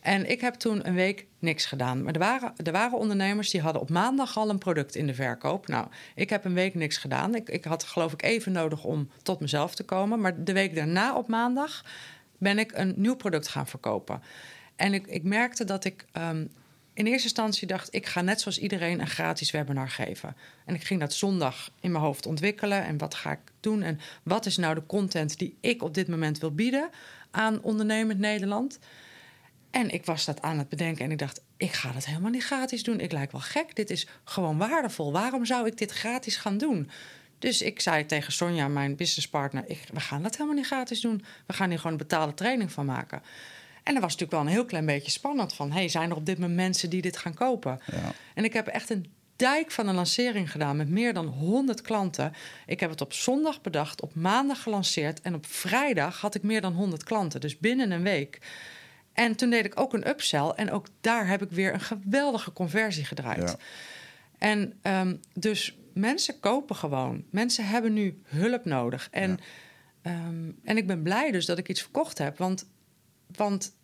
[0.01, 2.03] En ik heb toen een week niks gedaan.
[2.03, 5.13] Maar er waren, er waren ondernemers die hadden op maandag al een product in de
[5.13, 5.67] verkoop.
[5.67, 7.35] Nou, ik heb een week niks gedaan.
[7.35, 10.19] Ik, ik had geloof ik even nodig om tot mezelf te komen.
[10.21, 11.83] Maar de week daarna op maandag
[12.37, 14.21] ben ik een nieuw product gaan verkopen.
[14.75, 16.45] En ik, ik merkte dat ik ehm,
[16.93, 17.93] in eerste instantie dacht...
[17.93, 20.35] ik ga net zoals iedereen een gratis webinar geven.
[20.65, 22.83] En ik ging dat zondag in mijn hoofd ontwikkelen.
[22.83, 23.81] En wat ga ik doen?
[23.81, 26.89] En wat is nou de content die ik op dit moment wil bieden...
[27.31, 28.79] aan ondernemend Nederland...
[29.71, 32.43] En ik was dat aan het bedenken en ik dacht, ik ga dat helemaal niet
[32.43, 32.99] gratis doen.
[32.99, 33.75] Ik lijk wel gek.
[33.75, 35.11] Dit is gewoon waardevol.
[35.11, 36.89] Waarom zou ik dit gratis gaan doen?
[37.39, 41.23] Dus ik zei tegen Sonja, mijn businesspartner, ik, we gaan dat helemaal niet gratis doen.
[41.45, 43.21] We gaan hier gewoon een betaalde training van maken.
[43.83, 46.25] En dat was natuurlijk wel een heel klein beetje spannend van, hey, zijn er op
[46.25, 47.79] dit moment mensen die dit gaan kopen?
[47.91, 48.11] Ja.
[48.33, 49.05] En ik heb echt een
[49.35, 52.33] dijk van een lancering gedaan met meer dan 100 klanten.
[52.65, 56.61] Ik heb het op zondag bedacht, op maandag gelanceerd en op vrijdag had ik meer
[56.61, 57.41] dan 100 klanten.
[57.41, 58.39] Dus binnen een week.
[59.13, 62.53] En toen deed ik ook een upsell en ook daar heb ik weer een geweldige
[62.53, 63.49] conversie gedraaid.
[63.49, 63.55] Ja.
[64.37, 67.23] En ehm, dus mensen kopen gewoon.
[67.29, 69.07] Mensen hebben nu hulp nodig.
[69.11, 69.39] En,
[70.01, 72.37] ehm, en ik ben blij dus dat ik iets verkocht heb.
[72.37, 72.65] Want,
[73.35, 73.75] want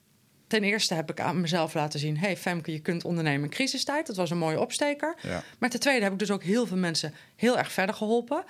[0.48, 2.18] ten eerste heb ik aan mezelf laten zien...
[2.18, 4.07] hey Femke, je kunt ondernemen in crisistijd.
[4.07, 5.15] Dat was een mooie opsteker.
[5.22, 5.44] Ja.
[5.60, 8.44] Maar ten tweede heb ik dus ook heel veel mensen heel erg verder geholpen.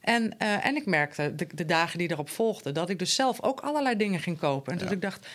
[0.00, 2.74] En, eh, en ik merkte de, de dagen die erop volgden...
[2.74, 4.72] dat ik dus zelf ook allerlei dingen ging kopen.
[4.72, 4.94] En dat Ja.
[4.94, 5.26] ik dacht...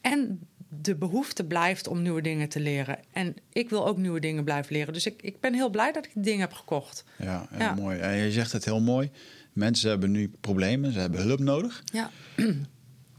[0.00, 2.98] En de behoefte blijft om nieuwe dingen te leren.
[3.12, 4.92] En ik wil ook nieuwe dingen blijven leren.
[4.92, 7.04] Dus ik, ik ben heel blij dat ik die dingen heb gekocht.
[7.18, 7.74] Ja, heel Ja.
[7.74, 7.98] mooi.
[7.98, 9.10] En je zegt het heel mooi.
[9.52, 11.82] Mensen hebben nu problemen, ze hebben hulp nodig.
[11.92, 12.10] Ja,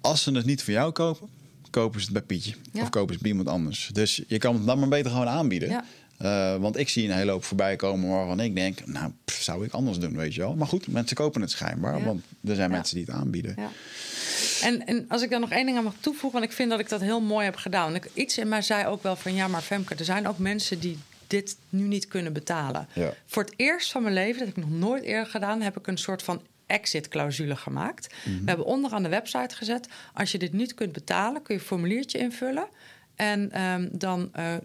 [0.07, 1.29] Als ze het niet voor jou kopen,
[1.69, 2.55] kopen ze het bij Pietje.
[2.71, 2.81] Ja.
[2.81, 3.89] Of kopen ze het bij iemand anders.
[3.93, 5.69] Dus je kan het dan maar beter gewoon aanbieden.
[5.69, 5.85] Ja.
[6.17, 8.85] Eh, want ik zie een hele hoop voorbij komen waarvan ik denk...
[8.85, 10.55] nou, pff, zou ik anders doen, weet je wel.
[10.55, 11.97] Maar goed, mensen kopen het schijnbaar.
[11.97, 12.05] Ja.
[12.05, 13.53] Want er zijn mensen die het aanbieden.
[13.57, 13.69] ja.
[14.61, 16.39] En, en als ik daar nog één ding aan mag toevoegen...
[16.39, 17.95] want ik vind dat ik dat heel mooi heb gedaan.
[17.95, 19.33] Ik, iets in mij zei ook wel van...
[19.33, 20.97] ja, maar Femke, er zijn ook mensen die
[21.27, 22.87] dit nu niet kunnen betalen.
[23.25, 25.61] Voor het eerst van mijn leven, dat heb ik nog nooit eerder gedaan...
[25.61, 28.13] heb ik een soort van exit-clausule gemaakt.
[28.23, 29.87] We hebben onderaan de website gezet...
[30.13, 32.67] als je dit niet kunt betalen, kun je een formuliertje invullen...
[33.15, 34.55] en ehm, dan eh,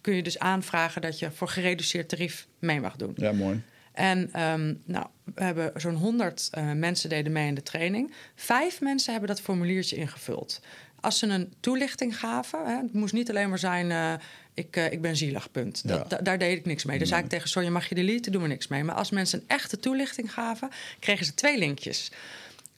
[0.00, 3.12] kun je dus aanvragen dat je voor gereduceerd tarief mee mag doen.
[3.16, 3.62] Ja, mooi.
[3.92, 8.12] En ehm, nou, we hebben zo'n 100 eh, mensen deden mee in de training.
[8.34, 10.60] Vijf mensen hebben dat formuliertje ingevuld.
[11.00, 13.90] Als ze een toelichting gaven, hè, het moest niet alleen maar zijn...
[13.90, 14.14] eh,
[14.56, 15.88] ik, eh, ik ben zielig, punt.
[15.88, 16.04] Dat, Ja.
[16.16, 16.98] da- daar deed ik niks mee.
[16.98, 18.32] Dus zei ik tegen Sonja, mag je deleten?
[18.32, 18.84] Doen we niks mee.
[18.84, 22.10] Maar als mensen een echte toelichting gaven, kregen ze twee linkjes.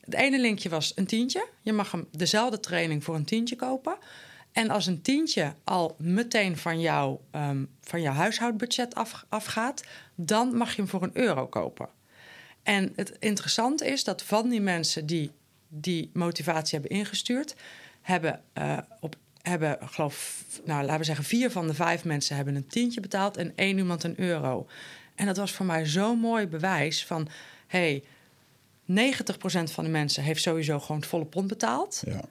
[0.04, 1.48] Het ene linkje was een tientje.
[1.62, 3.96] Je mag hem dezelfde training voor een tientje kopen.
[4.52, 9.84] En als een tientje al meteen van, jou, ehm, van jouw huishoudbudget af, afgaat,
[10.14, 11.88] dan mag je hem voor een euro kopen.
[12.62, 15.30] En het interessante is dat van die mensen die
[15.68, 17.54] die motivatie hebben ingestuurd,
[18.00, 22.54] hebben eh, op hebben, geloof, nou, laten we zeggen, vier van de vijf mensen hebben
[22.54, 24.66] een tientje betaald en één iemand een euro.
[25.14, 27.28] En dat was voor mij zo'n mooi bewijs van,
[27.66, 28.02] hey,
[28.86, 28.92] 90%
[29.70, 32.02] van de mensen heeft sowieso gewoon het volle pond betaald.
[32.06, 32.24] Ja.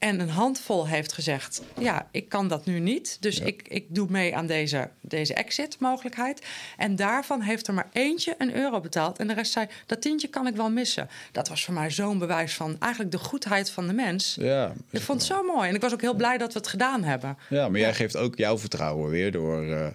[0.00, 3.16] En een handvol heeft gezegd: Ja, ik kan dat nu niet.
[3.20, 3.44] Dus Ja.
[3.44, 6.42] ik, ik doe mee aan deze, deze exit-mogelijkheid.
[6.76, 9.18] En daarvan heeft er maar eentje een euro betaald.
[9.18, 11.08] En de rest zei: Dat tientje kan ik wel missen.
[11.32, 14.36] Dat was voor mij zo'n bewijs van eigenlijk de goedheid van de mens.
[14.40, 15.68] Ja, Ik vond het zo mooi.
[15.68, 17.36] En ik was ook heel blij dat we het gedaan hebben.
[17.48, 19.64] ja, maar jij geeft ook jouw vertrouwen weer door...
[19.72, 19.86] eh,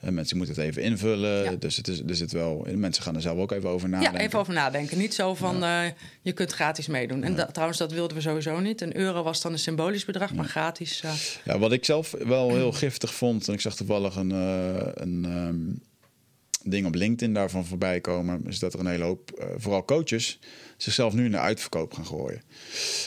[0.00, 1.44] mensen moeten het even invullen.
[1.44, 1.50] Ja.
[1.58, 4.18] Dus het is, er zit wel, mensen gaan er zelf ook even over nadenken.
[4.18, 4.98] Ja, even over nadenken.
[4.98, 5.80] Niet zo van eh,
[6.22, 7.22] je kunt gratis meedoen.
[7.22, 8.80] En trouwens, dat wilden we sowieso niet.
[8.80, 11.00] Een euro was dan een symbolisch bedrag, maar gratis.
[11.04, 11.12] eh,
[11.44, 15.24] Ja, wat ik zelf wel heel giftig vond, en ik zag toevallig een, eh, een,
[15.24, 15.58] ehm,
[16.64, 20.38] dingen op LinkedIn daarvan voorbij komen, is dat er een hele hoop, uh, vooral coaches,
[20.76, 22.42] zichzelf nu in de uitverkoop gaan gooien.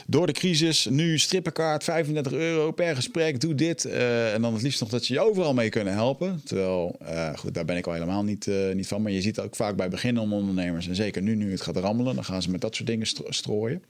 [0.07, 3.85] Door de crisis, nu strippenkaart, 35 euro per gesprek, doe dit.
[3.85, 6.41] Uh, en dan het liefst nog dat ze je overal mee kunnen helpen.
[6.43, 9.01] Terwijl, uh, goed, daar ben ik al helemaal niet, niet van.
[9.01, 12.15] Maar je ziet ook vaak bij beginnende ondernemers, en zeker nu, nu het gaat rammelen,
[12.15, 13.83] dan gaan ze met dat soort dingen strooien.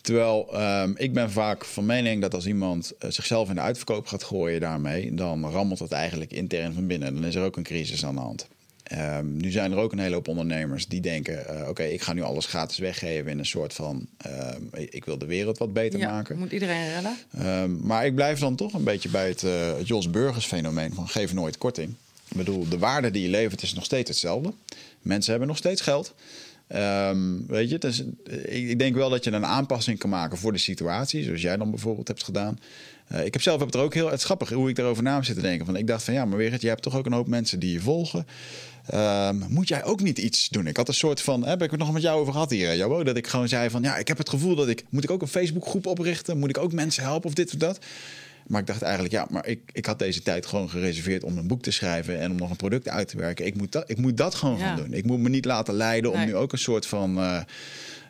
[0.00, 4.06] Terwijl um, ik ben vaak van mening dat als iemand uh, zichzelf in de uitverkoop
[4.06, 7.14] gaat gooien daarmee, dan rammelt het eigenlijk intern van binnen.
[7.14, 8.46] Dan is er ook een crisis aan de hand.
[8.92, 12.12] Um, nu zijn er ook een hele hoop ondernemers die denken: uh, oké, ik ga
[12.12, 15.98] nu alles gratis weggeven in een soort van: uh, ik wil de wereld wat beter
[15.98, 16.38] ja, maken.
[16.38, 17.16] Moet iedereen redden?
[17.62, 20.94] Um, maar ik blijf dan toch een beetje bij het, uh, het Jos Burgers fenomeen
[20.94, 21.94] van geef nooit korting.
[22.28, 24.52] Ik bedoel, de waarde die je levert is nog steeds hetzelfde.
[25.02, 26.14] Mensen hebben nog steeds geld.
[26.74, 28.04] Um, weet je, dus,
[28.44, 31.70] ik denk wel dat je een aanpassing kan maken voor de situatie, zoals jij dan
[31.70, 32.58] bijvoorbeeld hebt gedaan.
[33.12, 35.34] Uh, ik heb zelf heb er ook heel het grappig hoe ik daarover na zit
[35.34, 35.66] te denken.
[35.66, 37.72] Van, ik dacht van ja, maar weer, je hebt toch ook een hoop mensen die
[37.72, 38.26] je volgen.
[38.94, 40.66] Um, moet jij ook niet iets doen?
[40.66, 43.02] Ik had een soort van, heb ik het nog met jou over gehad hier, Jabo,
[43.04, 45.22] dat ik gewoon zei van ja, ik heb het gevoel dat ik, moet ik ook
[45.22, 46.38] een Facebookgroep oprichten?
[46.38, 47.78] Moet ik ook mensen helpen of dit of dat?
[48.48, 51.46] Maar ik dacht eigenlijk, ja, maar ik, ik had deze tijd gewoon gereserveerd om een
[51.46, 53.46] boek te schrijven en om nog een product uit te werken.
[53.46, 54.66] Ik moet dat, ik moet dat gewoon ja.
[54.66, 54.92] gaan doen.
[54.92, 57.18] Ik moet me niet laten leiden om nu ook een soort van.
[57.18, 57.40] Uh,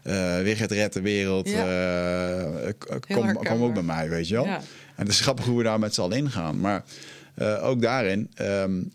[0.05, 1.49] uh, weer het redden wereld.
[1.49, 2.45] Ja.
[2.63, 2.73] Uh,
[3.09, 4.45] kom, kom ook bij mij, weet je wel.
[4.45, 4.57] Ja.
[4.97, 6.61] En het is grappig hoe we daar met z'n allen ingaan.
[6.61, 6.85] Maar
[7.61, 8.93] ook daarin, um,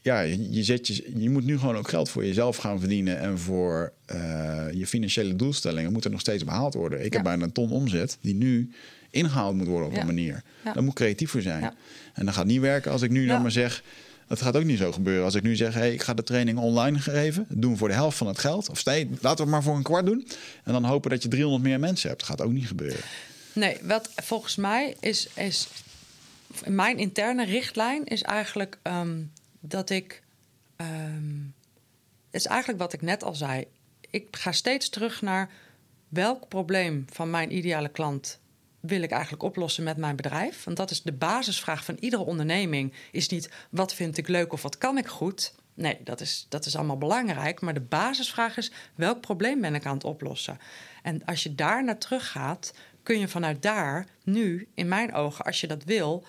[0.00, 3.18] ja, je, zet je, je moet nu gewoon ook geld voor jezelf gaan verdienen.
[3.18, 3.92] En voor
[4.72, 7.04] je financiële doelstellingen moeten nog steeds behaald worden.
[7.04, 8.70] Ik heb bijna een ton omzet die nu
[9.10, 10.00] ingehaald moet worden op ja.
[10.00, 10.42] een manier.
[10.64, 10.72] Ja.
[10.72, 11.74] Daar moet creatief voor zijn.
[12.14, 13.82] En dat gaat niet werken als ik nu dan maar zeg...
[14.26, 15.24] Dat gaat ook niet zo gebeuren.
[15.24, 17.46] Als ik nu zeg, hey, ik ga de training online geven.
[17.48, 18.68] Doen we voor de helft van het geld.
[18.68, 20.28] Of nee, laten we het maar voor een kwart doen.
[20.64, 22.20] En dan hopen dat je 300 meer mensen hebt.
[22.20, 23.00] Dat gaat ook niet gebeuren.
[23.52, 25.28] Nee, wat volgens mij is...
[25.34, 25.68] is
[26.64, 30.22] mijn interne richtlijn is eigenlijk um, dat ik...
[30.76, 31.54] Um,
[32.30, 33.64] het is eigenlijk wat ik net al zei.
[34.10, 35.50] Ik ga steeds terug naar
[36.08, 38.38] welk probleem van mijn ideale klant
[38.86, 40.64] wil ik eigenlijk oplossen met mijn bedrijf?
[40.64, 42.92] Want dat is de basisvraag van iedere onderneming.
[43.12, 45.54] Is niet wat vind ik leuk of wat kan ik goed?
[45.74, 47.60] Nee, dat is, dat is allemaal belangrijk.
[47.60, 50.58] Maar de basisvraag is welk probleem ben ik aan het oplossen?
[51.02, 52.72] En als je daar naar terug gaat,
[53.02, 56.26] kun je vanuit daar nu, in mijn ogen, als je dat wil,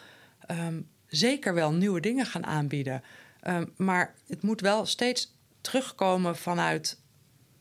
[0.52, 3.04] um, zeker wel nieuwe dingen gaan aanbieden.
[3.48, 7.00] Um, maar het moet wel steeds terugkomen vanuit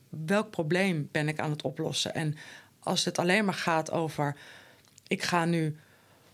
[0.08, 2.14] welk probleem ben ik aan het oplossen.
[2.14, 2.36] En
[2.80, 4.36] als het alleen maar gaat over
[5.06, 5.76] ik ga nu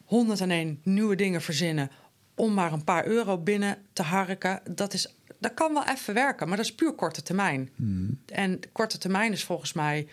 [0.05, 1.91] 101 nieuwe dingen verzinnen
[2.35, 4.61] om maar een paar euro binnen te harken.
[4.71, 7.71] Dat, is, dat kan wel even werken, maar dat is puur korte termijn.
[7.77, 8.19] Mm.
[8.27, 10.09] En korte termijn is volgens mij...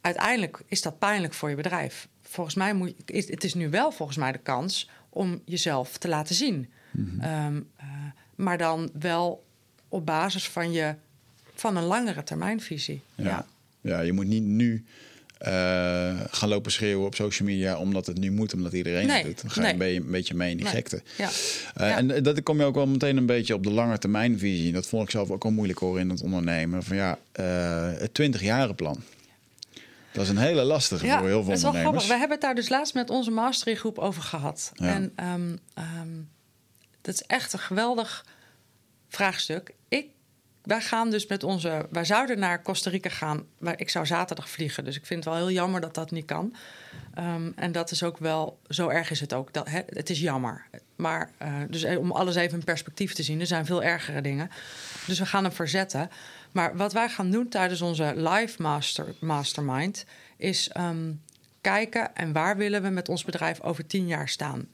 [0.00, 2.08] uiteindelijk is dat pijnlijk voor je bedrijf.
[2.22, 6.08] Volgens mij moet is, het is nu wel volgens mij de kans om jezelf te
[6.08, 6.70] laten zien.
[6.90, 7.20] Mm.
[7.22, 7.86] Um, uh,
[8.34, 9.44] maar dan wel
[9.88, 10.94] op basis van, je,
[11.54, 13.02] van een langere termijnvisie.
[13.14, 13.24] Ja.
[13.24, 13.46] ja.
[13.80, 14.84] ja je moet niet nu
[15.42, 19.26] uh, gaan lopen schreeuwen op social media omdat het nu moet, omdat iedereen nee, het
[19.26, 19.40] doet.
[19.40, 19.96] Dan ga je nee.
[19.96, 20.74] een beetje mee in die Nee.
[20.74, 21.02] gekte.
[21.16, 21.28] Ja.
[21.28, 21.96] Uh, Ja.
[21.96, 24.72] En dat kom je ook wel meteen een beetje op de lange termijn visie.
[24.72, 26.82] Dat vond ik zelf ook wel moeilijk hoor in het ondernemen.
[26.82, 29.02] Van ja, uh, het 20 jaren plan.
[30.12, 32.04] Dat is een hele lastige Ja, voor heel veel dat is wel ondernemers.
[32.04, 32.08] grappig.
[32.08, 34.72] We hebben het daar dus laatst met onze masterygroep over gehad.
[34.74, 36.28] En um, um,
[37.00, 38.24] dat is echt een geweldig
[39.08, 39.74] vraagstuk.
[40.66, 41.86] Wij gaan dus met onze...
[41.90, 43.46] Wij zouden naar Costa Rica gaan.
[43.58, 44.84] Maar ik zou zaterdag vliegen.
[44.84, 46.54] Dus ik vind het wel heel jammer dat dat niet kan.
[47.18, 48.58] Um, en dat is ook wel...
[48.68, 49.52] Zo erg is het ook.
[49.52, 50.66] Dat, het is jammer.
[50.96, 53.40] Maar uh, dus om alles even in perspectief te zien...
[53.40, 54.50] er zijn veel ergere dingen.
[55.06, 56.10] Dus we gaan hem verzetten.
[56.52, 60.04] Maar wat wij gaan doen tijdens onze live master, mastermind...
[60.36, 61.22] is um,
[61.60, 64.68] kijken en waar willen we met ons bedrijf over tien jaar staan.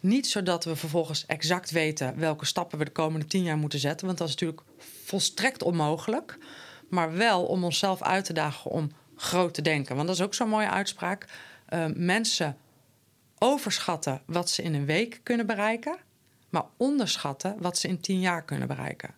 [0.00, 4.06] Niet zodat we vervolgens exact weten welke stappen we de komende tien jaar moeten zetten,
[4.06, 4.62] want dat is natuurlijk
[5.04, 6.38] volstrekt onmogelijk.
[6.88, 9.96] Maar wel om onszelf uit te dagen om groot te denken.
[9.96, 11.26] Want dat is ook zo'n mooie uitspraak.
[11.68, 12.56] Uh, mensen
[13.38, 15.96] overschatten wat ze in een week kunnen bereiken,
[16.48, 19.14] maar onderschatten wat ze in tien jaar kunnen bereiken.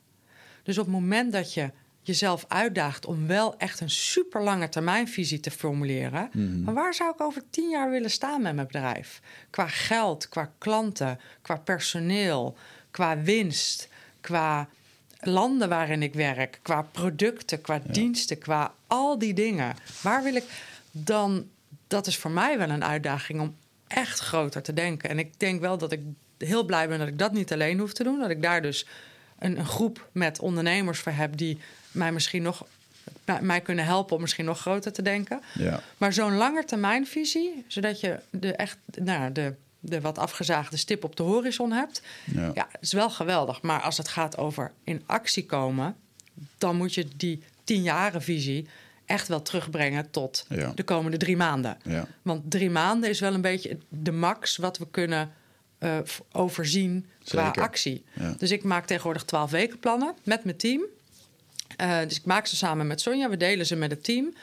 [0.62, 1.70] Dus op het moment dat je
[2.02, 6.28] jezelf uitdaagt om wel echt een super lange termijnvisie te formuleren.
[6.32, 6.62] Mhm.
[6.62, 9.20] Maar waar zou ik over tien jaar willen staan met mijn bedrijf?
[9.51, 12.56] Qua geld, qua klanten, qua personeel,
[12.90, 13.89] qua winst,
[14.20, 14.68] qua
[15.20, 17.93] landen waarin ik werk, qua producten, qua Ja.
[17.93, 19.74] diensten, qua al die dingen.
[20.02, 20.44] Waar wil ik
[20.90, 21.48] dan?
[21.86, 23.56] Dat is voor mij wel een uitdaging om
[23.86, 25.10] echt groter te denken.
[25.10, 26.01] En ik denk wel dat ik
[26.39, 28.18] heel blij ben dat ik dat niet alleen hoef te doen.
[28.20, 28.86] Dat ik daar dus
[29.39, 31.59] een, een groep met ondernemers voor heb die
[31.91, 32.67] mij misschien nog
[33.25, 35.41] mij- mij kunnen helpen om misschien nog groter te denken.
[35.55, 35.81] Ja.
[35.99, 41.23] Maar zo'n langetermijnvisie, zodat je de echt nou, de de wat afgezaagde stip op de
[41.23, 42.03] horizon hebt.
[42.25, 42.51] Ja.
[42.55, 43.62] Ja, is wel geweldig.
[43.62, 45.97] Maar als het gaat over in actie komen,
[46.59, 48.69] dan moet je die tien jaren visie
[49.05, 50.73] echt wel terugbrengen tot Ja.
[50.75, 51.79] de komende drie maanden.
[51.85, 52.07] Ja.
[52.23, 55.33] Want drie maanden is wel een beetje de max wat we kunnen
[55.79, 55.99] eh,
[56.33, 58.05] overzien qua actie.
[58.39, 60.83] Dus ik maak tegenwoordig twaalf weken plannen met mijn team.
[61.77, 64.35] Eh, dus ik maak ze samen met Sonja, we delen ze met het team.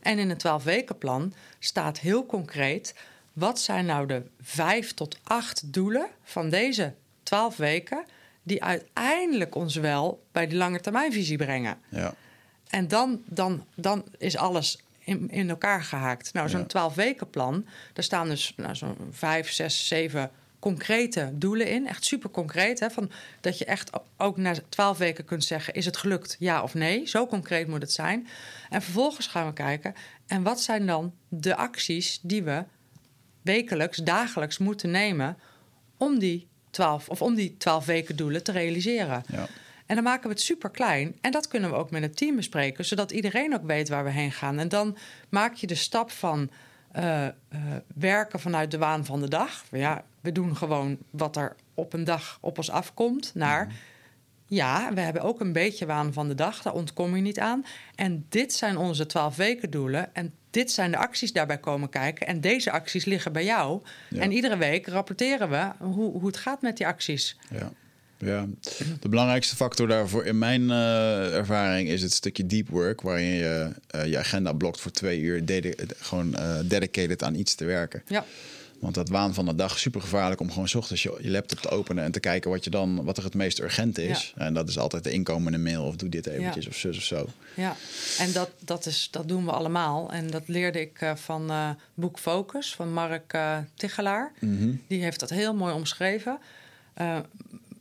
[0.00, 2.94] En in een twaalf weken plan staat heel concreet...
[3.32, 8.04] wat zijn nou de vijf tot acht doelen van deze twaalf weken...
[8.42, 11.78] die uiteindelijk ons wel bij die lange termijnvisie brengen.
[11.88, 12.14] Ja.
[12.68, 16.32] En dan, dan, dan is alles in, in elkaar gehaakt.
[16.32, 16.66] Nou, zo'n Ja.
[16.66, 20.30] 12 weken plan, daar staan dus nou, zo'n vijf, zes, zeven
[20.64, 21.86] concrete doelen in.
[21.86, 22.80] Echt super concreet.
[22.80, 22.90] Hè?
[22.90, 23.10] Van,
[23.40, 27.06] dat je echt ook na 12 weken kunt zeggen: is het gelukt, ja of nee?
[27.06, 28.28] Zo concreet moet het zijn.
[28.70, 29.94] En vervolgens gaan we kijken.
[30.26, 32.64] En wat zijn dan de acties die we
[33.42, 35.38] wekelijks, dagelijks moeten nemen
[35.96, 39.22] om die 12 of om die 12 weken doelen te realiseren?
[39.26, 39.46] Ja.
[39.86, 41.16] En dan maken we het super klein.
[41.20, 44.10] En dat kunnen we ook met het team bespreken, zodat iedereen ook weet waar we
[44.10, 44.58] heen gaan.
[44.58, 44.96] En dan
[45.28, 46.50] maak je de stap van
[46.92, 47.32] eh, eh,
[47.94, 49.64] werken vanuit de waan van de dag.
[49.70, 53.30] Ja, we doen gewoon wat er op een dag op ons afkomt.
[53.34, 53.72] Naar
[54.46, 56.62] ja, we hebben ook een beetje waan van de dag.
[56.62, 57.64] Daar ontkom je niet aan.
[57.94, 60.14] En dit zijn onze 12 weken doelen.
[60.14, 62.26] En dit zijn de acties daarbij komen kijken.
[62.26, 63.82] En deze acties liggen bij jou.
[64.10, 64.20] Ja.
[64.20, 67.36] En iedere week rapporteren we hoe, hoe het gaat met die acties.
[67.50, 67.72] Ja.
[68.18, 68.46] Ja,
[69.00, 73.70] de belangrijkste factor daarvoor in mijn eh, ervaring is het stukje deep work, waarin je
[73.86, 78.02] eh, je agenda blokt voor twee uur, dedi- gewoon eh, dedicated aan iets te werken.
[78.06, 78.24] Ja.
[78.84, 81.30] Want dat waan van de dag is super gevaarlijk om gewoon 's ochtends je, je
[81.30, 84.32] laptop te openen en te kijken wat, je dan, wat er het meest urgent is.
[84.36, 86.70] En dat is altijd de inkomende mail of doe dit eventjes Ja.
[86.70, 87.26] of zus of zo.
[87.54, 87.76] Ja,
[88.18, 90.12] en dat, dat, is, dat doen we allemaal.
[90.12, 94.32] En dat leerde ik eh, van eh, boek Focus van Mark eh Tichelaar.
[94.86, 96.38] Die heeft dat heel mooi omschreven.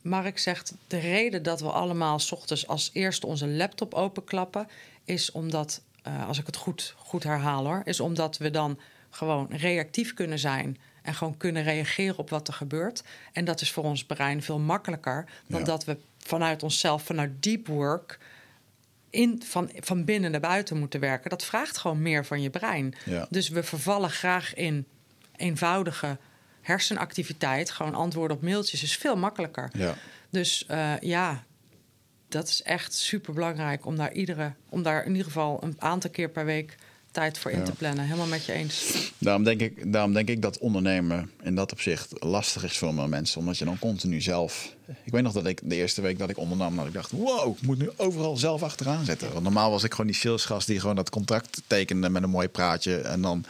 [0.01, 4.67] Mark zegt, de reden dat we allemaal 's ochtends als eerste onze laptop openklappen...
[5.03, 5.81] is omdat,
[6.27, 7.81] als ik het goed, goed herhaal hoor...
[7.85, 10.77] is omdat we dan gewoon reactief kunnen zijn...
[11.03, 13.03] en gewoon kunnen reageren op wat er gebeurt.
[13.31, 15.25] En dat is voor ons brein veel makkelijker...
[15.47, 15.65] dan Ja.
[15.65, 18.19] dat we vanuit onszelf, vanuit deep work
[19.09, 21.29] in, van, van binnen naar buiten moeten werken.
[21.29, 22.95] Dat vraagt gewoon meer van je brein.
[23.05, 23.27] Ja.
[23.29, 24.85] Dus we vervallen graag in
[25.35, 26.17] eenvoudige
[26.61, 27.69] hersenactiviteit.
[27.71, 29.69] Gewoon antwoorden op mailtjes is veel makkelijker.
[29.73, 29.95] Ja.
[30.29, 31.43] Dus eh, ja,
[32.27, 36.09] dat is echt super belangrijk om daar, iedere, om daar in ieder geval een aantal
[36.09, 36.75] keer per week
[37.13, 37.63] tijd voor in Ja.
[37.63, 38.03] te plannen.
[38.05, 38.83] Helemaal met je eens.
[39.17, 43.07] Daarom denk, ik, daarom denk ik dat ondernemen in dat opzicht lastig is voor veel
[43.07, 43.39] mensen.
[43.39, 44.75] Omdat je dan continu zelf...
[45.03, 46.75] Ik weet nog dat ik de eerste week dat ik ondernam...
[46.75, 49.31] dat ik dacht, wow, ik moet nu overal zelf achteraan zitten.
[49.31, 52.09] Want normaal was ik gewoon die salesgast die gewoon dat contract tekende...
[52.09, 52.95] met een mooi praatje.
[52.97, 53.45] En dan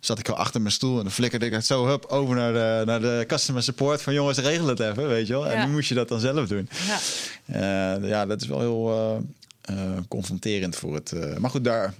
[0.00, 2.52] zat ik al achter mijn stoel en dan flikkerde ik het zo hup, over naar
[2.52, 4.02] de, naar de customer support...
[4.02, 5.46] van jongens, regel het even, weet je wel.
[5.46, 6.68] En nu moest je dat dan zelf doen.
[6.86, 6.98] Ja,
[7.46, 9.22] Eh, ja, dat is wel heel eh,
[9.70, 11.12] eh, confronterend voor het.
[11.12, 11.94] eh, maar goed, daar,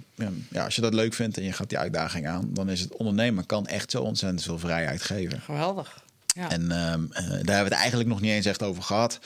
[0.49, 2.95] ja, als je dat leuk vindt en je gaat die uitdaging aan, dan is het
[2.95, 5.41] ondernemen kan echt zo ontzettend veel vrijheid geven.
[5.41, 6.03] geweldig.
[6.35, 6.49] Ja.
[6.49, 9.19] En ehm, eh, daar hebben we het eigenlijk nog niet eens echt over gehad.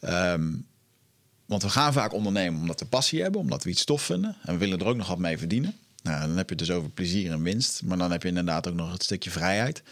[0.00, 0.52] Ehm,
[1.46, 4.36] want we gaan vaak ondernemen omdat we passie hebben, omdat we iets tof vinden.
[4.42, 5.74] En we willen er ook nog wat mee verdienen.
[6.02, 7.82] Nou, dan heb je het dus over plezier en winst.
[7.84, 9.82] Maar dan heb je inderdaad ook nog het stukje vrijheid.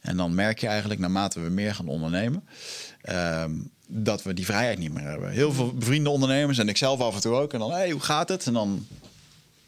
[0.00, 2.48] En dan merk je eigenlijk, naarmate we meer gaan ondernemen,
[3.08, 3.52] ehm,
[3.86, 5.30] dat we die vrijheid niet meer hebben.
[5.30, 7.52] Heel veel bevriende ondernemers en ik zelf af en toe ook.
[7.52, 8.46] En dan, hey, hoe gaat het?
[8.46, 8.86] En dan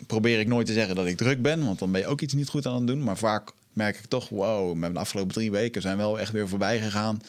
[0.07, 2.35] probeer ik nooit te zeggen dat ik druk ben, want dan ben je ook iets
[2.35, 3.03] niet goed aan het doen.
[3.03, 6.49] Maar vaak merk ik toch, wow, met de afgelopen drie weken zijn wel echt weer
[6.49, 7.23] voorbij gegaan.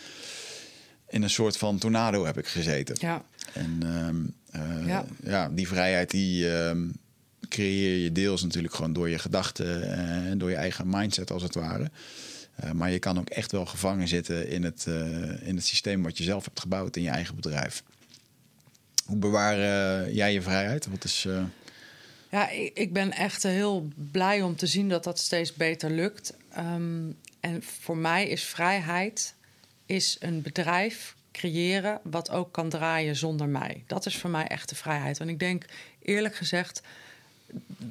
[1.10, 2.96] In een soort van tornado heb ik gezeten.
[3.00, 3.24] ja.
[3.54, 4.16] En ehm,
[4.64, 5.06] eh, ja.
[5.24, 5.50] Ja.
[5.50, 6.88] die vrijheid die ehm,
[7.50, 9.94] creëer je deels natuurlijk gewoon door je gedachten
[10.30, 11.92] en door je eigen mindset als het ware.
[12.56, 16.04] Eh, maar je kan ook echt wel gevangen zitten in het, eh, in het systeem
[16.04, 17.84] wat je zelf hebt gebouwd in je eigen bedrijf.
[19.06, 20.88] Hoe bewaar eh, jij je vrijheid?
[20.88, 21.28] Wat is,
[22.30, 26.34] Ja, ik, ben echt heel blij om te zien dat dat steeds beter lukt.
[26.50, 29.36] Ehm, en voor mij is vrijheid
[29.86, 33.84] is een bedrijf creëren wat ook kan draaien zonder mij.
[33.88, 35.18] Dat is voor mij echt de vrijheid.
[35.18, 35.66] Want ik denk
[36.02, 36.82] eerlijk gezegd,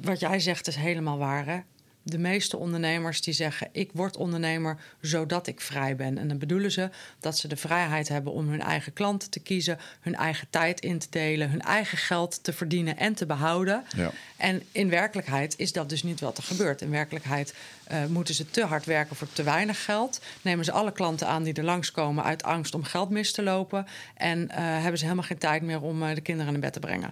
[0.01, 1.45] wat jij zegt is helemaal waar.
[1.45, 1.59] Hè?
[2.03, 6.17] De meeste ondernemers die zeggen: Ik word ondernemer zodat ik vrij ben.
[6.17, 9.77] En dan bedoelen ze dat ze de vrijheid hebben om hun eigen klanten te kiezen,
[9.99, 13.83] hun eigen tijd in te delen, hun eigen geld te verdienen en te behouden.
[13.95, 14.11] Ja.
[14.37, 16.81] En in werkelijkheid is dat dus niet wat er gebeurt.
[16.81, 17.53] In werkelijkheid
[17.83, 20.21] eh, moeten ze te hard werken voor te weinig geld.
[20.41, 23.87] Nemen ze alle klanten aan die er langskomen uit angst om geld mis te lopen.
[24.15, 26.79] En eh, hebben ze helemaal geen tijd meer om eh, de kinderen naar bed te
[26.79, 27.11] brengen.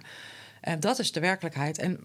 [0.60, 1.78] En dat is de werkelijkheid.
[1.78, 1.98] En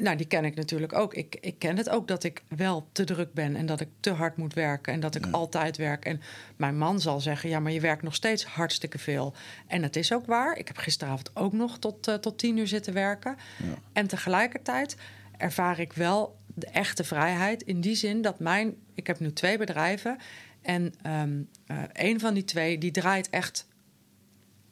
[0.00, 1.14] Nou, die ken ik natuurlijk ook.
[1.14, 4.10] Ik, ik ken het ook dat ik wel te druk ben en dat ik te
[4.10, 6.04] hard moet werken en dat ik altijd werk.
[6.04, 6.20] En
[6.56, 9.34] mijn man zal zeggen: Ja, maar je werkt nog steeds hartstikke veel.
[9.66, 10.56] En het is ook waar.
[10.56, 13.36] Ik heb gisteravond ook nog tot, uh, tot tien uur zitten werken.
[13.58, 13.74] Ja.
[13.92, 14.96] En tegelijkertijd
[15.36, 18.74] ervaar ik wel de echte vrijheid in die zin dat mijn.
[18.94, 20.18] Ik heb nu twee bedrijven
[20.62, 23.68] en um, uh, een van die twee die draait echt.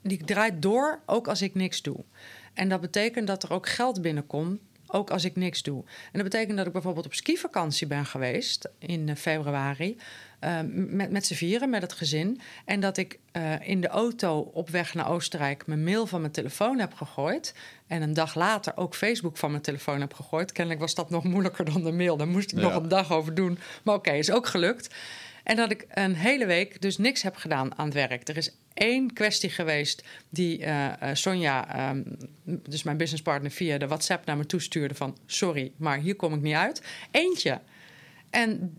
[0.03, 2.05] Die draait door, ook als ik niks doe.
[2.55, 4.61] En dat betekent dat er ook geld binnenkomt
[4.93, 5.85] ook als ik niks doe.
[5.85, 9.97] En dat betekent dat ik bijvoorbeeld op skivakantie ben geweest in eh, februari.
[10.45, 12.41] Uh, met, met z'n vieren, met het gezin.
[12.65, 16.33] En dat ik uh, in de auto op weg naar Oostenrijk mijn mail van mijn
[16.33, 17.55] telefoon heb gegooid.
[17.87, 20.53] En een dag later ook Facebook van mijn telefoon heb gegooid.
[20.53, 22.17] Kennelijk was dat nog moeilijker dan de mail.
[22.17, 22.65] Daar moest ik ja.
[22.65, 23.59] nog een dag over doen.
[23.83, 24.95] Maar oké, okay, is ook gelukt.
[25.49, 28.29] En dat ik een hele week dus niks heb gedaan aan het werk.
[28.29, 34.27] Er is één kwestie geweest die uh, Sonja, um, dus mijn businesspartner, via de WhatsApp
[34.27, 36.83] naar me toestuurde van sorry, maar hier kom ik niet uit.
[37.11, 37.61] Eentje.
[38.31, 38.79] En,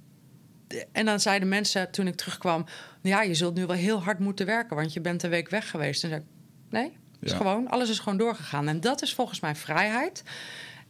[0.91, 2.65] en dan zeiden mensen toen ik terugkwam,
[3.01, 5.69] ja, je zult nu wel heel hard moeten werken, want je bent een week weg
[5.69, 6.03] geweest.
[6.03, 6.27] En zei ik,
[6.69, 7.37] nee, is ja.
[7.37, 8.67] gewoon, alles is gewoon doorgegaan.
[8.67, 10.23] En dat is volgens mij vrijheid.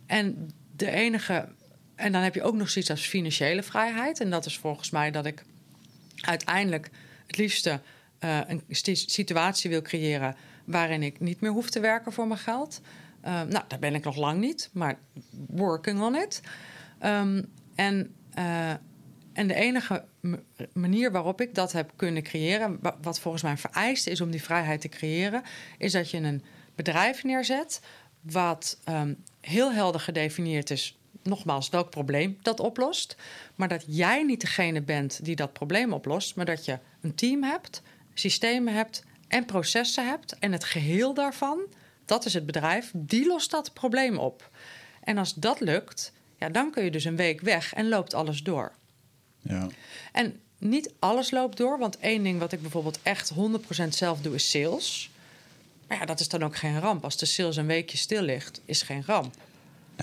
[0.06, 1.50] En de enige,
[1.96, 4.20] en dan heb je ook nog zoiets als financiële vrijheid.
[4.20, 5.44] En dat is volgens mij dat ik
[6.22, 6.90] uiteindelijk
[7.28, 7.80] het liefste
[8.20, 8.64] uh, een
[8.94, 10.36] situatie wil creëren
[10.66, 12.82] waarin ik niet meer hoef te werken voor mijn geld.
[13.26, 15.00] Uh, nou, daar ben ik nog lang niet, maar
[15.48, 16.42] working on it.
[17.06, 18.70] Um, en, uh,
[19.34, 20.06] en de enige
[20.74, 24.82] manier waarop ik dat heb kunnen creëren, wat volgens mij vereist is om die vrijheid
[24.82, 25.44] te creëren,
[25.78, 26.44] is dat je een
[26.76, 27.82] bedrijf neerzet
[28.22, 33.16] wat um, heel helder gedefinieerd is nogmaals, welk probleem dat oplost.
[33.56, 37.44] Maar dat jij niet degene bent die dat probleem oplost, maar dat je een team
[37.44, 37.82] hebt,
[38.14, 40.40] systemen hebt en processen hebt.
[40.40, 41.60] En het geheel daarvan,
[42.06, 44.50] dat is het bedrijf, die lost dat probleem op.
[45.04, 48.44] En als dat lukt, ja, dan kun je dus een week weg en loopt alles
[48.44, 48.72] door.
[49.42, 49.68] Ja.
[50.12, 54.36] En niet alles loopt door, want één ding wat ik bijvoorbeeld echt 100% zelf doe
[54.36, 55.10] is sales.
[55.88, 57.04] Maar ja, dat is dan ook geen ramp.
[57.04, 59.36] Als de sales een weekje stil ligt, is geen ramp.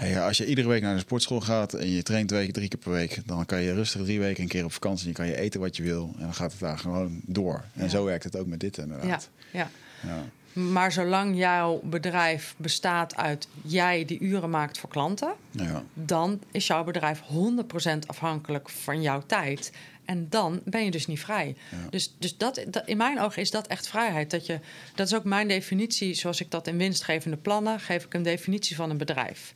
[0.00, 2.78] Nee, als je iedere week naar de sportschool gaat en je traint twee, drie keer
[2.78, 5.08] per week, dan kan je rustig drie weken een keer op vakantie.
[5.08, 7.64] En kan je eten wat je wil en dan gaat het daar gewoon door.
[7.74, 7.88] En ja.
[7.88, 9.30] zo werkt het ook met dit inderdaad.
[9.50, 9.70] Ja, ja.
[10.08, 10.24] ja.
[10.62, 15.82] Maar zolang jouw bedrijf bestaat uit jij die uren maakt voor klanten, ja.
[15.94, 19.72] dan is jouw bedrijf 100% afhankelijk van jouw tijd.
[20.04, 21.56] En dan ben je dus niet vrij.
[21.70, 21.76] Ja.
[21.90, 24.30] Dus, dus dat, dat, in mijn ogen is dat echt vrijheid.
[24.30, 24.60] Dat, je,
[24.94, 28.76] dat is ook mijn definitie, zoals ik dat in winstgevende plannen, geef ik een definitie
[28.76, 29.52] van een bedrijf.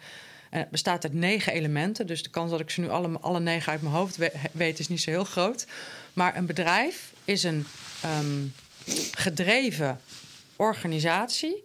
[0.50, 2.06] En het bestaat uit negen elementen.
[2.06, 4.18] Dus de kans dat ik ze nu alle, alle negen uit mijn hoofd
[4.52, 5.66] weet, is niet zo heel groot.
[6.12, 7.66] Maar een bedrijf is een
[8.18, 8.52] um,
[9.12, 10.00] gedreven
[10.56, 11.64] organisatie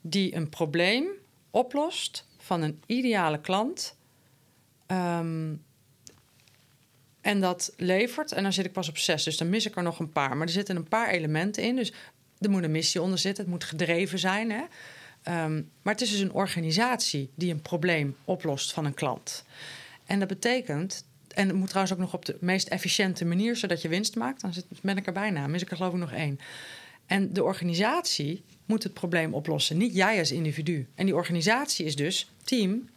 [0.00, 1.06] die een probleem
[1.50, 3.96] oplost van een ideale klant.
[4.86, 5.64] Um,
[7.20, 9.82] en dat levert, en dan zit ik pas op zes, dus dan mis ik er
[9.82, 10.36] nog een paar.
[10.36, 11.76] Maar er zitten een paar elementen in.
[11.76, 11.92] Dus
[12.38, 14.50] er moet een missie onder zitten, het moet gedreven zijn.
[14.50, 14.62] Hè?
[15.28, 19.44] Um, maar het is dus een organisatie die een probleem oplost van een klant.
[20.04, 21.04] En dat betekent,
[21.34, 24.40] en het moet trouwens ook nog op de meest efficiënte manier, zodat je winst maakt.
[24.40, 26.40] Dan ben ik er bijna, mis ik er geloof ik nog één.
[27.06, 30.86] En de organisatie moet het probleem oplossen, niet jij als individu.
[30.94, 32.88] En die organisatie is dus team,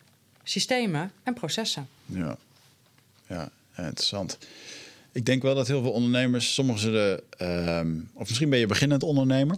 [0.43, 1.87] systemen en processen.
[2.05, 2.37] Ja,
[3.27, 4.37] ja interessant.
[5.11, 7.81] Ik denk wel dat heel veel ondernemers, sommigen zullen, uh,
[8.13, 9.57] of misschien ben je beginnend ondernemer.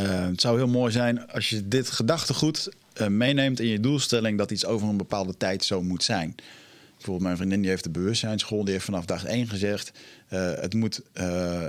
[0.00, 2.68] Uh, het zou heel mooi zijn als je dit gedachtegoed
[3.00, 6.34] uh, meeneemt in je doelstelling dat iets over een bepaalde tijd zo moet zijn.
[6.92, 9.92] Bijvoorbeeld mijn vriendin die heeft de bewustzijnsschool, die heeft vanaf dag één gezegd,
[10.32, 11.02] uh, het moet,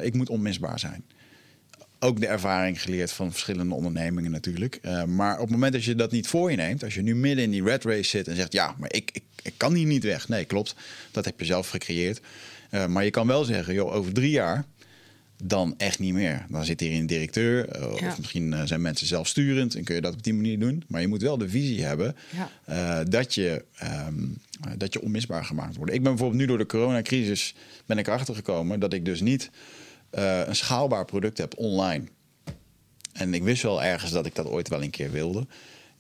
[0.02, 1.04] ik moet onmisbaar zijn.
[2.00, 4.80] Ook de ervaring geleerd van verschillende ondernemingen natuurlijk.
[5.08, 7.44] maar op het moment dat je dat niet voor je neemt, als je nu midden
[7.44, 10.04] in die red race zit en zegt, ja, maar ik, ik, ik kan hier niet
[10.04, 10.28] weg.
[10.28, 10.76] Nee, klopt,
[11.12, 12.22] dat heb je zelf gecreëerd.
[12.88, 14.66] maar je kan wel zeggen, joh, over drie jaar
[15.46, 16.46] dan echt niet meer.
[16.50, 18.08] Dan zit hier een directeur, uh, ja.
[18.08, 20.84] of misschien uh, zijn mensen zelfsturend en kun je dat op die manier doen.
[20.88, 22.50] Maar je moet wel de visie hebben ja.
[23.00, 23.66] uh, dat, je,
[24.08, 24.38] um,
[24.78, 25.94] dat je onmisbaar gemaakt wordt.
[25.94, 27.56] Ik ben bijvoorbeeld nu door de coronacrisis
[27.86, 29.50] ben ik erachter gekomen dat ik dus niet
[30.12, 32.04] een schaalbaar product heb online.
[33.14, 35.48] En ik wist wel ergens dat ik dat ooit wel een keer wilde.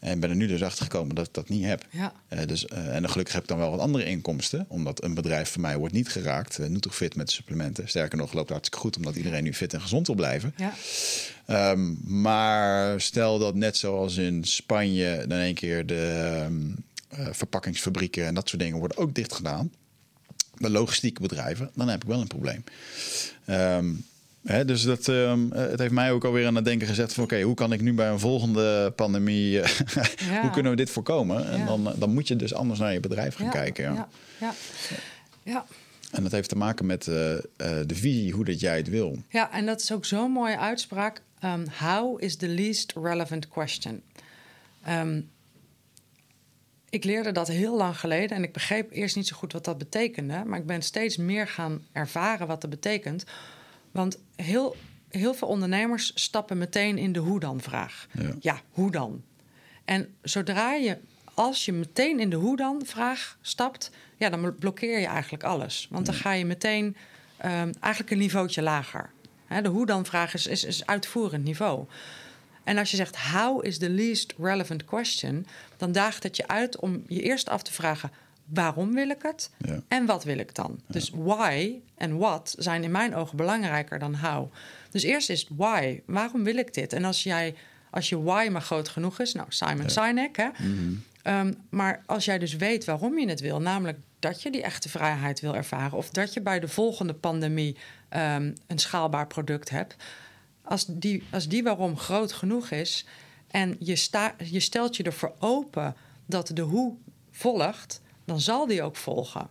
[0.03, 1.85] En ben er nu dus achter gekomen dat ik dat niet heb.
[1.89, 2.13] Ja.
[2.29, 4.65] Uh, dus, uh, en gelukkig heb ik dan wel wat andere inkomsten.
[4.67, 6.59] Omdat een bedrijf van mij wordt niet geraakt.
[6.59, 7.87] Uh, fit met supplementen.
[7.87, 8.95] Sterker nog, loopt hartstikke goed.
[8.95, 10.55] Omdat iedereen nu fit en gezond wil blijven.
[10.57, 11.71] Ja.
[11.71, 15.25] Um, maar stel dat net zoals in Spanje...
[15.27, 16.75] dan een keer de um,
[17.09, 18.79] verpakkingsfabrieken en dat soort dingen...
[18.79, 19.71] worden ook dicht gedaan.
[20.57, 21.71] De logistieke bedrijven.
[21.75, 22.63] Dan heb ik wel een probleem.
[23.47, 24.05] Um,
[24.43, 27.23] Dus dat, ehm, het heeft mij ook alweer aan het denken gezet van...
[27.23, 29.61] oké, hoe kan ik nu bij een volgende pandemie...
[29.61, 29.69] eh,
[30.29, 30.41] Ja.
[30.41, 31.49] hoe kunnen we dit voorkomen?
[31.49, 31.65] En Ja.
[31.65, 33.83] dan, dan moet je dus anders naar je bedrijf gaan Ja, kijken.
[33.83, 34.07] Ja.
[34.39, 34.53] Ja,
[34.89, 34.95] ja.
[35.43, 35.65] ja.
[36.11, 39.17] En dat heeft te maken met eh, eh, de visie, hoe dat jij het wil.
[39.29, 41.21] Ja, en dat is ook zo'n mooie uitspraak.
[41.43, 44.01] Um, how is the least relevant question?
[44.83, 45.21] Ehm,
[46.89, 49.77] ik leerde dat heel lang geleden en ik begreep eerst niet zo goed wat dat
[49.77, 50.43] betekende.
[50.45, 53.23] Maar ik ben steeds meer gaan ervaren wat dat betekent.
[53.93, 54.75] Want heel,
[55.09, 58.07] heel veel ondernemers stappen meteen in de hoe dan vraag.
[58.39, 58.61] Ja.
[58.69, 59.23] hoe dan?
[59.85, 60.97] En zodra je,
[61.33, 65.87] als je meteen in de hoe dan vraag stapt, ja, dan blokkeer je eigenlijk alles.
[65.89, 66.95] Want dan ga je meteen
[67.37, 69.11] ehm, eigenlijk een niveautje lager.
[69.61, 71.85] De hoe dan vraag is, is, is uitvoerend niveau.
[72.63, 75.45] En als je zegt how is the least relevant question,
[75.77, 78.11] dan daagt het je uit om je eerst af te vragen
[78.45, 79.81] waarom wil ik het Ja.
[79.87, 80.79] en wat wil ik dan.
[80.87, 84.53] Dus why en what zijn in mijn ogen belangrijker dan how.
[84.91, 86.93] Dus eerst is why, waarom wil ik dit?
[86.93, 87.55] En als jij
[87.89, 90.49] als je why maar groot genoeg is, nou Simon Sinek, hè.
[91.21, 94.89] Ehm, maar als jij dus weet waarom je het wil, namelijk dat je die echte
[94.89, 97.77] vrijheid wil ervaren, of dat je bij de volgende pandemie
[98.09, 99.95] ehm, een schaalbaar product hebt,
[100.61, 103.05] als die, als die waarom groot genoeg is
[103.47, 105.95] en je, sta, je stelt je ervoor open
[106.25, 106.95] dat de hoe
[107.31, 109.49] volgt, dan zal die ook volgen.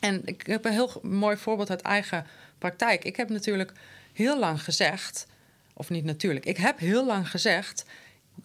[0.00, 2.26] En ik heb een heel mooi voorbeeld uit eigen
[2.58, 3.04] praktijk.
[3.04, 3.72] Ik heb natuurlijk
[4.12, 5.26] heel lang gezegd,
[5.72, 7.84] of niet natuurlijk, ik heb heel lang gezegd: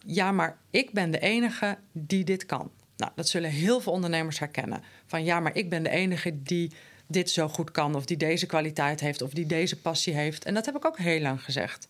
[0.04, 2.70] ja, maar ik ben de enige die dit kan.
[2.96, 4.82] Nou, dat zullen heel veel ondernemers herkennen.
[5.06, 6.72] Van ja, maar ik ben de enige die
[7.06, 10.44] dit zo goed kan, of die deze kwaliteit heeft, of die deze passie heeft.
[10.44, 11.86] En dat heb ik ook heel lang gezegd.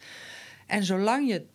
[0.67, 1.47] En zolang je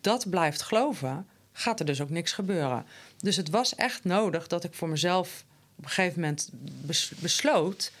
[0.00, 2.86] dat blijft geloven, gaat er dus ook niks gebeuren.
[3.18, 5.44] Dus het was echt nodig dat ik voor mezelf
[5.80, 6.50] op een gegeven moment
[6.86, 7.92] bes- besloot.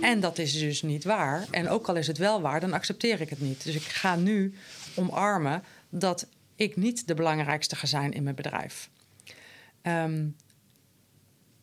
[0.00, 1.46] En dat is dus niet waar.
[1.50, 3.64] En ook al is het wel waar, dan accepteer ik het niet.
[3.64, 4.54] Dus ik ga nu
[4.94, 6.26] omarmen dat
[6.56, 8.90] ik niet de belangrijkste ga zijn in mijn bedrijf.
[9.82, 10.26] Ehm,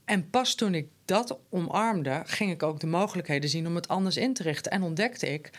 [0.06, 4.18] en pas toen ik dat omarmde, ging ik ook de mogelijkheden zien om het anders
[4.18, 4.72] in te richten.
[4.72, 5.50] En ontdekte ik,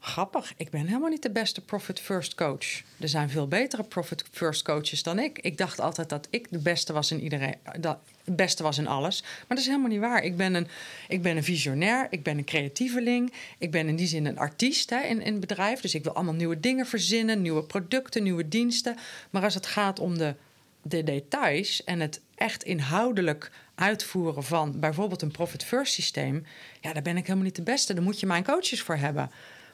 [0.00, 2.82] grappig, ik ben helemaal niet de beste Profit First coach.
[2.98, 5.38] Er zijn veel betere Profit First coaches dan ik.
[5.38, 9.22] Ik dacht altijd dat ik de beste was in iedereen, dat beste was in alles.
[9.22, 10.24] Maar dat is helemaal niet waar.
[10.24, 10.68] Ik ben een,
[11.08, 13.32] ik ben een visionair, ik ben een creatieveling.
[13.58, 15.80] Ik ben in die zin een artiest hè, in, in het bedrijf.
[15.80, 18.96] Dus ik wil allemaal nieuwe dingen verzinnen, nieuwe producten, nieuwe diensten.
[19.30, 20.34] Maar als het gaat om de,
[20.82, 26.46] de details en het echt inhoudelijk uitvoeren van bijvoorbeeld een profit first systeem,
[26.80, 27.94] ja, daar ben ik helemaal niet de beste.
[27.94, 29.30] Daar moet je mijn coaches voor hebben.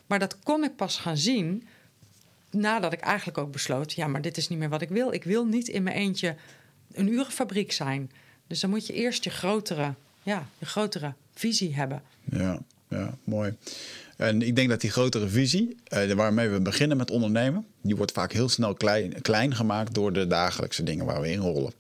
[0.07, 1.67] Maar dat kon ik pas gaan zien
[2.51, 5.13] nadat ik eigenlijk ook besloot, ja, maar dit is niet meer wat ik wil.
[5.13, 6.35] Ik wil niet in mijn eentje
[6.93, 8.11] een urenfabriek zijn.
[8.47, 12.03] Dus dan moet je eerst je grotere, ja, je grotere visie hebben.
[12.25, 12.59] Ja,
[12.89, 13.55] ja, mooi.
[14.17, 18.13] En ik denk dat die grotere visie, eh, waarmee we beginnen met ondernemen, die wordt
[18.13, 21.73] vaak heel snel klein, klein gemaakt door de dagelijkse dingen waar we in rollen.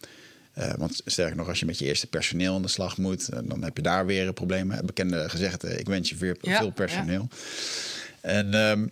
[0.52, 3.38] Eh, want sterker nog, als je met je eerste personeel aan de slag moet, eh,
[3.44, 4.86] dan heb je daar weer problemen.
[4.86, 7.28] Bekende gezegde, ik wens je veel, Ja, veel personeel.
[8.26, 8.86] En ehm,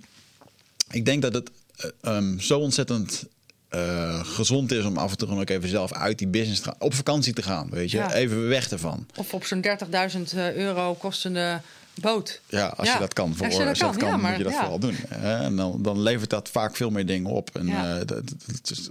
[0.91, 3.25] ik denk dat het eh, ehm, zo ontzettend
[3.69, 6.69] eh, gezond is om af en toe gewoon ook even zelf uit die business te
[6.69, 6.77] gaan.
[6.79, 7.97] Op vakantie te gaan, weet je.
[7.97, 8.13] Ja.
[8.15, 9.07] Even weg ervan.
[9.17, 11.61] Of op zo'n 30.000 euro kostende
[12.01, 12.41] boot.
[12.49, 14.53] Ja, als Ja, je dat kan, voor, als je dat kan, ja, moet je dat
[14.55, 14.97] vooral doen.
[15.09, 15.45] hè.
[15.45, 17.51] En dan, dan levert dat vaak veel meer dingen op.
[17.57, 18.29] En eh, dat, dat-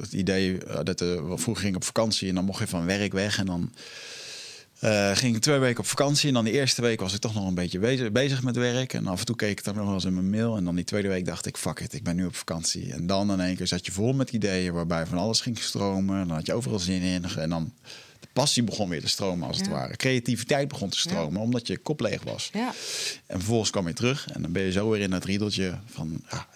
[0.01, 3.13] het idee eh, dat eh, vroeger ging op vakantie en dan mocht je van werk
[3.13, 3.71] weg en dan
[4.83, 6.27] eh, ging ik twee weken op vakantie.
[6.27, 8.93] En dan de eerste week was ik toch nog een beetje bezig, bezig met werk.
[8.93, 10.57] En af en toe keek ik dan nog wel eens in mijn mail.
[10.57, 12.93] En dan die tweede week dacht ik, fuck it, ik ben nu op vakantie.
[12.93, 16.21] En dan in één keer zat je vol met ideeën waarbij van alles ging stromen.
[16.21, 17.25] En dan had je overal zin in.
[17.37, 17.73] En dan
[18.19, 19.95] de passie begon weer te stromen als het ware.
[19.95, 22.49] Creativiteit begon te stromen, omdat je kop leeg was.
[22.53, 22.73] Ja,
[23.27, 26.23] En vervolgens kwam je terug en dan ben je zo weer in dat riedeltje van...
[26.29, 26.47] Ja,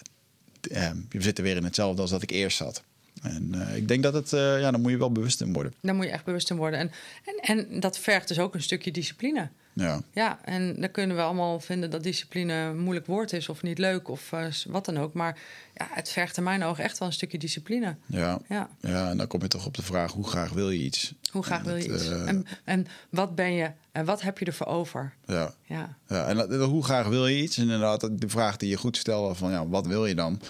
[0.70, 2.82] eh, je zit er weer in hetzelfde als dat ik eerst zat.
[3.22, 5.74] En eh, ik denk dat het, eh, ja, daar moet je wel bewust in worden.
[5.80, 6.78] daar moet je echt bewust in worden.
[6.78, 6.90] En,
[7.24, 9.48] en, en dat vergt dus ook een stukje discipline.
[9.72, 13.62] Ja, Ja, en dan kunnen we allemaal vinden dat discipline een moeilijk woord is of
[13.62, 15.12] niet leuk of eh, wat dan ook.
[15.12, 15.38] Maar
[15.74, 17.96] ja, het vergt in mijn ogen echt wel een stukje discipline.
[18.06, 20.78] ja, Ja, ja, en dan kom je toch op de vraag, hoe graag wil je
[20.78, 21.14] iets?
[21.32, 22.08] hoe graag wil je iets?
[22.08, 25.14] En, en wat ben je en wat heb je ervoor over?
[25.26, 25.54] ja.
[25.64, 27.56] Ja, Ja, en hoe graag wil je iets?
[27.56, 30.40] En inderdaad, de vraag die je goed stelde van ja, wat wil je dan?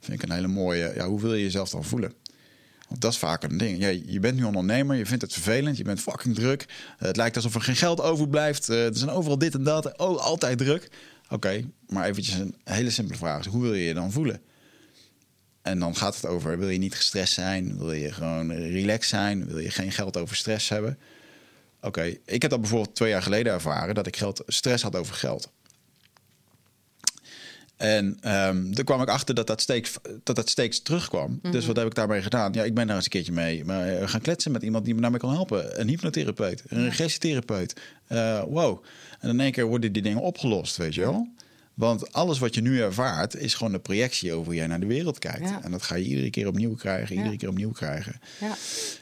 [0.00, 0.92] Vind ik een hele mooie.
[0.94, 2.12] Ja, hoe wil je jezelf dan voelen?
[2.88, 3.78] Want dat is vaak een ding.
[3.78, 6.66] Ja, je bent nu ondernemer, je vindt het vervelend, je bent fucking druk.
[6.98, 8.68] Eh, het lijkt alsof er geen geld overblijft.
[8.68, 9.98] Eh, er zijn overal dit en dat.
[9.98, 10.88] Oh, altijd druk.
[11.28, 13.46] Oké, maar eventjes een hele simpele vraag.
[13.46, 14.40] Hoe wil je je dan voelen?
[15.62, 17.78] En dan gaat het over, wil je niet gestrest zijn?
[17.78, 19.46] Wil je gewoon relaxed zijn?
[19.46, 20.98] Wil je geen geld over stress hebben?
[21.80, 23.94] Oké, ik heb dat bijvoorbeeld twee jaar geleden ervaren...
[23.94, 25.50] dat ik stress had over geld.
[27.80, 29.92] En um, toen kwam ik achter dat dat steeds,
[30.22, 31.38] dat dat steeds terugkwam.
[31.42, 31.52] Mhm.
[31.52, 32.52] Dus wat heb ik daarbij gedaan?
[32.52, 34.94] Ja, ik ben daar eens een keertje mee maar, uh, gaan kletsen met iemand die
[34.94, 35.80] me daarmee kan helpen.
[35.80, 37.80] Een hypnotherapeut, een regressietherapeut.
[38.08, 38.84] Uh, wow.
[39.20, 41.28] En in één keer worden die dingen opgelost, weet je wel?
[41.74, 44.86] Want alles wat je nu ervaart is gewoon een projectie over hoe jij naar de
[44.86, 45.48] wereld kijkt.
[45.48, 45.62] Ja.
[45.62, 47.38] En dat ga je iedere keer opnieuw krijgen, iedere Ja.
[47.38, 48.20] keer opnieuw krijgen.
[48.40, 48.56] Ja.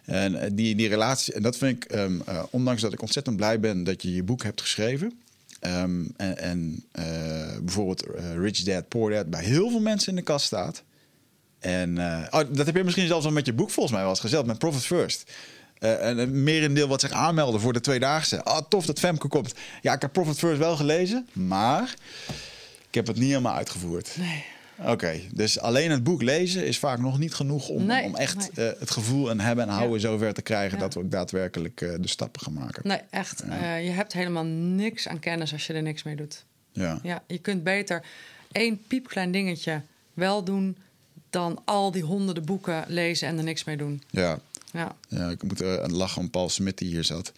[0.04, 3.36] En uh, die, die relatie, en dat vind ik, um, uh, ondanks dat ik ontzettend
[3.36, 5.12] blij ben dat je je boek hebt geschreven.
[5.60, 7.04] Um, en uh,
[7.62, 8.06] bijvoorbeeld
[8.36, 10.82] Rich Dad, Poor Dad bij heel veel mensen in de kast staat.
[11.58, 11.98] En
[12.30, 14.46] oh, dat heb je misschien zelfs al met je boek volgens mij wel eens gezegd,
[14.46, 15.32] met Profit First.
[15.78, 18.42] Uh, en een merendeel wat zich aanmelden voor de tweedaagse.
[18.44, 19.54] Ah, tof dat Femke komt.
[19.82, 21.94] Ja, ik heb Profit First wel gelezen, maar
[22.88, 24.16] ik heb het niet helemaal uitgevoerd.
[24.18, 24.44] Nee.
[24.78, 28.16] Oké, okay, dus alleen het boek lezen is vaak nog niet genoeg om, nee, om
[28.16, 28.72] echt nee.
[28.72, 30.06] uh, het gevoel en hebben en houden ja.
[30.08, 30.84] zover te krijgen ja.
[30.84, 32.82] dat we ook daadwerkelijk uh, de stappen gaan maken.
[32.88, 33.42] Nee, echt.
[33.46, 33.76] Ja.
[33.76, 36.44] Uh, je hebt helemaal niks aan kennis als je er niks mee doet.
[36.72, 36.98] Ja.
[37.02, 38.04] ja je kunt beter
[38.52, 39.82] één piepklein dingetje
[40.14, 40.76] wel doen
[41.30, 44.02] dan al die honderden boeken lezen en er niks mee doen.
[44.10, 44.38] Ja,
[44.72, 44.96] ja.
[45.08, 47.32] ja ik moet uh, lachen om Paul Smit die hier zat.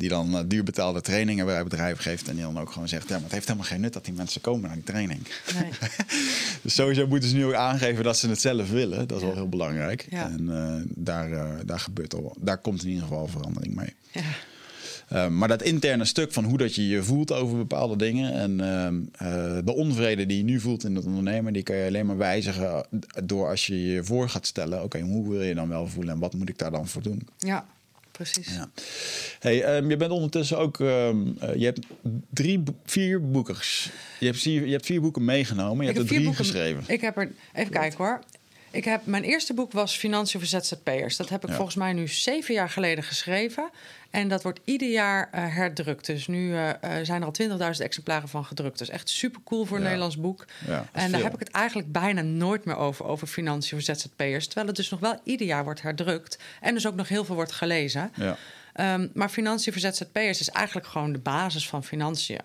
[0.00, 2.28] Die dan uh, duur betaalde trainingen bij bedrijven geeft.
[2.28, 4.14] En die dan ook gewoon zegt: Ja, maar het heeft helemaal geen nut dat die
[4.14, 5.20] mensen komen naar die training.
[5.54, 5.70] Nee.
[6.62, 9.08] dus sowieso moeten ze nu ook aangeven dat ze het zelf willen.
[9.08, 9.26] Dat is ja.
[9.26, 10.06] wel heel belangrijk.
[10.10, 10.30] Ja.
[10.30, 13.94] En uh, daar, daar gebeurt al, daar komt in ieder geval verandering mee.
[14.12, 14.22] Ja.
[15.12, 18.50] Uh, maar dat interne stuk van hoe dat je je voelt over bepaalde dingen en
[19.22, 22.16] uh, de onvrede die je nu voelt in het ondernemen, die kan je alleen maar
[22.16, 22.86] wijzigen
[23.24, 26.14] door als je je voor gaat stellen: oké, okay, hoe wil je dan wel voelen
[26.14, 27.28] en wat moet ik daar dan voor doen?
[27.38, 27.66] Ja,
[28.22, 28.54] precies.
[28.54, 28.70] Ja.
[29.38, 31.80] Hey, um, je bent ondertussen ook, um, uh, je hebt
[32.30, 33.90] drie, vier boekers.
[34.18, 35.84] Je hebt, vier, je hebt vier boeken meegenomen.
[35.84, 36.84] Je ik hebt er drie boeken, geschreven.
[36.86, 38.20] Ik heb er, even kijken hoor.
[38.70, 41.16] Ik heb, mijn eerste boek was Financiën voor ZZP'ers.
[41.16, 41.54] Dat heb ik Ja.
[41.54, 43.70] volgens mij nu zeven jaar geleden geschreven.
[44.10, 46.06] En dat wordt ieder jaar uh, herdrukt.
[46.06, 46.70] Dus nu uh,
[47.02, 48.78] zijn er al 20.000 exemplaren van gedrukt.
[48.78, 49.82] Dus echt super cool voor een.
[49.82, 50.44] Nederlands boek.
[50.66, 54.46] Ja, en daar heb ik het eigenlijk bijna nooit meer over, over financiën voor ZZP'ers.
[54.46, 56.38] Terwijl het dus nog wel ieder jaar wordt herdrukt.
[56.60, 58.12] En dus ook nog heel veel wordt gelezen.
[58.14, 58.36] Ja.
[58.94, 62.40] Um, maar financiën voor ZZP'ers is eigenlijk gewoon de basis van financiën.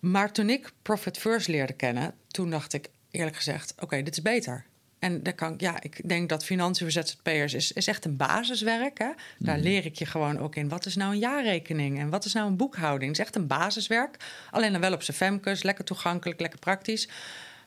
[0.00, 4.22] Maar toen ik Profit First leerde kennen, toen dacht ik eerlijk gezegd: oké, dit is
[4.22, 4.64] beter.
[5.00, 8.98] En daar kan, ja, ik denk dat financiën voor ZZP'ers is, is echt een basiswerk.
[8.98, 9.10] Hè?
[9.38, 10.68] Daar leer ik je gewoon ook in.
[10.68, 13.10] Wat is nou een jaarrekening en wat is nou een boekhouding?
[13.10, 14.16] Het is echt een basiswerk.
[14.50, 17.08] Alleen dan wel op zijn femkes, lekker toegankelijk, lekker praktisch.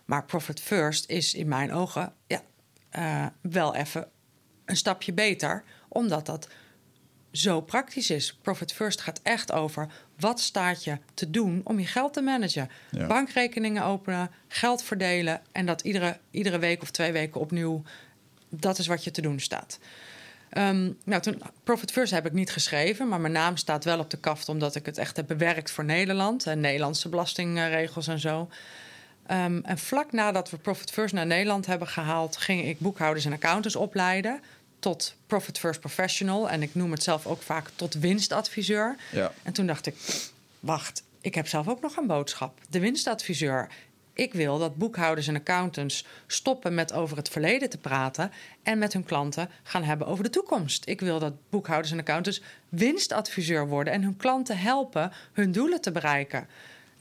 [0.05, 2.41] Maar Profit First is in mijn ogen ja,
[2.89, 4.07] eh, wel even
[4.65, 6.47] een stapje beter, omdat dat
[7.31, 8.33] zo praktisch is.
[8.41, 9.91] Profit First gaat echt over
[10.23, 12.69] wat staat je te doen om je geld te managen.
[12.91, 13.07] Ja.
[13.07, 17.83] Bankrekeningen openen, geld verdelen en dat iedere, iedere week of twee weken opnieuw.
[18.49, 19.79] Dat is wat je te doen staat.
[20.49, 24.09] Ehm, nou, toen, Profit First heb ik niet geschreven, maar mijn naam staat wel op
[24.09, 28.49] de kaft omdat ik het echt heb bewerkt voor Nederland en Nederlandse belastingregels en zo.
[29.25, 33.33] Ehm, en vlak nadat we Profit First naar Nederland hebben gehaald, ging ik boekhouders en
[33.33, 34.41] accountants opleiden
[34.83, 36.49] tot Profit First Professional.
[36.49, 38.95] En ik noem het zelf ook vaak tot winstadviseur.
[39.11, 39.31] Ja.
[39.43, 39.95] En toen dacht ik,
[40.59, 42.59] wacht, ik heb zelf ook nog een boodschap.
[42.69, 43.69] De winstadviseur.
[44.13, 48.31] Ik wil dat boekhouders en accountants stoppen met over het verleden te praten
[48.63, 50.87] en met hun klanten gaan hebben over de toekomst.
[50.87, 55.91] Ik wil dat boekhouders en accountants winstadviseur worden en hun klanten helpen hun doelen te
[55.91, 56.47] bereiken.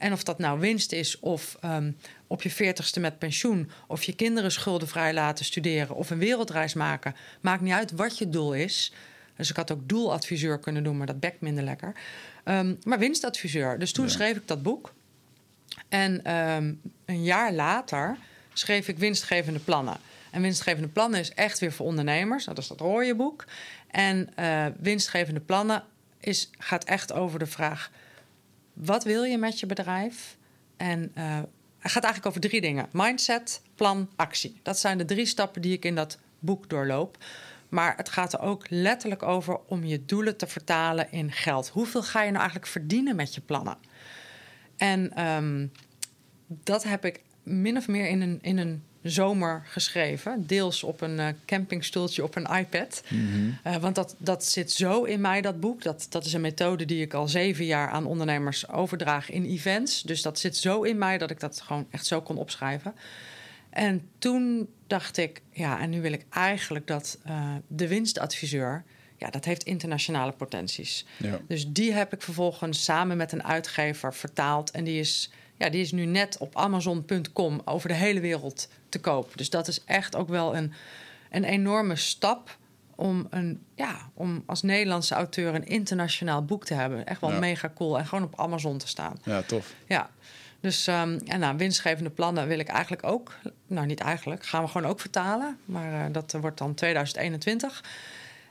[0.03, 1.91] En of dat nou winst is of ehm,
[2.27, 3.69] op je veertigste met pensioen...
[3.87, 7.15] of je kinderen schuldenvrij laten studeren of een wereldreis maken...
[7.41, 8.93] maakt niet uit wat je doel is.
[9.35, 11.93] Dus ik had ook doeladviseur kunnen doen, maar dat bekt minder lekker.
[12.43, 13.79] Ehm, maar winstadviseur.
[13.79, 14.11] Dus toen Ja.
[14.11, 14.93] schreef ik dat boek.
[15.89, 16.73] En ehm,
[17.05, 18.17] een jaar later
[18.53, 19.97] schreef ik winstgevende plannen.
[20.31, 22.43] En winstgevende plannen is echt weer voor ondernemers.
[22.45, 23.45] Nou, dat is dat rode boek.
[23.91, 25.83] En eh, winstgevende plannen
[26.19, 27.91] is, gaat echt over de vraag...
[28.73, 30.37] wat wil je met je bedrijf?
[30.77, 31.39] En eh,
[31.79, 32.89] het gaat eigenlijk over drie dingen.
[32.91, 34.59] Mindset, plan, actie.
[34.63, 37.17] Dat zijn de drie stappen die ik in dat boek doorloop.
[37.69, 41.69] Maar het gaat er ook letterlijk over om je doelen te vertalen in geld.
[41.69, 43.77] Hoeveel ga je nou eigenlijk verdienen met je plannen?
[44.77, 45.67] En ehm,
[46.47, 50.47] dat heb ik min of meer in een, in een zomer geschreven.
[50.47, 53.03] Deels op een eh, campingstoeltje op een iPad.
[53.63, 55.83] Eh, want dat, dat zit zo in mij, dat boek.
[55.83, 60.01] Dat, dat is een methode die ik al zeven jaar aan ondernemers overdraag in events.
[60.01, 62.93] Dus dat zit zo in mij dat ik dat gewoon echt zo kon opschrijven.
[63.69, 68.83] En toen dacht ik, ja, en nu wil ik eigenlijk dat eh, de winstadviseur...
[69.17, 71.05] ja, dat heeft internationale potenties.
[71.17, 71.39] Ja.
[71.47, 74.71] Dus die heb ik vervolgens samen met een uitgever vertaald.
[74.71, 75.31] En die is,
[75.63, 79.31] ja, die is nu net op Amazon.com over de hele wereld te koop.
[79.37, 80.73] Dus dat is echt ook wel een,
[81.31, 82.57] een enorme stap
[82.95, 87.05] om, een, ja, om als Nederlandse auteur een internationaal boek te hebben.
[87.05, 87.39] Echt wel Ja.
[87.39, 87.97] mega cool.
[87.97, 89.17] En gewoon op Amazon te staan.
[89.23, 89.73] ja, tof.
[89.87, 90.09] Ja.
[90.59, 93.35] Dus um, en nou, winstgevende plannen wil ik eigenlijk ook,
[93.67, 95.57] nou niet eigenlijk, gaan we gewoon ook vertalen.
[95.65, 97.83] Maar uh, dat wordt dan 2021.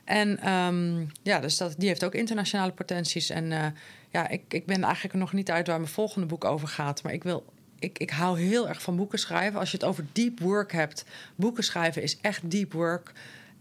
[0.03, 3.29] En um, ja, dus dat, die heeft ook internationale potenties.
[3.29, 3.65] En uh,
[4.13, 7.03] ja, ik, ik ben eigenlijk nog niet uit waar mijn volgende boek over gaat.
[7.03, 7.45] Maar ik wil.
[7.79, 9.59] Ik, ik hou heel erg van boeken schrijven.
[9.59, 11.05] Als je het over deep work hebt.
[11.35, 13.11] Boeken schrijven is echt deep work.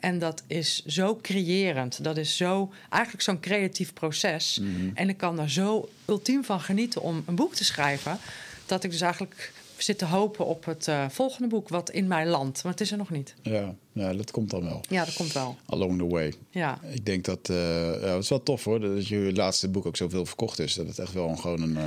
[0.01, 2.05] En dat is zo creërend.
[2.05, 4.59] Dat is zo eigenlijk zo'n creatief proces.
[4.59, 4.91] Mm -hmm.
[4.95, 8.19] En ik kan daar zo ultiem van genieten om een boek te schrijven.
[8.67, 12.27] Dat ik dus eigenlijk zit te hopen op het uh, volgende boek, wat in mij
[12.27, 12.63] landt.
[12.63, 13.35] Maar het is er nog niet.
[13.43, 14.81] Ja, ja, dat komt dan wel.
[14.89, 15.57] Ja, dat komt wel.
[15.67, 16.35] Along the way.
[16.51, 16.79] Ja.
[16.91, 17.57] Ik denk dat uh,
[18.03, 20.75] ja, het is wel tof hoor, dat je laatste boek ook zoveel verkocht is.
[20.75, 21.77] Dat het echt wel een, gewoon een.
[21.77, 21.83] Uh,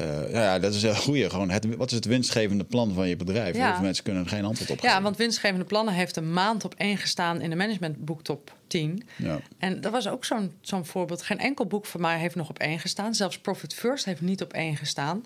[0.00, 1.30] uh, ja, dat is een goede.
[1.30, 3.56] Gewoon het, wat is het winstgevende plan van je bedrijf?
[3.56, 3.64] Ja.
[3.64, 4.96] Heel veel mensen kunnen er geen antwoord op geven.
[4.96, 9.02] Ja, want winstgevende plannen heeft een maand op één gestaan in de managementboek top 10.
[9.16, 9.40] Ja.
[9.58, 11.22] En dat was ook zo'n zo'n voorbeeld.
[11.22, 13.14] Geen enkel boek van mij heeft nog op één gestaan.
[13.14, 15.24] Zelfs Profit First heeft niet op één gestaan.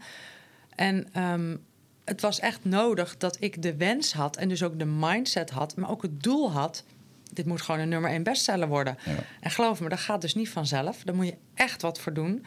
[0.77, 1.65] En um,
[2.05, 5.77] het was echt nodig dat ik de wens had en dus ook de mindset had,
[5.77, 6.85] maar ook het doel had.
[7.33, 8.99] Dit moet gewoon een nummer één bestseller worden.
[9.05, 9.15] Ja.
[9.41, 11.03] En geloof me, dat gaat dus niet vanzelf.
[11.05, 12.31] Daar moet je echt wat voor doen.
[12.31, 12.45] Um,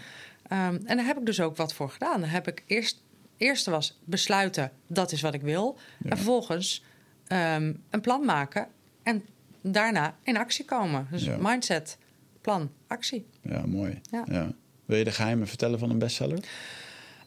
[0.85, 2.19] en daar heb ik dus ook wat voor gedaan.
[2.19, 3.03] Dan heb ik eerst,
[3.37, 5.77] eerste was besluiten, dat is wat ik wil.
[6.03, 6.09] Ja.
[6.09, 6.83] En vervolgens
[7.27, 8.67] um, een plan maken
[9.03, 9.25] en
[9.61, 11.07] daarna in actie komen.
[11.11, 11.37] Dus Ja.
[11.39, 11.97] mindset,
[12.41, 13.25] plan, actie.
[13.41, 14.01] Ja, mooi.
[14.11, 14.51] Ja.
[14.85, 16.39] Wil je de geheimen vertellen van een bestseller?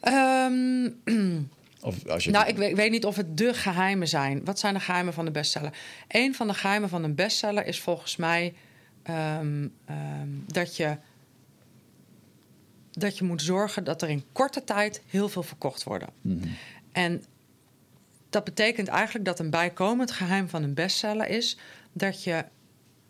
[0.03, 0.89] Ehm,
[1.83, 4.45] Of als je Nou, ik weet, ik weet niet of het de geheimen zijn.
[4.45, 5.73] Wat zijn de geheimen van de bestseller?
[6.07, 8.53] Een van de geheimen van een bestseller is volgens mij
[9.03, 10.97] ehm, ehm, dat, je,
[12.91, 16.09] dat je moet zorgen dat er in korte tijd heel veel verkocht worden.
[16.21, 16.47] Mhm.
[16.91, 17.23] En
[18.29, 21.57] dat betekent eigenlijk dat een bijkomend geheim van een bestseller is
[21.91, 22.45] dat, je,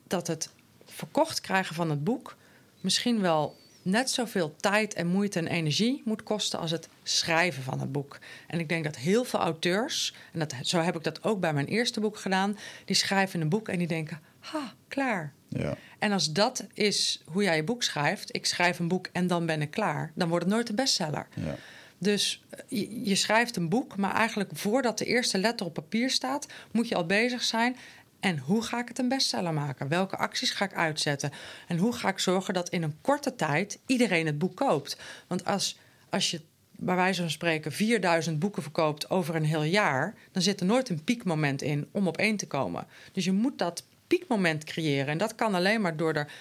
[0.08, 0.50] dat het
[0.86, 2.38] verkocht krijgen van het boek
[2.82, 7.80] misschien wel net zoveel tijd en moeite en energie moet kosten als het schrijven van
[7.80, 8.20] het boek.
[8.48, 11.54] En ik denk dat heel veel auteurs, en dat, zo heb ik dat ook bij
[11.54, 15.34] mijn eerste boek gedaan, die schrijven een boek en die denken: ha, klaar.
[15.48, 15.78] Ja.
[16.00, 19.46] En als dat is hoe jij je boek schrijft, ik schrijf een boek en dan
[19.46, 21.28] ben ik klaar, dan wordt het nooit een bestseller.
[21.34, 21.56] Ja.
[21.98, 26.10] Dus eh, je, je schrijft een boek, maar eigenlijk voordat de eerste letter op papier
[26.10, 27.76] staat, moet je al bezig zijn.
[28.24, 29.88] En hoe ga ik het een bestseller maken?
[29.88, 31.32] Welke acties ga ik uitzetten?
[31.68, 34.98] En hoe ga ik zorgen dat in een korte tijd iedereen het boek koopt?
[35.28, 35.78] Want als,
[36.10, 36.42] als je
[36.72, 40.90] bij wijze van spreken 4000 boeken verkoopt over een heel jaar, dan zit er nooit
[40.90, 42.88] een piekmoment in om op één te komen.
[43.12, 45.08] Dus je moet dat piekmoment creëren.
[45.08, 46.32] En dat kan alleen maar door er.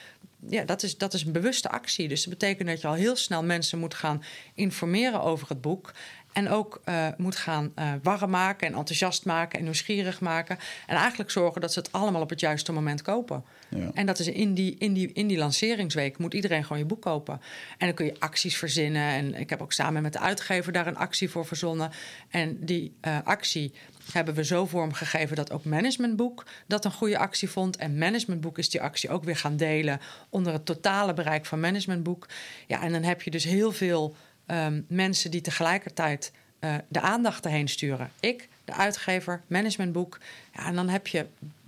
[0.49, 2.09] Ja, dat is, dat is een bewuste actie.
[2.09, 4.23] Dus dat betekent dat je al heel snel mensen moet gaan
[4.55, 5.93] informeren over het boek.
[6.33, 10.59] En ook uh, moet gaan uh, warm maken en enthousiast maken en nieuwsgierig maken.
[10.87, 13.45] En eigenlijk zorgen dat ze het allemaal op het juiste moment kopen.
[13.69, 13.91] Ja.
[13.95, 17.03] En dat is in die, in, die, in die lanceringsweek moet iedereen gewoon je boek
[17.03, 17.41] kopen.
[17.79, 19.03] En dan kun je acties verzinnen.
[19.03, 21.91] En ik heb ook samen met de uitgever daar een actie voor verzonnen.
[22.29, 23.73] En die uh, actie
[24.13, 27.77] hebben we zo vormgegeven dat ook Managementboek dat een goede actie vond.
[27.77, 32.29] En Managementboek is die actie ook weer gaan delen onder het totale bereik van Managementboek.
[32.67, 34.17] Ja, en dan heb je dus heel veel
[34.47, 38.11] um, mensen die tegelijkertijd uh, de aandacht erheen sturen.
[38.21, 40.19] Ik, de uitgever, Managementboek.
[40.55, 41.27] Ja, en dan heb je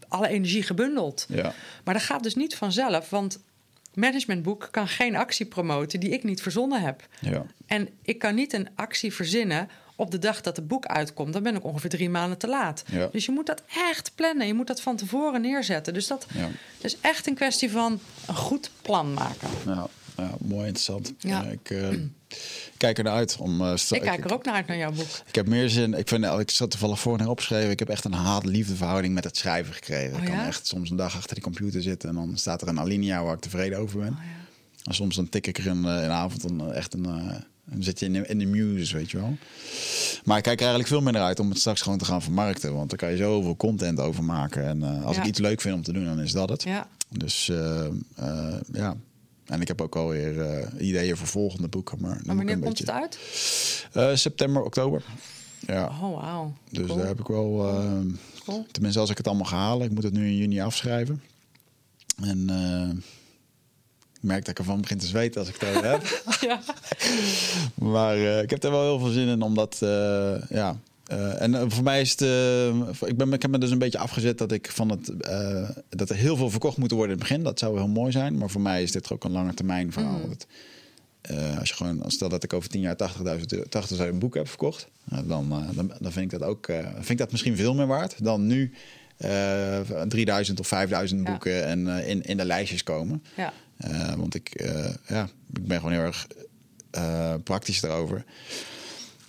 [0.08, 1.26] alle energie gebundeld.
[1.28, 1.54] Ja.
[1.84, 3.38] Maar dat gaat dus niet vanzelf, want
[3.94, 7.08] Managementboek kan geen actie promoten die ik niet verzonnen heb.
[7.20, 7.46] Ja.
[7.66, 11.32] En ik kan niet een actie verzinnen op de dag dat het boek uitkomt.
[11.32, 12.84] Dan ben ik ongeveer drie maanden te laat.
[12.86, 13.06] Ja.
[13.12, 14.46] Dus je moet dat echt plannen.
[14.46, 15.94] Je moet dat van tevoren neerzetten.
[15.94, 16.48] Dus dat Ja.
[16.80, 19.48] is echt een kwestie van een goed plan maken.
[19.66, 19.86] Ja,
[20.16, 21.12] ja, mooi interessant.
[21.18, 21.42] Ja.
[21.44, 21.88] ik uh,
[22.76, 23.60] kijk er naar uit om.
[23.60, 25.06] Uh, ik kijk er ook naar uit naar jouw boek.
[25.26, 25.94] Ik heb meer zin.
[25.94, 27.70] Ik vind, ik zat toevallig voor naar opgeschreven.
[27.70, 30.14] Ik heb echt een haat-liefde verhouding met het schrijven gekregen.
[30.14, 30.46] Oh, ik kan ja?
[30.46, 33.34] echt soms een dag achter die computer zitten en dan staat er een alinea waar
[33.34, 34.08] ik tevreden over ben.
[34.08, 34.42] Oh, ja.
[34.84, 37.06] En soms dan tik ik er een, een avond dan echt een.
[37.06, 37.34] Uh,
[37.66, 39.36] dan zit je in de, in de muse, weet je wel.
[40.24, 42.22] Maar ik kijk er eigenlijk veel meer naar uit om het straks gewoon te gaan
[42.22, 42.74] vermarkten.
[42.74, 44.64] Want daar kan je zoveel content over maken.
[44.64, 45.22] En uh, als Ja.
[45.22, 46.62] ik iets leuk vind om te doen, dan is dat het.
[46.62, 46.88] Ja.
[47.08, 47.84] Dus uh,
[48.20, 48.96] uh, ja.
[49.46, 51.98] En ik heb ook alweer uh, ideeën voor volgende boeken.
[52.00, 53.18] Maar, En wanneer komt het uit?
[53.96, 55.04] Uh, september, oktober.
[55.60, 55.86] Ja.
[55.86, 56.52] Oh, wauw.
[56.70, 56.98] Dus Cool.
[56.98, 57.74] daar heb ik wel...
[57.74, 58.00] Uh,
[58.44, 58.66] Cool.
[58.70, 59.86] Tenminste, als ik het allemaal ga halen.
[59.86, 61.22] Ik moet het nu in juni afschrijven.
[62.22, 62.88] En uh,
[64.14, 66.24] ik merk dat ik ervan begin te zweten als ik het over heb.
[66.48, 66.60] ja.
[67.74, 69.80] maar uh, ik heb er wel heel veel zin in, omdat...
[69.82, 70.76] Uh, ja,
[71.12, 72.20] uh, en voor mij is het.
[72.20, 75.12] Uh, ik, ben, ik heb me dus een beetje afgezet dat ik van het.
[75.30, 77.44] Uh, dat er heel veel verkocht moet worden in het begin.
[77.44, 78.38] Dat zou heel mooi zijn.
[78.38, 80.28] Maar voor mij is dit ook een lange termijn verhaal.
[80.28, 80.46] Dat,
[81.30, 84.88] uh, als je gewoon, stel dat ik over 10 jaar 80.000 80 boek heb verkocht.
[85.24, 86.66] dan, dan, dan vind ik dat ook.
[86.94, 88.72] vind ik dat misschien veel meer waard dan nu.
[89.18, 93.22] Uh, 3000 of 5000 boeken en in, in de lijstjes komen.
[93.36, 93.52] Ja.
[94.16, 94.64] Want ik,
[95.06, 96.26] ja, ik ben gewoon heel erg
[97.42, 98.24] praktisch daarover.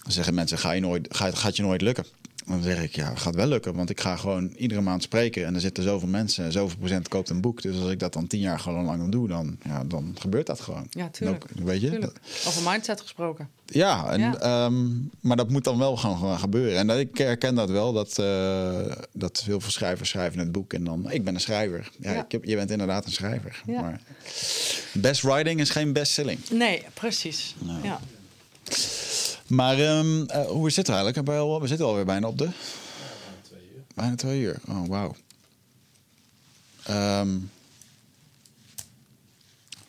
[0.06, 2.06] Dan zeggen mensen, ga je nooit, gaat, gaat je nooit lukken?
[2.48, 3.76] Dan zeg ik, ja, gaat wel lukken.
[3.76, 5.46] Want ik ga gewoon iedere maand spreken.
[5.46, 6.52] En er zitten zoveel mensen.
[6.52, 7.62] Zoveel procent koopt een boek.
[7.62, 10.62] Dus als ik dat dan tien jaar gewoon lang doe, dan, ja, dan gebeurt dat
[10.62, 10.88] gewoon.
[10.90, 11.46] Ja, tuurlijk.
[11.60, 11.90] Ook, weet je?
[11.90, 12.18] Tuurlijk.
[12.48, 13.50] Over mindset gesproken.
[13.66, 14.36] Ja, en, Ja.
[14.40, 14.86] ehm,
[15.20, 16.78] maar dat moet dan wel gewoon, gebeuren.
[16.78, 20.74] En dat, ik herken dat wel, dat, eh, dat heel veel schrijvers schrijven het boek.
[20.74, 21.92] En dan, ik ben een schrijver.
[22.00, 22.24] Ja, Ja.
[22.24, 23.62] Ik heb, je bent inderdaad een schrijver.
[23.66, 24.02] Maar
[24.94, 26.40] best writing is geen bestselling.
[26.50, 27.56] Nee, precies.
[27.60, 27.84] Nou.
[27.84, 28.00] Ja.
[29.48, 31.28] Maar ehm, eh, hoe is het eigenlijk?
[31.62, 32.50] We, zitten alweer bijna op de...
[33.96, 34.58] Bijna twee uur.
[34.68, 35.16] Oh, wauw.
[36.84, 37.30] Ehm,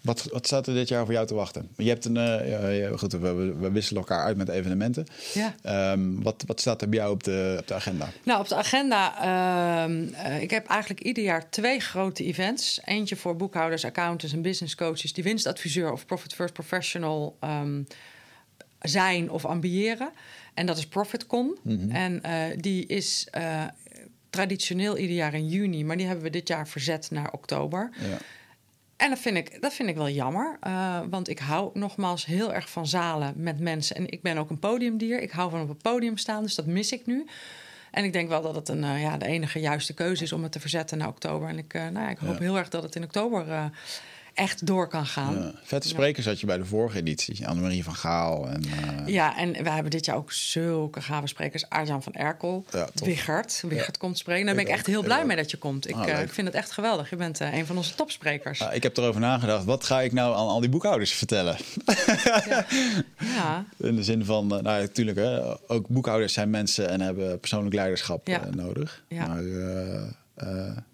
[0.01, 1.69] wat, wat staat er dit jaar voor jou te wachten?
[1.77, 2.16] Je hebt een...
[2.16, 5.07] eh, ja, ja, goed, we, we wisselen elkaar uit met evenementen.
[5.35, 5.55] Ja.
[5.62, 8.09] Ehm, wat, wat staat er bij jou op de, op de agenda?
[8.23, 9.23] Nou, op de agenda,
[10.12, 12.81] eh, ik heb eigenlijk ieder jaar twee grote events.
[12.85, 15.12] Eentje voor boekhouders, accountants en business coaches...
[15.12, 17.37] die winstadviseur of Profit First Professional
[18.81, 20.11] zijn of ambiëren.
[20.55, 21.57] En dat is ProfitCon.
[21.90, 23.65] En eh, die is eh,
[24.31, 25.85] traditioneel ieder jaar in juni...
[25.85, 27.90] maar die hebben we dit jaar verzet naar oktober.
[28.01, 28.16] Ja.
[28.97, 30.57] En dat vind ik, dat vind ik wel jammer.
[30.61, 33.97] eh, want ik hou nogmaals heel erg van zalen met mensen.
[33.97, 35.20] En ik ben ook een podiumdier.
[35.20, 37.27] Ik hou van op het podium staan, dus dat mis ik nu.
[37.90, 40.53] En ik denk wel dat het een, ja, de enige juiste keuze is om het
[40.53, 41.48] te verzetten naar oktober.
[41.48, 42.40] En ik, nou ja, ik hoop Ja.
[42.40, 43.70] heel erg dat het in oktober
[44.37, 45.35] echt door kan gaan.
[45.35, 45.53] Ja.
[45.63, 47.49] Vette sprekers had je bij de vorige editie.
[47.49, 48.49] Annemarie van Gaal.
[48.49, 51.69] En, eh, Ja, en we hebben dit jaar ook zulke gave sprekers.
[51.69, 52.89] Arjan van Erkel, Ja.
[52.95, 53.63] Wichert.
[53.69, 54.47] Wichert komt spreken.
[54.47, 55.89] Daar ben Ik ik echt heel blij mee dat je komt.
[55.89, 57.11] Ik, Ah, eh, ik vind het echt geweldig.
[57.11, 58.61] Je bent eh, een van onze topsprekers.
[58.63, 59.65] ah, ik heb erover nagedacht.
[59.65, 61.57] Wat ga ik nou aan al die boekhouders vertellen?
[63.19, 67.75] Ja, In de zin van, nou natuurlijk, hè, ook boekhouders zijn mensen en hebben persoonlijk
[67.75, 69.03] leiderschap nodig.
[69.09, 69.43] Maar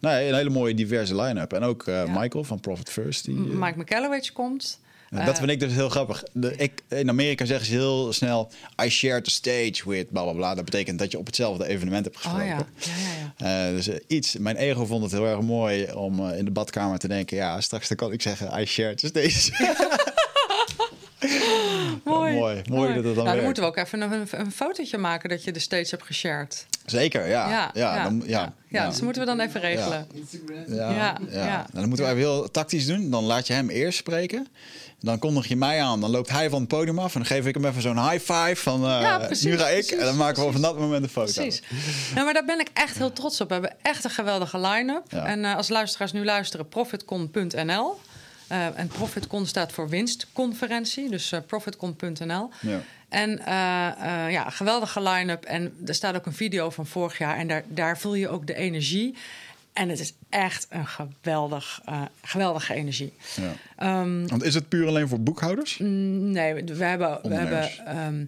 [0.01, 1.53] nee, een hele mooie diverse line-up.
[1.53, 2.21] En ook eh, Ja.
[2.21, 3.25] Michael van Profit First.
[3.25, 4.81] Die, eh, Mike McCallowich komt.
[5.11, 6.23] Nou, dat Eh, vind ik dus heel grappig.
[6.33, 8.51] De, ik, in Amerika zeggen ze heel snel...
[8.85, 10.55] I shared the stage with bla bla bla.
[10.55, 12.47] Dat betekent dat je op hetzelfde evenement hebt Oh gesproken.
[12.47, 12.93] ja, ja,
[13.39, 13.69] ja, ja.
[13.69, 16.51] Eh, dus eh, iets, mijn ego vond het heel erg mooi om eh, in de
[16.51, 17.37] badkamer te denken...
[17.37, 19.51] ja, straks dan kan ik zeggen I shared the stage.
[22.05, 22.35] Mooi.
[22.35, 22.63] mooi.
[22.71, 23.45] Mooi dat het dan nou, dan werkt.
[23.45, 26.67] moeten we ook even een, een fotootje maken dat je de stage hebt geshared.
[26.87, 27.51] Zeker, ja.
[27.51, 28.87] Ja, ja, dan, ja, ja.
[28.87, 30.07] dus dat moeten we dan even regelen.
[30.67, 31.17] Ja, Ja, ja.
[31.31, 31.57] ja.
[31.57, 33.11] Nou, dan moeten we even heel tactisch doen.
[33.11, 34.47] Dan laat je hem eerst spreken.
[35.01, 36.01] Dan kondig je mij aan.
[36.01, 37.15] Dan loopt hij van het podium af.
[37.15, 38.57] En dan geef ik hem even zo'n high five.
[38.57, 39.73] Van uh, Ja, precies, nu ga ik.
[39.73, 41.33] precies, en dan maken we van dat moment een foto.
[41.33, 41.63] Precies.
[42.15, 43.47] Nou, maar daar ben ik echt heel trots op.
[43.47, 45.13] We hebben echt een geweldige line-up.
[45.13, 47.99] En eh, als luisteraars nu luisteren, profitcon.nl.
[48.53, 52.51] Eh, en ProfitCon staat voor winstconferentie, dus eh, profitcon.nl.
[52.61, 52.81] Ja.
[53.09, 55.45] En eh, ja, geweldige line-up.
[55.45, 57.37] En er staat ook een video van vorig jaar.
[57.37, 59.15] En daar, daar voel je ook de energie.
[59.73, 61.81] En het is echt een geweldig,
[62.23, 63.13] geweldige energie.
[63.37, 63.53] Ja.
[63.77, 65.79] Ehm, Want is het puur alleen voor boekhouders?
[65.79, 67.19] Nee, we hebben.
[67.23, 68.27] We, hebben ehm,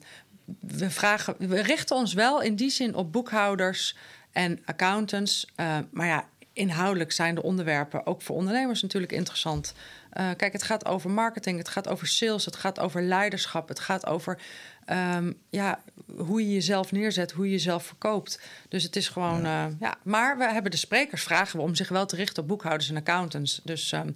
[0.60, 3.96] we, vragen, we richten ons wel in die zin op boekhouders
[4.32, 5.46] en accountants.
[5.90, 6.24] Maar ja,
[6.55, 9.74] inhoudelijk zijn de onderwerpen ook voor ondernemers natuurlijk interessant.
[10.15, 13.81] Eh, kijk, het gaat over marketing, het gaat over sales, het gaat over leiderschap, het
[13.81, 14.39] gaat over
[14.85, 15.81] ehm, ja,
[16.16, 18.41] hoe je jezelf neerzet, hoe je jezelf verkoopt.
[18.69, 19.70] Dus het is gewoon, ja.
[19.81, 19.95] ja.
[20.03, 22.97] Maar we hebben de sprekers vragen we om zich wel te richten op boekhouders en
[22.97, 23.61] accountants.
[23.65, 24.11] Dus ehm,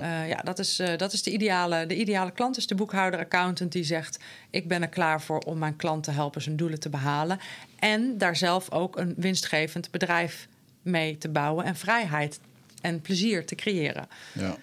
[0.00, 2.56] ja, ja dat, is, dat is de ideale, de ideale klant.
[2.56, 4.18] Is de boekhouder, accountant die zegt:
[4.50, 7.38] Ik ben er klaar voor om mijn klant te helpen zijn doelen te behalen.
[7.78, 10.48] En daar zelf ook een winstgevend bedrijf
[10.82, 12.40] mee te bouwen en vrijheid
[12.80, 14.08] en plezier te creëren.
[14.32, 14.56] Ja.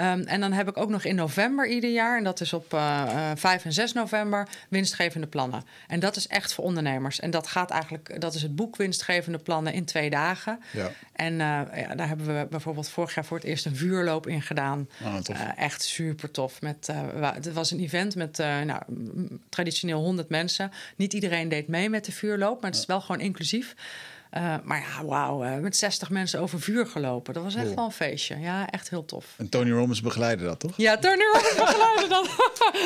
[0.00, 2.74] Um, en dan heb ik ook nog in november ieder jaar, en dat is op
[2.74, 5.62] uh, uh, 5 en 6 november, winstgevende plannen.
[5.86, 7.20] En dat is echt voor ondernemers.
[7.20, 10.60] En dat gaat eigenlijk, dat is het boek Winstgevende Plannen in twee dagen.
[10.72, 10.90] Ja.
[11.12, 14.42] En uh, ja, daar hebben we bijvoorbeeld vorig jaar voor het eerst een vuurloop in
[14.42, 14.88] gedaan.
[15.04, 16.60] Ah, echt super tof.
[16.60, 16.88] Met,
[17.20, 18.82] het was een event met nou,
[19.48, 20.72] traditioneel 100 mensen.
[20.96, 23.74] Niet iedereen deed mee met de vuurloop, maar het is wel gewoon inclusief.
[24.36, 27.34] Uh, maar ja, wauw, uh, met 60 mensen over vuur gelopen.
[27.34, 27.76] Dat was echt Cool.
[27.76, 28.38] wel een feestje.
[28.40, 29.26] Ja, echt heel tof.
[29.36, 30.72] En Tony Robbins begeleidde dat, toch?
[30.76, 32.28] Ja, Tony Robbins begeleidde dat.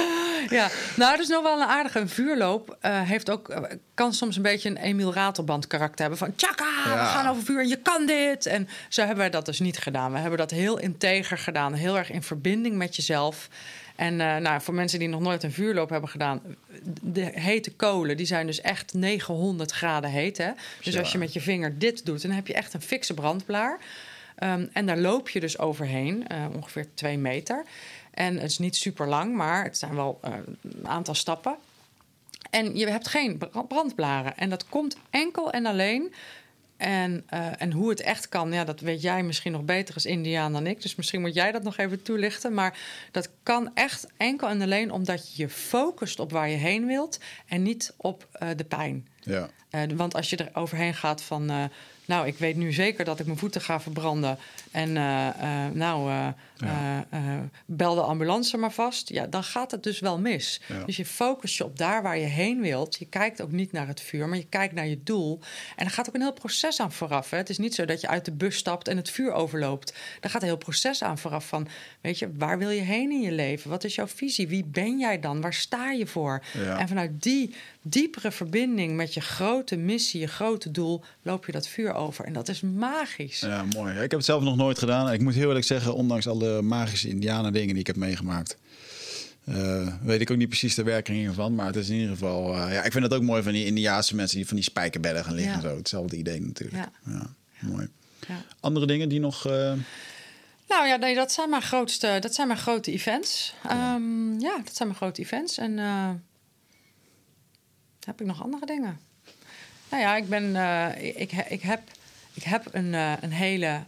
[0.59, 2.77] ja, nou, dat is nog wel een aardige een vuurloop.
[2.83, 6.19] Uh, heeft ook, kan soms een beetje een Emiel Ratelband karakter hebben.
[6.19, 6.93] Van tjaka, ja.
[6.93, 8.47] we gaan over vuur en je kan dit.
[8.47, 10.13] En zo hebben wij dat dus niet gedaan.
[10.13, 11.73] We hebben dat heel integer gedaan.
[11.73, 13.49] Heel erg in verbinding met jezelf.
[14.03, 16.43] En uh, nou, voor mensen die nog nooit een vuurloop hebben gedaan,
[17.03, 20.39] de hete kolen, die zijn dus echt 900 graden heet.
[20.39, 20.51] Hè?
[20.83, 21.01] Dus ja.
[21.01, 23.79] als je met je vinger dit doet, dan heb je echt een fikse brandblaar.
[24.43, 27.65] Um, en daar loop je dus overheen, uh, ongeveer twee meter.
[28.11, 31.57] En het is niet super lang, maar het zijn wel uh, een aantal stappen.
[32.51, 34.37] En je hebt geen brandblaren.
[34.37, 36.15] En dat komt enkel en alleen
[36.83, 40.07] En, eh, en hoe het echt kan, ja, dat weet jij misschien nog beter als
[40.07, 40.83] Indiaan dan ik.
[40.83, 42.55] Dus misschien moet jij dat nog even toelichten.
[42.55, 42.79] Maar
[43.11, 47.19] dat kan echt enkel en alleen omdat je je focust op waar je heen wilt
[47.47, 49.09] en niet op uh, de pijn.
[49.21, 49.49] Ja.
[49.71, 51.71] Uh, want als je er overheen gaat van
[52.05, 54.39] nou, ik weet nu zeker dat ik mijn voeten ga verbranden.
[54.73, 59.09] En uh, uh, nou, uh, bel de ambulance maar vast.
[59.09, 60.61] Ja, dan gaat het dus wel mis.
[60.69, 60.85] Ja.
[60.85, 62.99] Dus je focust je op daar waar je heen wilt.
[62.99, 65.41] Je kijkt ook niet naar het vuur, maar je kijkt naar je doel.
[65.77, 67.31] En er gaat ook een heel proces aan vooraf.
[67.31, 67.37] Hè.
[67.37, 69.95] Het is niet zo dat je uit de bus stapt en het vuur overloopt.
[70.21, 71.69] Daar gaat een heel proces aan vooraf van...
[72.01, 73.71] weet je, waar wil je heen in je leven?
[73.71, 74.49] Wat is jouw visie?
[74.49, 75.41] Wie ben jij dan?
[75.41, 76.43] Waar sta je voor?
[76.53, 76.79] Ja.
[76.79, 81.03] En vanuit die diepere verbinding met je grote missie, je grote doel...
[81.23, 82.25] loop je dat vuur over.
[82.25, 83.41] En dat is magisch.
[83.41, 83.95] Ja, mooi.
[83.95, 85.13] Ik heb het zelf nog nooit gedaan.
[85.13, 88.57] Ik moet heel eerlijk zeggen, ondanks alle magische indianen dingen die ik heb meegemaakt...
[89.49, 92.55] Uh, weet ik ook niet precies de werking van, maar het is in ieder geval...
[92.55, 95.25] Uh, ja, ik vind het ook mooi van die Indiaanse mensen die van die spijkerbedden
[95.25, 95.53] gaan liggen.
[95.53, 95.63] Ja.
[95.63, 95.77] En zo.
[95.77, 96.77] Hetzelfde idee natuurlijk.
[96.77, 97.13] Ja.
[97.13, 97.89] ja mooi.
[98.29, 98.45] Ja.
[98.61, 99.47] Andere dingen die nog...
[99.47, 99.73] Uh...
[100.69, 103.55] Nou ja, nee, dat zijn mijn grootste, dat zijn mijn grote events.
[103.69, 105.59] Ja, um, ja dat zijn mijn grote events.
[105.59, 105.79] En
[108.05, 109.01] heb ik nog andere dingen?
[109.91, 110.57] Nou ja, ik ben,
[111.21, 111.81] ik, ik heb
[112.35, 113.85] ik heb een, een hele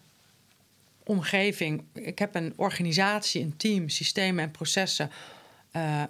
[1.04, 1.84] omgeving.
[1.92, 5.10] Ik heb een organisatie, een team, systemen en processen.
[5.76, 6.02] Uh,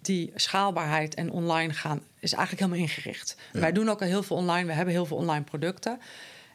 [0.00, 3.36] die schaalbaarheid en online gaan, is eigenlijk helemaal ingericht.
[3.52, 3.60] Ja.
[3.60, 4.66] Wij doen ook al heel veel online.
[4.66, 5.98] We hebben heel veel online producten.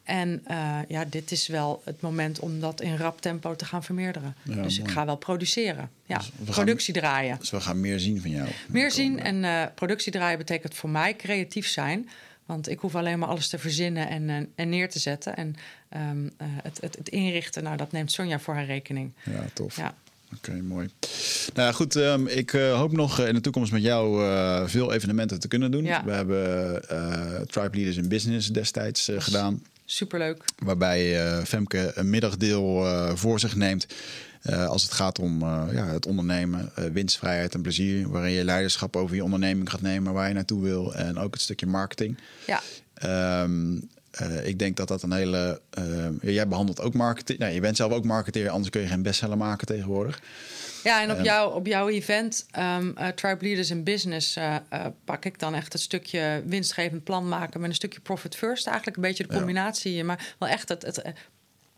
[0.04, 3.84] En uh, ja, dit is wel het moment om dat in rap tempo te gaan
[3.84, 4.36] vermeerderen.
[4.44, 4.90] Ja, dus mooi.
[4.90, 5.90] ik ga wel produceren.
[6.06, 7.38] Ja, dus productie gaan, draaien.
[7.40, 8.50] Dus we gaan meer zien van jou.
[8.68, 12.10] Meer zien en uh, productie draaien betekent voor mij creatief zijn.
[12.46, 15.36] Want ik hoef alleen maar alles te verzinnen en, en, en neer te zetten.
[15.36, 15.56] En
[15.96, 19.12] um, uh, het, het, het, inrichten, nou, dat neemt Sonja voor haar rekening.
[19.24, 19.76] Ja, tof.
[19.76, 19.96] Ja.
[20.36, 20.90] Oké, okay, mooi.
[21.54, 24.94] Nou ja, goed, um, ik uh, hoop nog in de toekomst met jou uh, veel
[24.94, 25.84] evenementen te kunnen doen.
[25.84, 26.04] Ja.
[26.04, 29.64] We hebben Tribe Leaders in Business destijds gedaan.
[29.86, 30.44] Superleuk.
[30.64, 32.86] Waarbij Femke een middagdeel
[33.16, 33.88] voor zich neemt.
[34.44, 38.44] Uh, als het gaat om uh, ja, het ondernemen, uh, winstvrijheid en plezier, waarin je
[38.44, 42.18] leiderschap over je onderneming gaat nemen, waar je naartoe wil en ook het stukje marketing.
[42.48, 42.62] Ja.
[43.44, 43.90] Um,
[44.44, 45.62] ik denk dat dat een hele.
[46.22, 47.40] jij behandelt ook marketing.
[47.40, 50.22] Nou, je bent zelf ook marketeer, anders kun je geen bestseller maken tegenwoordig.
[50.84, 54.38] Ja, en op, jou, op jouw event, um, Tribe Leaders in Business,
[55.06, 58.68] pak ik dan echt het stukje winstgevend plan maken met een stukje profit first.
[58.68, 60.04] Eigenlijk een beetje de combinatie, ja.
[60.04, 61.04] maar wel echt het, het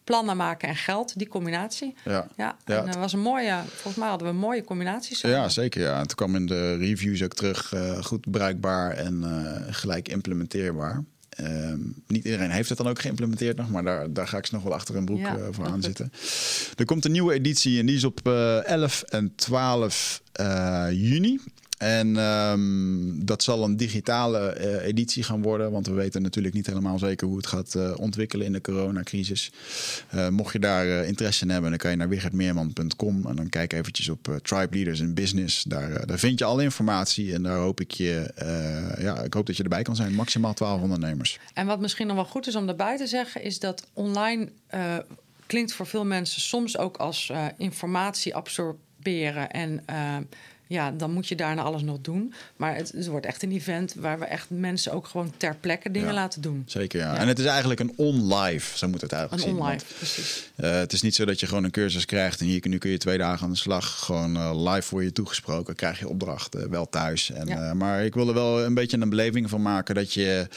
[0.04, 1.96] plannen maken en geld, die combinatie.
[2.06, 5.16] Ja, ja, en dat was een mooie, volgens mij hadden we een mooie combinatie.
[5.16, 5.38] Samen.
[5.38, 5.82] Ja, zeker.
[5.82, 6.00] Ja.
[6.00, 11.04] Het kwam in de reviews ook terug, uh, goed bruikbaar en uh, gelijk implementeerbaar.
[11.42, 11.74] Uh,
[12.08, 14.64] niet iedereen heeft het dan ook geïmplementeerd nog, maar daar, daar ga ik ze nog
[14.64, 16.12] wel achter een broek ja, uh, voor aan zitten.
[16.76, 20.22] Er komt een nieuwe editie en die is op 11 en 12
[20.92, 21.40] juni.
[21.82, 26.66] En um, dat zal een digitale uh, editie gaan worden, want we weten natuurlijk niet
[26.66, 29.52] helemaal zeker hoe het gaat uh, ontwikkelen in de coronacrisis.
[30.16, 33.74] Uh, mocht je daar interesse in hebben, dan kan je naar wichertmeerman.com en dan kijk
[33.74, 35.64] eventjes op Tribe Leaders in Business.
[35.64, 38.34] Daar, daar vind je alle informatie en daar hoop ik je,
[39.00, 40.14] ja, ik hoop dat je erbij kan zijn.
[40.14, 41.40] Maximaal 12 ondernemers.
[41.54, 44.50] En wat misschien nog wel goed is om daarbij te zeggen, is dat online
[45.46, 49.84] klinkt voor veel mensen soms ook als informatie absorberen en
[50.72, 52.34] ja, dan moet je daarna alles nog doen.
[52.56, 55.92] Maar het, het, wordt echt een event waar we echt mensen ook gewoon ter plekke
[55.92, 56.64] dingen laten doen.
[56.66, 57.14] Zeker, ja.
[57.14, 57.20] ja.
[57.20, 59.60] En het is eigenlijk een on-live, zo moet het eigenlijk een zien.
[59.60, 60.52] on-live, precies.
[60.56, 62.92] Uh, het is niet zo dat je gewoon een cursus krijgt en hier, nu kun
[62.92, 64.00] je twee dagen aan de slag.
[64.06, 67.32] Gewoon uh, live voor je toegesproken, krijg je opdrachten, wel thuis.
[67.32, 67.70] En, ja.
[67.70, 70.48] uh, maar ik wil er wel een beetje een beleving van maken dat je,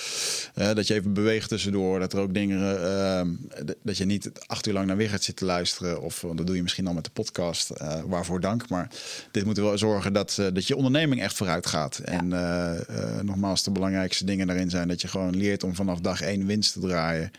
[0.54, 1.98] dat je even beweegt tussendoor.
[1.98, 3.38] Dat er ook dingen,
[3.82, 6.02] dat je niet acht uur lang naar Wigert zit te luisteren.
[6.02, 7.70] Of dat doe je misschien al met de podcast,
[8.06, 8.68] waarvoor dank.
[8.68, 8.90] Maar
[9.30, 12.00] dit moeten we zorgen dat, uh, dat je onderneming echt vooruit gaat.
[12.04, 12.12] Ja.
[12.12, 16.00] En uh, uh, nogmaals, de belangrijkste dingen daarin zijn dat je gewoon leert om vanaf
[16.00, 17.30] dag één winst te draaien.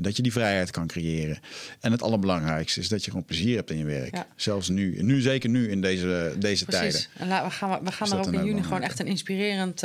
[0.00, 1.38] dat je die vrijheid kan creëren.
[1.80, 4.14] En het allerbelangrijkste is dat je gewoon plezier hebt in je werk.
[4.14, 4.26] Ja.
[4.36, 5.02] Zelfs nu.
[5.02, 7.08] Nu zeker nu in deze, deze Precies.
[7.16, 7.34] tijden.
[7.34, 9.82] En we gaan, we gaan er ook in juni gewoon echt een inspirerend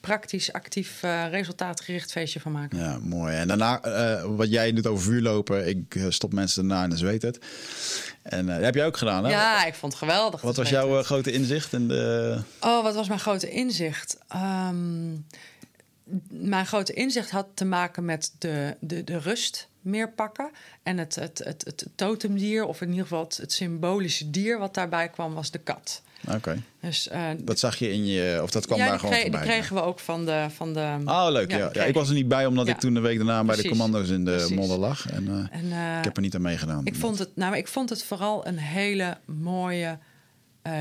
[0.00, 2.78] praktisch, actief, uh, resultaatgericht feestje van maken.
[2.78, 3.36] Ja, mooi.
[3.36, 7.22] En daarna, uh, wat jij doet over vuurlopen, ik stop mensen daarna en dan zweet
[7.22, 7.38] het.
[8.22, 9.30] En dat heb jij ook gedaan, hè?
[9.30, 10.40] Ja, ik vond het geweldig.
[10.40, 11.72] Wat was jouw grote inzicht?
[11.72, 12.38] In de...
[12.60, 14.18] Oh, wat was mijn grote inzicht?
[14.34, 15.26] Um,
[16.28, 20.50] mijn grote inzicht had te maken met de, de, de rust meer pakken.
[20.82, 24.74] En het, het, het, het totemdier, of in ieder geval het, het symbolische dier wat
[24.74, 26.02] daarbij kwam, was de kat.
[26.26, 26.36] Oké.
[26.36, 26.62] Okay.
[26.80, 29.40] Dus, uh, dat zag je in je, of dat kwam ja, daar gewoon voorbij?
[29.40, 30.46] die kregen we ook van de...
[30.54, 31.50] Van de oh, leuk.
[31.50, 31.70] Ja, ja.
[31.72, 33.62] ja ik was er niet bij, omdat ik toen de week daarna Precies.
[33.62, 34.56] bij de commando's in de Precies.
[34.56, 35.10] modder lag.
[35.10, 36.86] En, uh, en uh, ik heb er niet aan meegedaan.
[36.86, 39.98] Ik vond, het, nou, ik vond het vooral een hele mooie,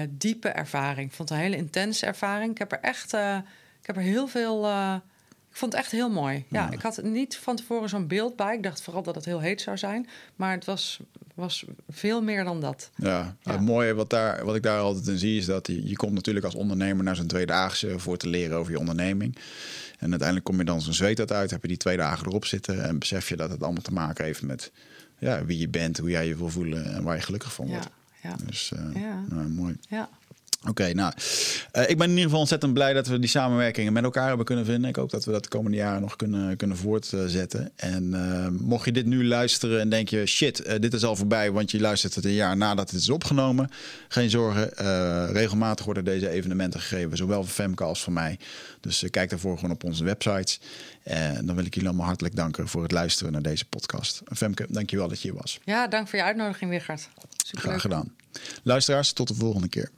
[0.09, 1.09] diepe ervaring.
[1.09, 2.51] Ik vond het een hele intense ervaring.
[2.51, 3.13] Ik heb er echt,
[3.81, 4.67] ik heb er heel veel
[5.59, 6.45] vond het echt heel mooi.
[6.47, 6.71] Ja, Ja.
[6.71, 8.55] ik had niet van tevoren zo'n beeld bij.
[8.55, 10.07] Ik dacht vooral dat het heel heet zou zijn.
[10.35, 10.99] Maar het was,
[11.33, 12.89] was veel meer dan dat.
[12.95, 13.51] Ja, Ja.
[13.51, 16.13] het mooie wat, daar, wat ik daar altijd in zie is dat je, je komt
[16.13, 19.35] natuurlijk als ondernemer naar zo'n tweedaagse voor te leren over je onderneming.
[19.99, 22.83] En uiteindelijk kom je dan zo'n zweet uit, heb je die twee dagen erop zitten
[22.83, 24.71] en besef je dat het allemaal te maken heeft met
[25.17, 27.89] ja, wie je bent, hoe jij je wil voelen en waar je gelukkig van wordt.
[28.23, 29.23] ja, Dus eh, Ja.
[29.29, 29.77] nou, mooi.
[29.89, 30.09] ja.
[30.67, 31.13] Oké, nou,
[31.71, 34.45] eh, ik ben in ieder geval ontzettend blij dat we die samenwerkingen met elkaar hebben
[34.45, 34.89] kunnen vinden.
[34.89, 37.71] Ik hoop dat we dat de komende jaren nog kunnen, kunnen voortzetten.
[37.75, 41.15] En eh, mocht je dit nu luisteren en denk je, shit, eh, dit is al
[41.15, 43.69] voorbij, want je luistert het een jaar nadat het is opgenomen.
[44.07, 44.69] Geen zorgen,
[45.33, 48.39] regelmatig worden deze evenementen gegeven, zowel van Femke als van mij.
[48.81, 50.59] Dus kijk daarvoor gewoon op onze websites.
[51.03, 54.21] En dan wil ik jullie allemaal hartelijk danken voor het luisteren naar deze podcast.
[54.33, 55.59] Femke, dankjewel dat je hier was.
[55.63, 57.09] ja, dank voor je uitnodiging, Wichert.
[57.45, 58.15] Super Graag gedaan.
[58.63, 59.89] Luisteraars, tot de volgende keer.